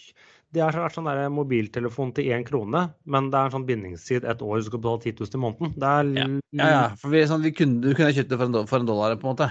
det 0.54 0.62
har 0.62 0.78
vært 0.78 0.98
sånn 1.00 1.10
der 1.10 1.24
mobiltelefon 1.34 2.14
til 2.14 2.30
én 2.36 2.46
krone, 2.46 2.84
men 3.10 3.32
det 3.34 3.40
er 3.40 3.50
en 3.50 3.56
sånn 3.56 3.66
bindingstid 3.70 4.28
et 4.30 4.44
år, 4.46 4.62
du 4.62 4.70
skal 4.70 4.84
betale 4.84 5.02
10 5.10 5.26
000 5.26 5.40
i 5.40 5.42
måneden. 5.48 5.74
Det 5.82 5.90
er, 5.90 6.12
Ja, 6.60 6.70
ja, 6.76 6.84
for 7.02 7.16
vi, 7.16 7.24
sånn, 7.30 7.42
vi 7.46 7.56
kunne, 7.58 7.82
du 7.82 7.90
kunne 7.98 8.14
kjøpt 8.14 8.30
det 8.30 8.40
for 8.40 8.52
en, 8.52 8.60
for 8.70 8.84
en 8.86 8.92
dollar, 8.92 9.18
på 9.18 9.26
en 9.28 9.34
måte. 9.34 9.50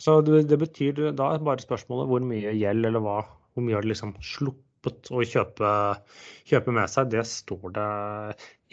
Så 0.00 0.16
det, 0.26 0.46
det 0.50 0.58
betyr 0.60 1.04
da 1.16 1.30
bare 1.44 1.62
spørsmålet 1.62 2.08
hvor 2.10 2.24
mye 2.26 2.56
gjeld 2.56 2.88
eller 2.88 3.04
hva 3.04 3.20
Hvor 3.54 3.64
mye 3.66 3.76
har 3.76 3.84
de 3.84 3.92
liksom 3.92 4.14
sluppet 4.24 5.10
å 5.12 5.22
kjøpe, 5.26 5.70
kjøpe 6.48 6.74
med 6.74 6.90
seg? 6.90 7.10
Det 7.12 7.22
står 7.26 7.74
det 7.76 7.88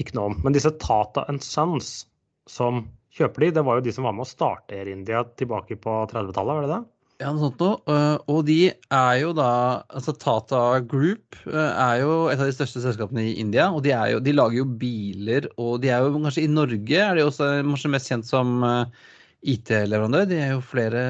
ikke 0.02 0.16
noe 0.18 0.32
om. 0.32 0.40
Men 0.46 0.56
disse 0.56 0.72
Tata 0.82 1.26
and 1.28 1.44
Sons 1.44 2.06
som 2.48 2.86
kjøper 3.18 3.46
de, 3.46 3.50
det 3.58 3.66
var 3.66 3.80
jo 3.80 3.86
de 3.88 3.94
som 3.96 4.06
var 4.08 4.16
med 4.16 4.28
å 4.28 4.30
starte 4.30 4.78
Air 4.78 4.92
India 4.92 5.24
tilbake 5.40 5.80
på 5.82 5.98
30-tallet, 6.12 6.60
var 6.60 6.66
det 6.68 6.76
det? 6.76 6.84
Ja, 7.18 7.32
noe 7.34 7.48
sånt 7.48 7.62
noe. 7.64 7.78
Eh, 7.90 8.18
Og 8.30 8.44
de 8.46 8.58
er 8.70 9.14
jo 9.24 9.32
da 9.34 9.50
Altså 9.90 10.14
Tata 10.22 10.62
Group 10.86 11.38
eh, 11.50 11.56
er 11.58 12.04
jo 12.04 12.28
et 12.30 12.38
av 12.38 12.46
de 12.46 12.54
største 12.54 12.84
selskapene 12.84 13.24
i 13.26 13.38
India. 13.42 13.72
Og 13.74 13.82
de, 13.86 13.94
jo, 14.12 14.22
de 14.22 14.36
lager 14.36 14.60
jo 14.60 14.68
biler, 14.84 15.50
og 15.58 15.80
de 15.82 15.90
er 15.94 16.06
jo 16.06 16.14
kanskje 16.18 16.46
i 16.46 16.52
Norge 16.52 17.00
er 17.02 17.18
de 17.18 17.26
også 17.26 17.50
kanskje 17.66 17.94
mest 17.96 18.12
kjent 18.12 18.30
som 18.30 18.60
eh, 18.68 19.08
IT-leverandør. 19.56 20.28
De 20.30 20.38
er 20.44 20.54
jo 20.54 20.62
flere 20.66 21.02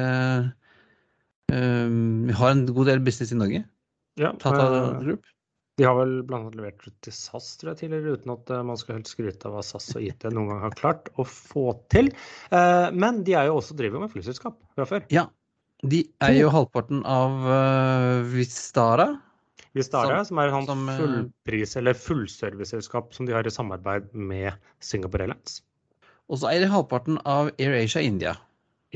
um, 1.52 2.28
Har 2.40 2.54
en 2.54 2.64
god 2.72 2.88
del 2.94 3.04
business 3.04 3.34
i 3.34 3.40
Norge. 3.40 3.66
Ja, 4.18 4.32
Tata 4.40 4.96
Group. 5.02 5.28
De 5.78 5.86
har 5.86 5.94
vel 5.94 6.20
annet 6.34 6.56
levert 6.58 6.86
til 7.06 7.14
SAS 7.14 7.52
tror 7.60 7.72
jeg, 7.72 7.84
tidligere, 7.84 8.18
uten 8.18 8.34
at 8.34 8.50
eh, 8.50 8.64
man 8.66 8.78
skal 8.80 8.98
helt 8.98 9.10
skryte 9.10 9.46
av 9.46 9.54
hva 9.54 9.62
SAS 9.62 9.92
og 9.94 10.02
IT 10.02 10.26
noen 10.32 10.50
gang 10.50 10.64
har 10.66 10.74
klart 10.78 11.10
å 11.14 11.26
få 11.28 11.70
til. 11.92 12.10
Eh, 12.50 12.88
Men 12.98 13.22
de 13.26 13.36
er 13.38 13.46
jo 13.46 13.60
også 13.60 13.76
driver 13.78 14.02
med 14.02 14.10
flyselskap 14.10 14.58
fra 14.74 14.88
før. 14.90 15.06
Ja. 15.14 15.28
De 15.86 16.02
er 16.26 16.34
jo 16.34 16.50
halvparten 16.50 17.04
av 17.06 17.44
uh, 17.46 18.26
Vistara. 18.26 19.12
Vistara, 19.76 20.24
som, 20.26 20.40
er 20.42 20.50
et 20.50 20.66
som, 20.66 20.88
eh, 20.90 20.98
fullpris- 20.98 21.76
eller 21.78 21.94
fullserviceselskap 21.94 23.14
som 23.14 23.28
de 23.28 23.36
har 23.36 23.46
i 23.46 23.52
samarbeid 23.54 24.10
med 24.10 24.50
Singapore 24.82 25.28
Airlines. 25.28 25.60
Og 26.26 26.40
så 26.42 26.50
er 26.50 26.64
de 26.64 26.72
halvparten 26.72 27.20
av 27.22 27.52
AirAsia 27.54 28.02
India. 28.02 28.34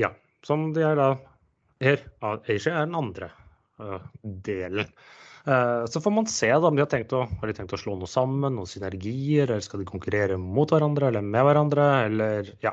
Ja, 0.01 0.11
som 0.43 0.73
de 0.75 0.83
er 0.83 0.99
da 0.99 1.09
Air 1.83 2.03
Asia 2.21 2.75
er 2.75 2.87
den 2.89 2.99
andre 2.99 3.31
eh, 3.79 4.03
delen. 4.45 4.91
Eh, 5.47 5.85
så 5.85 6.01
får 6.01 6.11
man 6.11 6.27
se 6.27 6.47
da, 6.47 6.67
om 6.67 6.75
de 6.75 6.83
har 6.83 6.89
tenkt 6.91 7.13
å, 7.15 7.25
har 7.27 7.49
de 7.49 7.55
tenkt 7.57 7.75
å 7.75 7.79
slå 7.79 7.97
noe 7.99 8.07
sammen, 8.07 8.55
noen 8.55 8.69
synergier, 8.69 9.49
eller 9.49 9.63
skal 9.65 9.83
de 9.83 9.89
konkurrere 9.89 10.39
mot 10.39 10.71
hverandre 10.71 11.09
eller 11.11 11.25
med 11.25 11.47
hverandre, 11.49 11.87
eller 12.07 12.53
ja. 12.63 12.71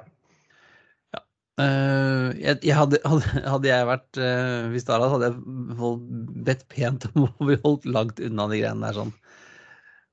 Eh, 1.61 2.29
jeg, 2.39 2.61
jeg 2.71 2.77
hadde, 2.79 3.01
hadde, 3.55 3.69
jeg 3.73 3.89
vært 3.89 4.21
uh, 4.23 4.71
Vistara, 4.73 5.11
hadde 5.13 5.33
jeg 5.33 5.91
bedt 6.47 6.63
pent 6.73 7.09
om 7.11 7.27
å 7.27 7.49
bli 7.51 7.59
holdt 7.65 7.91
langt 7.91 8.23
unna 8.23 8.47
de 8.53 8.63
greiene 8.63 8.87
der 8.87 9.01
sånn. 9.03 9.13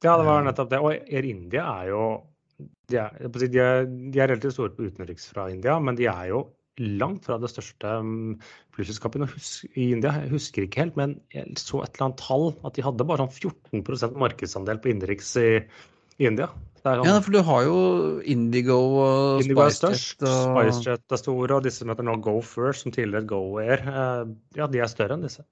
Ja, 0.05 0.17
det 0.17 0.25
var 0.27 0.43
nettopp 0.45 0.73
det. 0.73 0.81
Og 0.81 0.93
Air 0.97 1.25
India 1.29 1.63
er 1.81 1.93
jo 1.93 2.01
de 2.89 2.97
er, 3.03 3.15
de, 3.37 3.47
er, 3.61 3.85
de 3.85 4.21
er 4.21 4.31
relativt 4.31 4.55
store 4.55 4.73
på 4.73 4.87
utenriks 4.89 5.27
fra 5.29 5.45
India, 5.53 5.75
men 5.83 5.97
de 5.97 6.07
er 6.09 6.29
jo 6.31 6.45
langt 6.77 7.25
fra 7.25 7.37
det 7.41 7.49
største 7.51 7.91
hus- 8.77 9.65
i 9.75 9.91
India. 9.91 10.13
Jeg 10.21 10.31
husker 10.31 10.65
ikke 10.65 10.83
helt, 10.85 10.97
men 10.99 11.19
jeg 11.33 11.57
så 11.57 11.83
et 11.83 11.95
eller 11.95 12.09
annet 12.09 12.21
tall 12.21 12.49
at 12.67 12.77
de 12.77 12.85
hadde 12.85 13.07
bare 13.07 13.25
sånn 13.25 13.51
14% 13.83 14.17
markedsandel 14.21 14.81
på 14.83 14.91
innenriks 14.93 15.35
i, 15.41 15.49
i 16.21 16.27
India. 16.29 16.49
Sånn, 16.83 17.03
Ja, 17.05 17.17
for 17.19 17.33
du 17.33 17.41
har 17.43 17.63
jo 17.65 17.77
Indigo 18.23 18.77
og 19.01 19.41
Indigo 19.43 19.65
SpiceJet 19.67 20.23
og 20.27 20.59
SpiceJet 20.61 21.15
er 21.15 21.21
store, 21.21 21.57
og 21.57 21.65
disse 21.65 21.81
som 21.83 21.91
heter 21.91 22.05
nå 22.07 22.19
Go 22.23 22.37
First, 22.45 22.85
som 22.85 22.93
tidligere 22.95 23.25
het 23.25 23.31
Go 23.31 23.41
eh, 23.59 24.27
ja, 24.55 24.67
de 24.71 24.83
er 24.83 24.91
større 24.91 25.17
enn 25.17 25.25
disse. 25.25 25.43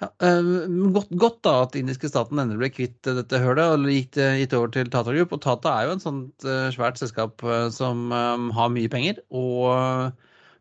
ja, 0.00 0.08
eh, 0.22 0.50
godt, 0.94 1.12
godt 1.18 1.42
da 1.44 1.54
at 1.66 1.76
indiske 1.78 2.08
staten 2.08 2.40
endelig 2.40 2.62
ble 2.62 2.72
kvitt 2.78 3.10
eh, 3.10 3.18
dette 3.20 3.42
hølet 3.42 3.74
og 3.74 3.84
det 3.86 4.30
gitt 4.40 4.56
over 4.58 4.72
til 4.74 4.90
Tata 4.90 5.12
Group. 5.14 5.34
Og 5.36 5.42
Tata 5.44 5.76
er 5.76 5.90
jo 5.90 5.96
en 5.98 6.04
sånt 6.06 6.48
svært 6.74 7.02
selskap 7.02 7.44
som 7.74 8.10
har 8.10 8.72
mye 8.72 8.90
penger, 8.90 9.20
og 9.30 10.14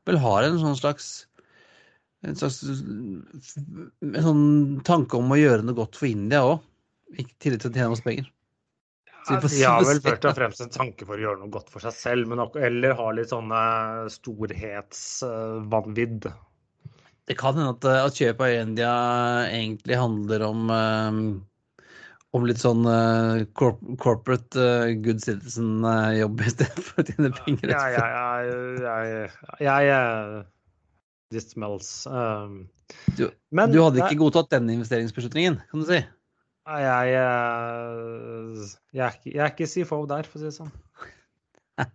vel 0.09 0.21
har 0.21 0.47
en 0.47 0.59
sånn 0.61 0.79
slags 0.79 1.11
en 2.27 2.35
slags 2.37 2.59
en 2.63 4.25
sånn 4.27 4.43
tanke 4.85 5.17
om 5.17 5.33
å 5.33 5.39
gjøre 5.39 5.65
noe 5.65 5.77
godt 5.77 5.97
for 5.97 6.07
India 6.09 6.43
òg. 6.45 6.59
I 7.17 7.25
tillegg 7.43 7.61
til 7.63 7.71
å 7.71 7.75
tjene 7.75 7.91
masse 7.91 8.05
penger. 8.05 8.27
De 9.27 9.33
har 9.37 9.83
vel 9.85 9.99
først 10.01 10.25
og 10.25 10.37
fremst 10.37 10.61
en 10.63 10.73
tanke 10.73 11.05
for 11.05 11.15
å 11.17 11.23
gjøre 11.25 11.39
noe 11.41 11.53
godt 11.53 11.69
for 11.73 11.79
seg 11.83 11.93
selv, 11.93 12.27
men 12.29 12.39
eller 12.57 12.91
har 12.97 13.11
litt 13.17 13.31
sånne 13.33 13.61
storhetsvanvidd. 14.13 16.21
Det 17.29 17.35
kan 17.37 17.57
hende 17.57 17.73
at, 17.75 17.83
eh, 17.85 18.05
at 18.07 18.17
kjøpet 18.17 18.45
av 18.47 18.53
India 18.63 18.93
egentlig 19.51 19.95
handler 19.99 20.39
om 20.47 20.59
eh, 20.73 21.11
om 22.37 22.45
litt 22.47 22.61
sånn 22.61 22.85
uh, 22.87 23.41
corp 23.59 23.79
corporate 23.99 24.55
uh, 24.55 24.91
good 25.03 25.19
citizen-jobb 25.23 26.41
i 26.45 26.51
stedet 26.53 26.83
for 26.87 27.03
å 27.03 27.07
tjene 27.09 27.31
penger. 27.41 27.73
Ja, 27.73 27.81
ja, 27.91 28.05
ja, 28.15 28.27
jeg, 28.85 29.31
jeg 29.65 29.91
eh, 29.95 30.37
This 31.31 31.49
smells. 31.51 31.89
Um, 32.07 32.69
Du- 33.17 33.31
men 33.55 33.71
Du 33.71 33.79
hadde 33.83 33.99
ikke 34.01 34.13
ikke 34.15 34.23
godtatt 34.25 34.49
den 34.51 34.69
investeringsbeslutningen, 34.73 35.59
kan 35.71 35.83
du 35.83 35.87
si. 35.87 35.99
Jeg, 36.71 37.13
eh, 37.19 38.65
jeg, 38.95 39.21
jeg 39.31 39.39
er 39.43 39.51
ikke 39.51 39.67
CFO 39.67 40.03
der, 40.11 40.27
for 40.27 40.39
å 40.39 40.41
si 40.43 40.49
det 40.49 40.55
sånn. 40.55 40.71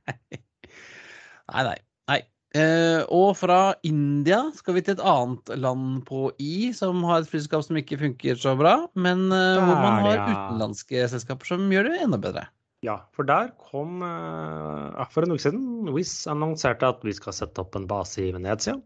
Nei, 1.47 1.62
nei. 1.62 1.76
nei. 2.11 2.20
Eh, 2.57 3.02
og 3.12 3.34
fra 3.36 3.74
India 3.84 4.38
skal 4.57 4.76
vi 4.76 4.82
til 4.86 4.96
et 4.96 5.04
annet 5.04 5.50
land 5.61 6.00
på 6.09 6.30
I, 6.40 6.70
som 6.76 7.02
har 7.04 7.20
et 7.20 7.30
flyselskap 7.30 7.66
som 7.66 7.76
ikke 7.80 7.98
funker 8.00 8.38
så 8.40 8.54
bra, 8.57 8.78
men 8.94 9.26
eh, 9.34 9.59
hvor 9.61 9.80
man 9.82 10.07
har 10.07 10.14
ja. 10.14 10.26
utenlandske 10.30 11.09
selskaper 11.12 11.50
som 11.52 11.66
gjør 11.72 11.90
det 11.90 12.04
enda 12.07 12.20
bedre. 12.22 12.46
Ja, 12.86 13.00
for 13.16 13.26
der 13.28 13.50
kom 13.70 14.02
eh, 14.04 15.07
For 15.12 15.26
en 15.26 15.34
uke 15.34 15.42
siden 15.42 15.90
Wizz 15.92 16.28
annonserte 16.30 16.88
at 16.92 17.02
vi 17.04 17.16
skal 17.16 17.34
sette 17.34 17.64
opp 17.64 17.76
en 17.76 17.88
base 17.90 18.22
i 18.24 18.30
Venezia. 18.36 18.76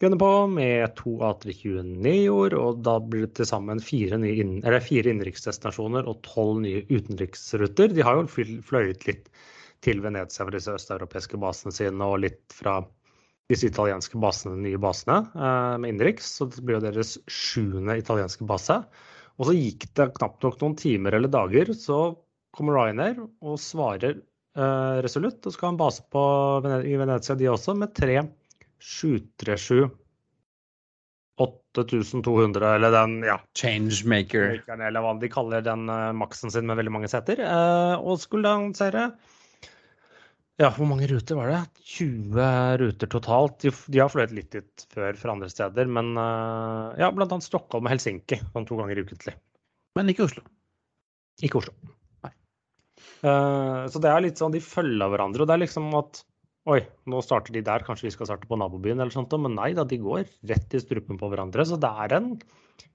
Gunner 0.00 0.20
på 0.20 0.30
med 0.52 0.92
to 0.98 1.14
A320 1.24 1.84
Neoer, 2.04 2.52
og 2.60 2.82
da 2.84 2.98
blir 3.00 3.24
det 3.24 3.38
til 3.38 3.48
sammen 3.48 3.80
fire, 3.80 4.18
inn, 4.28 4.58
fire 4.84 5.12
innenriksdestinasjoner 5.12 6.04
og 6.04 6.20
tolv 6.26 6.60
nye 6.66 6.82
utenriksruter. 6.90 7.94
De 7.96 8.04
har 8.04 8.20
jo 8.20 8.26
fløyet 8.68 9.06
litt 9.08 9.30
til 9.86 10.02
Venezia 10.04 10.44
fra 10.44 10.54
disse 10.54 10.74
østeuropeiske 10.74 11.38
basene 11.40 11.74
sine, 11.74 12.06
og 12.06 12.20
litt 12.24 12.42
fra 12.54 12.80
disse 13.50 13.68
italienske 13.70 14.18
basene, 14.18 14.56
de 14.56 14.70
nye 14.72 14.80
basene 14.82 15.20
eh, 15.30 15.74
med 15.80 15.92
innenriks. 15.92 16.32
Så 16.38 16.48
det 16.50 16.64
blir 16.66 16.80
jo 16.80 16.86
deres 16.88 17.16
sjuende 17.30 17.98
italienske 18.00 18.46
base. 18.48 18.80
Og 19.36 19.48
så 19.48 19.54
gikk 19.56 19.86
det 19.98 20.12
knapt 20.16 20.42
nok 20.42 20.56
noen 20.62 20.78
timer 20.80 21.16
eller 21.18 21.30
dager, 21.32 21.70
så 21.76 22.00
kommer 22.56 22.78
Ryanair 22.78 23.20
og 23.20 23.60
svarer 23.60 24.16
eh, 24.16 24.96
resolutt 25.04 25.46
og 25.46 25.54
skal 25.54 25.70
ha 25.70 25.74
en 25.74 25.84
base 25.84 26.06
på, 26.12 26.24
i 26.88 26.96
Venezia, 26.98 27.36
de 27.38 27.52
også, 27.52 27.76
med 27.78 27.94
tre 27.96 28.18
737 28.80 29.86
8200, 31.36 32.74
eller 32.78 32.94
den, 32.94 33.18
ja, 33.28 33.36
Changemaker. 33.56 34.62
Eller 34.72 35.04
hva 35.04 35.12
de 35.20 35.28
kaller 35.32 35.64
den 35.64 35.84
eh, 35.92 36.12
maksen 36.16 36.52
sin 36.52 36.64
med 36.68 36.80
veldig 36.80 36.94
mange 36.96 37.10
seter, 37.12 37.42
eh, 37.44 37.94
og 38.00 38.22
skulle 38.22 38.48
annonsere 38.56 39.10
ja, 40.56 40.70
hvor 40.72 40.88
mange 40.88 41.08
ruter 41.10 41.36
var 41.36 41.50
det? 41.52 41.58
20 41.96 42.78
ruter 42.80 43.10
totalt. 43.12 43.58
De, 43.60 43.72
de 43.92 44.00
har 44.00 44.12
fløyet 44.12 44.32
litt 44.32 44.54
dit 44.54 44.84
før 44.94 45.18
fra 45.20 45.34
andre 45.34 45.50
steder, 45.52 45.90
men 45.98 46.14
eh, 46.16 47.02
ja, 47.02 47.10
annet 47.10 47.44
Stockholm 47.44 47.84
og 47.84 47.92
Helsinki 47.92 48.38
sånn 48.40 48.68
to 48.68 48.78
ganger 48.78 49.02
ukentlig. 49.04 49.34
Men 49.98 50.12
ikke 50.12 50.24
Oslo. 50.24 50.44
Ikke 51.44 51.60
Oslo. 51.60 51.74
Nei. 52.24 52.32
Uh, 53.20 53.84
så 53.92 54.00
det 54.00 54.08
er 54.08 54.24
litt 54.24 54.40
sånn, 54.40 54.56
de 54.56 54.64
følger 54.64 55.12
hverandre. 55.12 55.44
Og 55.44 55.50
det 55.50 55.58
er 55.58 55.64
liksom 55.66 55.92
at 55.98 56.24
Oi, 56.66 56.80
nå 57.06 57.20
starter 57.22 57.54
de 57.54 57.60
der, 57.62 57.84
kanskje 57.86 58.08
vi 58.08 58.10
skal 58.10 58.26
starte 58.26 58.48
på 58.50 58.56
nabobyen 58.58 58.98
eller 58.98 59.14
sånt. 59.14 59.36
Men 59.38 59.54
nei 59.54 59.68
da, 59.76 59.84
de 59.86 60.00
går 60.02 60.24
rett 60.50 60.72
i 60.74 60.80
strupen 60.82 61.20
på 61.20 61.28
hverandre. 61.30 61.62
Så 61.68 61.78
det 61.78 61.92
er 62.02 62.16
en 62.16 62.32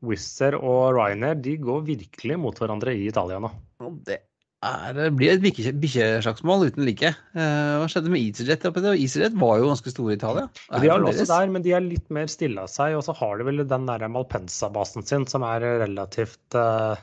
Wizz 0.04 0.42
Air 0.44 0.58
og 0.60 0.98
Ryanair, 0.98 1.38
de 1.40 1.56
går 1.62 1.86
virkelig 1.88 2.38
mot 2.42 2.58
hverandre 2.60 2.98
i 2.98 3.06
Italia 3.08 3.40
nå. 3.40 3.54
Og 3.86 4.02
det 4.10 4.18
er, 4.62 4.94
det 4.94 5.08
blir 5.18 5.34
et 5.34 5.42
bikkjeslagsmål 5.42 6.68
uten 6.70 6.86
like. 6.86 7.12
Eh, 7.34 7.72
hva 7.82 7.88
skjedde 7.90 8.12
med 8.14 8.22
EasyJet? 8.22 8.68
EasyJet 8.94 9.38
var 9.42 9.58
jo 9.58 9.70
ganske 9.72 9.94
store 9.94 10.14
i 10.14 10.20
Italia. 10.20 10.48
De 10.70 10.90
er 10.90 11.06
også 11.08 11.26
der, 11.32 11.50
men 11.54 11.66
de 11.66 11.74
er 11.74 11.82
litt 11.82 12.06
mer 12.14 12.30
stille 12.30 12.62
av 12.62 12.70
seg. 12.70 12.98
Og 12.98 13.06
så 13.08 13.16
har 13.18 13.40
de 13.40 13.48
vel 13.48 13.64
den 13.66 13.88
der 13.90 14.06
Malpensa-basen 14.14 15.08
sin, 15.08 15.26
som 15.30 15.46
er 15.48 15.66
relativt 15.82 16.58
eh, 16.58 17.02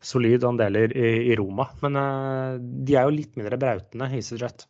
solid 0.00 0.40
og 0.40 0.54
en 0.54 0.62
del 0.62 0.80
i, 0.80 1.10
i 1.28 1.36
Roma. 1.40 1.68
Men 1.84 2.00
eh, 2.00 2.56
de 2.88 2.96
er 2.96 3.08
jo 3.08 3.18
litt 3.18 3.36
mindre 3.36 3.60
brautende, 3.60 4.10
EasyJet. 4.16 4.66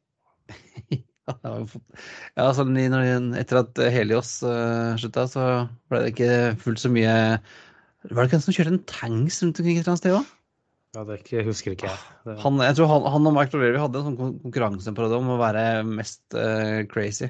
Ja, 1.30 2.48
når, 2.50 3.04
etter 3.38 3.60
at 3.60 3.78
Helios 3.94 4.40
uh, 4.42 4.96
slutta, 4.98 5.28
så 5.30 5.44
ble 5.86 6.00
det 6.02 6.08
ikke 6.10 6.30
fullt 6.58 6.82
så 6.82 6.90
mye 6.90 7.12
Var 7.12 8.16
det 8.16 8.24
ikke 8.24 8.38
han 8.40 8.42
som 8.42 8.56
kjørte 8.56 8.72
en 8.74 8.80
tanks 8.90 9.38
rundt 9.44 9.60
omkring 9.62 9.78
et 9.78 9.84
eller 9.84 9.92
annet 9.92 10.02
sted 10.02 10.16
òg? 10.16 10.32
Ja, 10.96 11.04
det 11.06 11.20
ikke, 11.20 11.44
husker 11.46 11.76
ikke 11.76 11.86
jeg. 11.86 11.98
Det, 12.26 12.34
Han, 12.42 12.56
jeg 12.64 12.74
tror 12.78 12.88
han, 12.90 13.04
han 13.14 13.28
og 13.30 13.34
Mark 13.36 13.52
Rolevi 13.54 13.78
hadde 13.78 14.00
en 14.00 14.08
sånn 14.08 14.38
konkurranse 14.42 14.94
på 14.96 15.06
det 15.06 15.18
om 15.20 15.28
å 15.30 15.38
være 15.38 15.64
mest 15.86 16.24
uh, 16.34 16.80
crazy. 16.90 17.28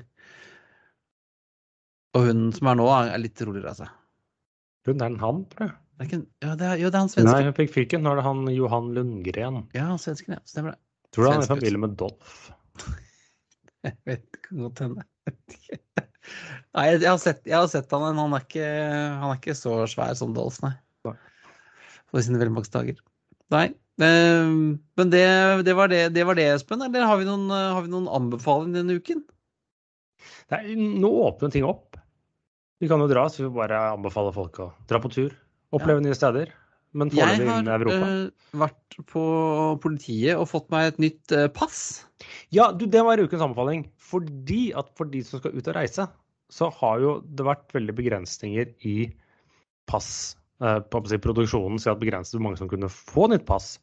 Og 2.16 2.24
hun 2.30 2.46
som 2.56 2.70
er 2.72 2.78
nå, 2.80 2.86
er 2.88 3.20
litt 3.20 3.42
roligere 3.44 3.74
av 3.74 3.82
seg. 3.82 3.92
hun 4.88 5.04
er 5.04 5.12
en 5.12 5.20
han, 5.20 5.42
tror 5.52 5.68
jeg. 5.68 5.76
Det 6.00 6.06
ikke, 6.08 6.18
ja, 6.40 6.54
det 6.56 6.64
er, 6.64 6.78
jo, 6.80 6.88
det 6.88 6.96
er 6.96 7.02
han 7.02 7.10
Nei, 7.10 7.12
svensken. 7.12 7.50
hun 7.50 7.56
fikk 7.58 7.74
fyken. 7.74 8.02
Nå 8.06 8.14
er 8.14 8.18
det 8.22 8.24
han 8.24 8.40
Johan 8.54 8.88
Lundgren. 8.96 9.58
Ja, 9.76 9.90
han 9.90 10.00
svensken, 10.00 10.38
ja. 10.38 10.40
Stemmer 10.48 10.72
det. 10.72 10.80
Tror 11.12 11.26
du 11.26 11.28
han 11.28 11.42
er 11.42 11.44
i 11.44 11.50
familie 11.50 11.82
med 11.82 11.98
Dolph? 12.00 12.38
Jeg 13.84 13.96
vet 14.08 14.40
ikke 14.40 14.56
godt 14.62 14.80
hende. 14.86 15.04
Nei, 16.76 16.84
jeg 16.92 17.08
har, 17.08 17.18
sett, 17.18 17.40
jeg 17.48 17.56
har 17.56 17.66
sett 17.66 17.90
han, 17.90 18.02
men 18.04 18.18
han 18.20 18.34
er 18.36 18.42
ikke, 18.44 18.66
han 19.18 19.32
er 19.32 19.38
ikke 19.40 19.56
så 19.58 19.72
svær 19.90 20.12
som 20.18 20.34
Dolph, 20.36 20.60
nei. 20.62 20.74
På 22.10 22.22
sine 22.22 22.38
velmaksdager. 22.38 23.00
Nei. 23.54 23.66
eh, 24.02 24.54
Men 25.00 25.12
det, 25.12 25.24
det, 25.66 25.74
var 25.78 25.90
det, 25.92 26.04
det 26.14 26.24
var 26.28 26.38
det, 26.38 26.48
Espen. 26.54 26.82
Eller 26.86 27.06
har 27.08 27.20
vi 27.20 27.28
noen, 27.28 27.50
har 27.50 27.82
vi 27.84 27.92
noen 27.92 28.08
anbefaling 28.10 28.74
denne 28.76 28.98
uken? 29.00 29.24
Nei, 30.50 30.62
nå 30.76 31.10
åpner 31.28 31.52
ting 31.54 31.66
opp. 31.66 31.98
Vi 32.80 32.88
kan 32.88 33.02
jo 33.02 33.10
dra, 33.10 33.26
så 33.28 33.44
vi 33.44 33.52
bare 33.54 33.78
anbefaler 33.92 34.34
folk 34.34 34.58
å 34.64 34.70
dra 34.88 34.98
på 35.02 35.10
tur. 35.12 35.34
Oppleve 35.76 36.02
nye 36.02 36.16
steder. 36.16 36.50
Men 36.96 37.10
Jeg 37.14 37.22
foreløpig 37.22 37.44
innen 37.44 37.60
inn 37.60 37.68
i 37.68 37.74
Europa. 37.76 38.06
uh, 38.08 38.56
vært 38.64 38.96
på 39.12 39.24
politiet 39.84 40.34
og 40.40 40.48
fått 40.50 40.72
meg 40.74 40.88
et 40.88 40.98
nytt 41.04 41.34
uh, 41.36 41.44
pass. 41.54 42.06
Ja, 42.50 42.72
du, 42.74 42.88
det 42.90 43.04
var 43.06 43.22
ukens 43.22 43.44
anbefaling. 43.46 43.84
Fordi 44.10 44.72
at 44.74 44.90
for 44.98 45.06
de 45.12 45.20
som 45.22 45.38
skal 45.38 45.54
ut 45.54 45.70
og 45.70 45.76
reise, 45.76 46.08
så 46.50 46.70
har 46.80 46.98
jo 47.04 47.12
det 47.22 47.46
vært 47.46 47.70
veldig 47.76 47.94
begrensninger 48.00 48.72
i 48.90 48.96
pass. 49.86 50.34
Eh, 50.60 50.80
på 50.92 51.00
si, 51.08 51.18
produksjonen 51.22 51.80
sier 51.80 51.94
at 51.94 52.02
begrenset 52.02 52.36
hvor 52.36 52.44
mange 52.48 52.60
som 52.60 52.70
kunne 52.70 52.90
få 52.92 53.30
nytt 53.32 53.46
pass. 53.48 53.74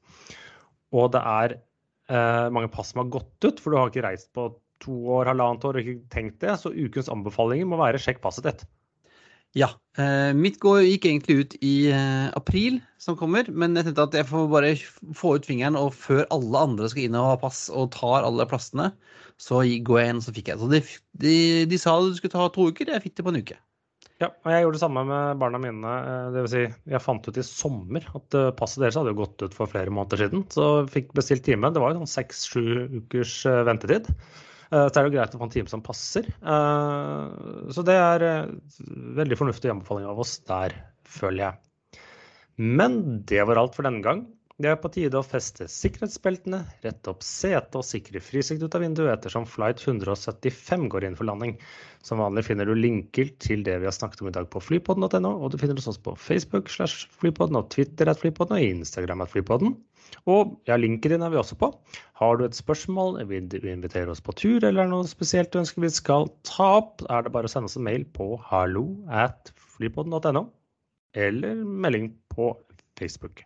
Og 0.95 1.11
det 1.15 1.23
er 1.25 1.57
eh, 1.57 2.47
mange 2.53 2.71
pass 2.73 2.93
som 2.93 3.03
har 3.03 3.13
gått 3.17 3.47
ut, 3.47 3.61
for 3.61 3.73
du 3.73 3.79
har 3.79 3.91
ikke 3.91 4.05
reist 4.05 4.31
på 4.37 4.51
to 4.83 4.97
år, 5.17 5.31
halvannet 5.31 5.65
år 5.65 5.79
og 5.79 5.87
ikke 5.87 6.11
tenkt 6.13 6.41
det. 6.43 6.53
Så 6.61 6.73
ukens 6.75 7.09
anbefalinger 7.11 7.69
må 7.69 7.81
være 7.81 8.01
sjekk 8.01 8.21
passet 8.23 8.45
ditt. 8.45 8.67
Ja. 9.57 9.71
eh, 9.97 10.35
mitt 10.37 10.59
går, 10.61 10.83
gikk 10.85 11.07
egentlig 11.09 11.37
ut 11.39 11.53
i 11.65 11.89
eh, 11.89 12.27
april, 12.37 12.77
som 13.01 13.17
kommer. 13.17 13.47
Men 13.49 13.73
jeg 13.77 13.87
tenkte 13.87 14.05
at 14.05 14.17
jeg 14.19 14.29
får 14.29 14.49
bare 14.51 14.73
få 15.17 15.37
ut 15.37 15.47
fingeren, 15.49 15.79
og 15.79 15.95
før 15.97 16.27
alle 16.35 16.65
andre 16.69 16.89
skal 16.91 17.07
inn 17.07 17.17
og 17.17 17.31
ha 17.31 17.39
pass 17.41 17.67
og 17.73 17.89
tar 17.95 18.27
alle 18.27 18.45
plassene, 18.49 18.91
så 19.41 19.63
går 19.65 20.01
jeg 20.01 20.13
inn, 20.13 20.21
og 20.21 20.27
så 20.27 20.35
fikk 20.35 20.51
jeg. 20.53 20.61
Så 20.61 20.69
de, 20.69 20.83
de, 21.23 21.37
de 21.73 21.81
sa 21.81 21.97
du 22.01 22.13
skulle 22.17 22.35
ta 22.35 22.49
to 22.53 22.69
uker, 22.69 22.93
jeg 22.93 23.07
fikk 23.07 23.17
det 23.17 23.25
på 23.25 23.33
en 23.33 23.41
uke. 23.41 23.57
Ja, 24.17 24.31
og 24.33 24.49
jeg 24.49 24.63
gjorde 24.63 24.77
det 24.79 24.81
samme 24.81 25.03
med 25.05 25.37
barna 25.41 25.59
mine. 25.61 25.91
eh, 26.09 26.29
Det 26.33 26.41
vil 26.43 26.49
si, 26.49 26.63
jeg 26.89 27.03
fant 27.03 27.27
ut 27.27 27.37
i 27.37 27.45
sommer 27.45 28.05
at 28.17 28.37
eh, 28.37 28.49
passet 28.57 28.81
deres 28.81 28.97
hadde 28.97 29.13
gått 29.17 29.43
ut 29.45 29.53
for 29.53 29.69
flere 29.69 29.93
måneder 29.93 30.23
siden. 30.23 30.41
Så 30.49 30.87
fikk 30.89 31.13
bestilt 31.17 31.45
time. 31.45 31.69
Det 31.69 31.83
var 31.83 31.93
jo 31.93 32.01
sånn 32.01 32.15
seks-sju 32.15 32.63
ukers 33.03 33.35
eh, 33.45 33.63
ventetid. 33.67 34.09
Så 34.67 34.83
er 34.83 34.97
det 34.97 35.05
jo 35.05 35.11
greit 35.13 35.35
å 35.35 35.39
få 35.39 35.45
en 35.45 35.51
time 35.53 35.71
som 35.71 35.79
passer. 35.79 36.25
Så 36.43 37.83
det 37.87 37.93
er 37.95 38.23
veldig 39.15 39.37
fornuftig 39.39 39.69
anbefaling 39.71 40.09
av 40.11 40.19
oss 40.19 40.33
der, 40.43 40.75
føler 41.07 41.39
jeg. 41.45 42.01
Men 42.59 42.97
det 43.31 43.45
var 43.47 43.61
alt 43.61 43.77
for 43.77 43.87
denne 43.87 44.03
gang. 44.03 44.25
Det 44.57 44.71
er 44.71 44.77
på 44.81 44.89
tide 44.89 45.19
å 45.19 45.21
feste 45.21 45.67
sikkerhetsbeltene, 45.69 46.63
rette 46.81 47.11
opp 47.11 47.19
setet 47.21 47.75
og 47.77 47.83
sikre 47.85 48.17
frisikt 48.25 48.63
ut 48.63 48.73
av 48.73 48.81
vinduet 48.81 49.11
ettersom 49.11 49.43
flight 49.45 49.83
175 49.83 50.87
går 50.89 51.03
inn 51.05 51.17
for 51.19 51.29
landing. 51.29 51.51
Som 52.01 52.23
vanlig 52.23 52.47
finner 52.47 52.65
du 52.65 52.73
linker 52.73 53.29
til 53.37 53.61
det 53.67 53.75
vi 53.77 53.85
har 53.85 53.93
snakket 53.93 54.23
om 54.23 54.31
i 54.31 54.33
dag 54.33 54.47
på 54.49 54.61
flypodden.no, 54.65 55.29
og 55.29 55.51
du 55.53 55.59
finner 55.61 55.77
oss 55.77 55.85
også 55.91 56.01
på 56.07 56.15
Facebook 56.17 56.71
slash 56.73 57.05
flypodden 57.21 57.59
og 57.59 57.69
Twitter 57.75 58.09
at 58.09 58.23
flypodden 58.23 58.57
og 58.57 58.65
Instagram 58.65 59.21
at 59.27 59.29
flypodden. 59.35 59.75
Og 60.25 60.55
ja, 60.65 60.79
linken 60.81 61.13
din 61.13 61.25
er 61.27 61.35
vi 61.35 61.37
også 61.37 61.57
på. 61.61 61.69
Har 62.17 62.39
du 62.39 62.47
et 62.47 62.57
spørsmål, 62.57 63.19
vil 63.29 63.45
du 63.51 63.59
invitere 63.61 64.09
oss 64.09 64.23
på 64.25 64.33
tur 64.41 64.65
eller 64.65 64.87
er 64.87 64.89
noe 64.89 65.05
spesielt 65.05 65.53
du 65.53 65.59
ønsker 65.61 65.85
vi 65.85 65.91
skal 65.93 66.31
ta 66.49 66.71
opp, 66.79 67.05
er 67.05 67.27
det 67.27 67.35
bare 67.35 67.45
å 67.45 67.53
sende 67.53 67.69
oss 67.69 67.77
en 67.77 67.85
mail 67.85 68.07
på 68.17 68.31
hallo 68.49 68.87
at 69.05 69.53
flypodden.no, 69.77 70.47
eller 71.13 71.61
melding 71.85 72.09
på 72.33 72.55
Facebook. 72.97 73.45